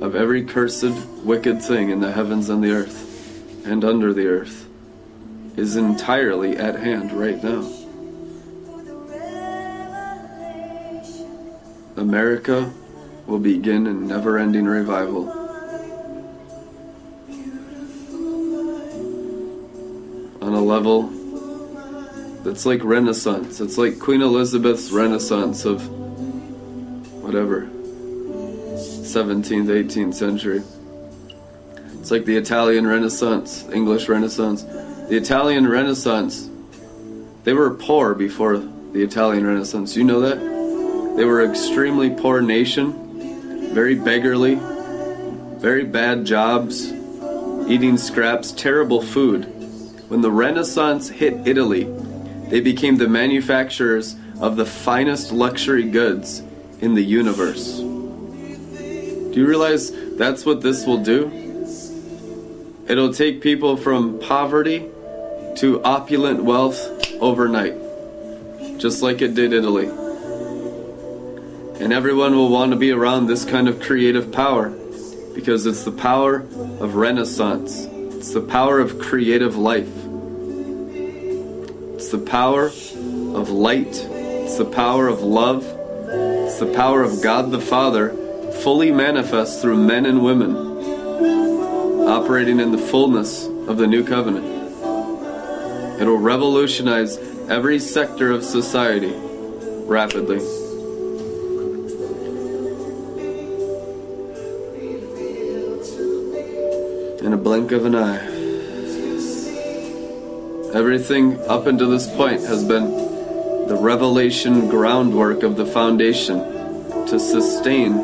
of 0.00 0.14
every 0.14 0.44
cursed, 0.44 0.94
wicked 1.24 1.60
thing 1.60 1.90
in 1.90 1.98
the 1.98 2.12
heavens 2.12 2.48
and 2.48 2.62
the 2.62 2.70
earth 2.70 3.66
and 3.66 3.84
under 3.84 4.14
the 4.14 4.28
earth 4.28 4.68
is 5.56 5.74
entirely 5.74 6.56
at 6.56 6.76
hand 6.76 7.12
right 7.12 7.42
now. 7.42 7.68
America 11.96 12.72
will 13.28 13.38
begin 13.38 13.86
a 13.86 13.92
never 13.92 14.38
ending 14.38 14.64
revival. 14.64 15.28
On 20.40 20.54
a 20.54 20.60
level 20.60 21.02
that's 22.42 22.64
like 22.64 22.82
Renaissance. 22.82 23.60
It's 23.60 23.76
like 23.76 23.98
Queen 23.98 24.22
Elizabeth's 24.22 24.90
Renaissance 24.90 25.66
of 25.66 25.86
whatever, 27.22 27.62
17th, 27.62 29.66
18th 29.66 30.14
century. 30.14 30.62
It's 32.00 32.10
like 32.10 32.24
the 32.24 32.36
Italian 32.36 32.86
Renaissance, 32.86 33.68
English 33.68 34.08
Renaissance. 34.08 34.62
The 34.62 35.16
Italian 35.16 35.68
Renaissance, 35.68 36.48
they 37.44 37.52
were 37.52 37.74
poor 37.74 38.14
before 38.14 38.56
the 38.56 39.02
Italian 39.02 39.46
Renaissance. 39.46 39.94
You 39.94 40.04
know 40.04 40.20
that? 40.20 40.38
They 41.16 41.26
were 41.26 41.42
an 41.42 41.50
extremely 41.50 42.08
poor 42.08 42.40
nation, 42.40 43.07
very 43.72 43.94
beggarly, 43.94 44.58
very 45.58 45.84
bad 45.84 46.24
jobs, 46.24 46.92
eating 47.68 47.96
scraps, 47.96 48.52
terrible 48.52 49.02
food. 49.02 49.44
When 50.08 50.22
the 50.22 50.30
Renaissance 50.30 51.08
hit 51.08 51.46
Italy, 51.46 51.84
they 52.48 52.60
became 52.60 52.96
the 52.96 53.08
manufacturers 53.08 54.16
of 54.40 54.56
the 54.56 54.64
finest 54.64 55.32
luxury 55.32 55.84
goods 55.84 56.42
in 56.80 56.94
the 56.94 57.04
universe. 57.04 57.78
Do 57.78 59.32
you 59.34 59.46
realize 59.46 59.92
that's 60.16 60.46
what 60.46 60.62
this 60.62 60.86
will 60.86 61.02
do? 61.02 61.30
It'll 62.88 63.12
take 63.12 63.42
people 63.42 63.76
from 63.76 64.18
poverty 64.18 64.88
to 65.56 65.82
opulent 65.84 66.42
wealth 66.42 66.80
overnight, 67.20 67.74
just 68.78 69.02
like 69.02 69.20
it 69.20 69.34
did 69.34 69.52
Italy. 69.52 70.07
And 71.80 71.92
everyone 71.92 72.34
will 72.34 72.48
want 72.48 72.72
to 72.72 72.76
be 72.76 72.90
around 72.90 73.26
this 73.26 73.44
kind 73.44 73.68
of 73.68 73.80
creative 73.80 74.32
power 74.32 74.70
because 75.34 75.64
it's 75.64 75.84
the 75.84 75.92
power 75.92 76.38
of 76.80 76.96
Renaissance, 76.96 77.84
it's 78.16 78.32
the 78.32 78.40
power 78.40 78.80
of 78.80 78.98
creative 78.98 79.56
life, 79.56 79.86
it's 81.94 82.08
the 82.08 82.18
power 82.18 82.66
of 82.66 83.50
light, 83.50 84.04
it's 84.10 84.58
the 84.58 84.64
power 84.64 85.06
of 85.06 85.20
love, 85.20 85.64
it's 85.64 86.58
the 86.58 86.72
power 86.74 87.04
of 87.04 87.22
God 87.22 87.52
the 87.52 87.60
Father 87.60 88.10
fully 88.64 88.90
manifest 88.90 89.62
through 89.62 89.76
men 89.76 90.04
and 90.04 90.24
women 90.24 90.56
operating 92.08 92.58
in 92.58 92.72
the 92.72 92.78
fullness 92.78 93.46
of 93.46 93.76
the 93.76 93.86
new 93.86 94.02
covenant. 94.02 94.46
It'll 96.00 96.16
revolutionize 96.16 97.18
every 97.48 97.78
sector 97.78 98.32
of 98.32 98.42
society 98.42 99.12
rapidly. 99.86 100.57
In 107.20 107.32
a 107.32 107.36
blink 107.36 107.72
of 107.72 107.84
an 107.84 107.96
eye. 107.96 108.24
Everything 110.72 111.40
up 111.48 111.66
until 111.66 111.90
this 111.90 112.06
point 112.14 112.42
has 112.42 112.62
been 112.62 112.92
the 113.66 113.76
revelation 113.80 114.68
groundwork 114.68 115.42
of 115.42 115.56
the 115.56 115.66
foundation 115.66 116.38
to 117.08 117.18
sustain 117.18 117.96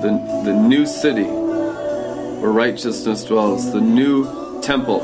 the, 0.00 0.42
the 0.44 0.54
new 0.54 0.86
city 0.86 1.24
where 1.24 2.50
righteousness 2.50 3.24
dwells, 3.24 3.70
the 3.72 3.80
new 3.80 4.60
temple, 4.62 5.02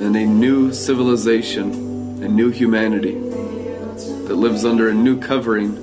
and 0.00 0.14
a 0.14 0.24
new 0.24 0.72
civilization, 0.72 2.22
a 2.22 2.28
new 2.28 2.50
humanity 2.50 3.18
that 3.18 4.36
lives 4.36 4.64
under 4.64 4.88
a 4.88 4.94
new 4.94 5.20
covering 5.20 5.76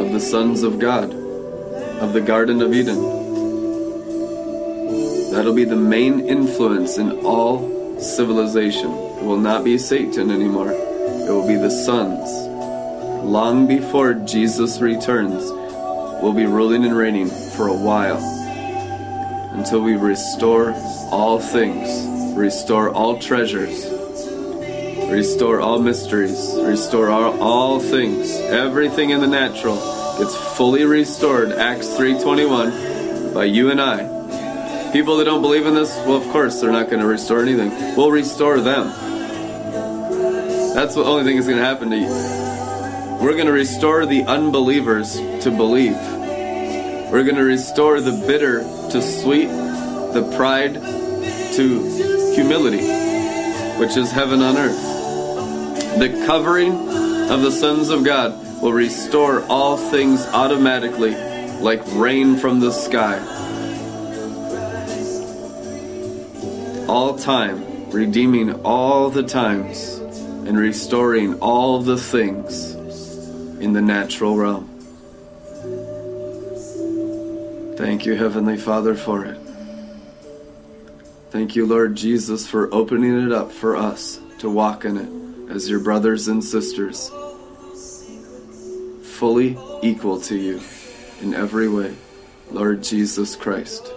of 0.00 0.12
the 0.12 0.20
sons 0.20 0.64
of 0.64 0.80
God, 0.80 1.19
of 2.00 2.14
the 2.14 2.20
Garden 2.20 2.62
of 2.62 2.72
Eden. 2.72 3.00
That'll 5.32 5.54
be 5.54 5.64
the 5.64 5.76
main 5.76 6.20
influence 6.20 6.96
in 6.96 7.20
all 7.26 8.00
civilization. 8.00 8.90
It 8.90 9.22
will 9.22 9.38
not 9.38 9.64
be 9.64 9.76
Satan 9.76 10.30
anymore, 10.30 10.72
it 10.72 11.30
will 11.30 11.46
be 11.46 11.56
the 11.56 11.70
sons. 11.70 12.28
Long 13.22 13.66
before 13.66 14.14
Jesus 14.14 14.80
returns, 14.80 15.44
will 16.22 16.32
be 16.32 16.46
ruling 16.46 16.84
and 16.86 16.96
reigning 16.96 17.28
for 17.28 17.68
a 17.68 17.76
while 17.76 18.18
until 19.52 19.82
we 19.82 19.94
restore 19.96 20.72
all 21.10 21.38
things, 21.38 22.34
restore 22.34 22.88
all 22.88 23.18
treasures, 23.18 23.86
restore 25.10 25.60
all 25.60 25.78
mysteries, 25.78 26.56
restore 26.62 27.10
all, 27.10 27.38
all 27.42 27.78
things. 27.78 28.30
Everything 28.40 29.10
in 29.10 29.20
the 29.20 29.26
natural 29.26 29.99
gets 30.20 30.36
fully 30.36 30.84
restored. 30.84 31.50
Acts 31.50 31.88
3:21 31.96 33.32
by 33.32 33.44
you 33.44 33.70
and 33.70 33.80
I. 33.80 34.90
People 34.92 35.16
that 35.16 35.24
don't 35.24 35.40
believe 35.40 35.64
in 35.66 35.74
this, 35.74 35.96
well, 36.04 36.16
of 36.16 36.28
course 36.28 36.60
they're 36.60 36.70
not 36.70 36.90
going 36.90 37.00
to 37.00 37.06
restore 37.06 37.40
anything. 37.40 37.70
We'll 37.96 38.10
restore 38.10 38.60
them. 38.60 38.92
That's 40.74 40.94
the 40.94 41.04
only 41.04 41.24
thing 41.24 41.36
that's 41.36 41.48
going 41.48 41.58
to 41.58 41.64
happen 41.64 41.90
to 41.90 41.96
you. 41.96 42.10
We're 43.24 43.32
going 43.32 43.46
to 43.46 43.52
restore 43.52 44.04
the 44.04 44.24
unbelievers 44.24 45.14
to 45.16 45.50
believe. 45.50 45.96
We're 47.10 47.24
going 47.24 47.36
to 47.36 47.44
restore 47.44 48.02
the 48.02 48.12
bitter 48.26 48.60
to 48.90 49.00
sweet, 49.00 49.48
the 49.48 50.30
pride 50.36 50.74
to 50.74 52.34
humility, 52.34 52.84
which 53.78 53.96
is 53.96 54.10
heaven 54.10 54.42
on 54.42 54.58
earth. 54.58 55.98
The 55.98 56.24
covering 56.26 56.72
of 57.30 57.40
the 57.40 57.50
sons 57.50 57.88
of 57.88 58.04
God 58.04 58.49
will 58.60 58.72
restore 58.72 59.42
all 59.46 59.76
things 59.76 60.26
automatically, 60.26 61.14
like 61.60 61.82
rain 61.94 62.36
from 62.36 62.60
the 62.60 62.70
sky. 62.70 63.18
All 66.86 67.16
time, 67.16 67.90
redeeming 67.90 68.52
all 68.62 69.10
the 69.10 69.22
times, 69.22 69.98
and 70.46 70.58
restoring 70.58 71.38
all 71.40 71.80
the 71.80 71.96
things 71.96 72.74
in 73.60 73.72
the 73.72 73.82
natural 73.82 74.36
realm. 74.36 74.66
Thank 77.76 78.04
you, 78.04 78.14
Heavenly 78.14 78.56
Father, 78.58 78.94
for 78.94 79.24
it. 79.24 79.38
Thank 81.30 81.54
you, 81.54 81.64
Lord 81.64 81.94
Jesus, 81.94 82.46
for 82.46 82.72
opening 82.74 83.26
it 83.26 83.32
up 83.32 83.52
for 83.52 83.76
us 83.76 84.18
to 84.40 84.50
walk 84.50 84.84
in 84.84 84.96
it 84.96 85.54
as 85.54 85.70
your 85.70 85.78
brothers 85.78 86.26
and 86.26 86.42
sisters, 86.42 87.10
fully 89.20 89.54
equal 89.82 90.18
to 90.18 90.34
you 90.34 90.58
in 91.20 91.34
every 91.34 91.68
way, 91.68 91.94
Lord 92.50 92.82
Jesus 92.82 93.36
Christ. 93.36 93.92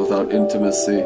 Without 0.00 0.32
intimacy 0.32 1.00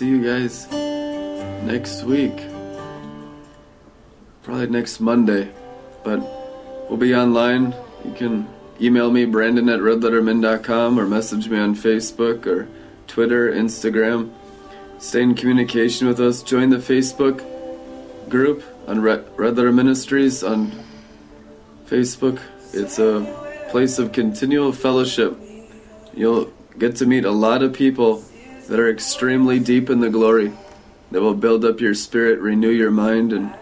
see 0.00 0.08
you 0.08 0.24
guys 0.24 0.66
next 1.62 2.04
week. 2.04 2.32
Probably 4.42 4.66
next 4.68 4.98
Monday, 4.98 5.52
but 6.02 6.20
we'll 6.88 6.96
be 6.96 7.14
online. 7.14 7.74
You 8.06 8.14
can 8.14 8.48
email 8.80 9.10
me, 9.10 9.26
Brandon 9.26 9.68
at 9.68 9.80
redlettermin.com, 9.80 10.98
or 10.98 11.06
message 11.06 11.50
me 11.50 11.58
on 11.58 11.74
Facebook, 11.74 12.46
or 12.46 12.66
Twitter, 13.08 13.52
Instagram. 13.52 14.32
Stay 14.98 15.20
in 15.20 15.34
communication 15.34 16.08
with 16.08 16.18
us. 16.18 16.42
Join 16.42 16.70
the 16.70 16.78
Facebook 16.78 17.44
group 18.30 18.64
on 18.86 19.02
Red 19.02 19.38
Letter 19.38 19.70
Ministries 19.70 20.42
on 20.42 20.72
Facebook. 21.84 22.40
It's 22.72 22.98
a 22.98 23.66
place 23.70 23.98
of 23.98 24.12
continual 24.12 24.72
fellowship. 24.72 25.38
You'll 26.14 26.50
get 26.78 26.96
to 26.96 27.04
meet 27.04 27.26
a 27.26 27.30
lot 27.30 27.62
of 27.62 27.74
people 27.74 28.24
that 28.70 28.78
are 28.78 28.88
extremely 28.88 29.58
deep 29.58 29.90
in 29.90 29.98
the 29.98 30.08
glory 30.08 30.52
that 31.10 31.20
will 31.20 31.34
build 31.34 31.64
up 31.64 31.80
your 31.80 31.92
spirit, 31.92 32.38
renew 32.38 32.70
your 32.70 32.92
mind, 32.92 33.32
and 33.32 33.52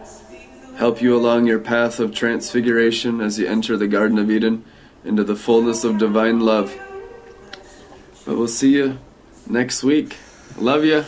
help 0.77 1.01
you 1.01 1.17
along 1.17 1.47
your 1.47 1.59
path 1.59 1.99
of 1.99 2.15
transfiguration 2.15 3.23
as 3.23 3.39
you 3.39 3.47
enter 3.47 3.75
the 3.79 3.89
Garden 3.89 4.19
of 4.19 4.31
Eden 4.31 4.63
into 5.07 5.25
the 5.25 5.35
fullness 5.35 5.83
of 5.83 5.97
divine 5.97 6.41
love. 6.41 6.79
But 8.27 8.37
we'll 8.37 8.49
see 8.49 8.75
you 8.75 8.99
next 9.49 9.83
week. 9.83 10.19
Love 10.59 10.85
you. 10.85 11.07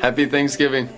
Happy 0.00 0.26
Thanksgiving. 0.26 0.97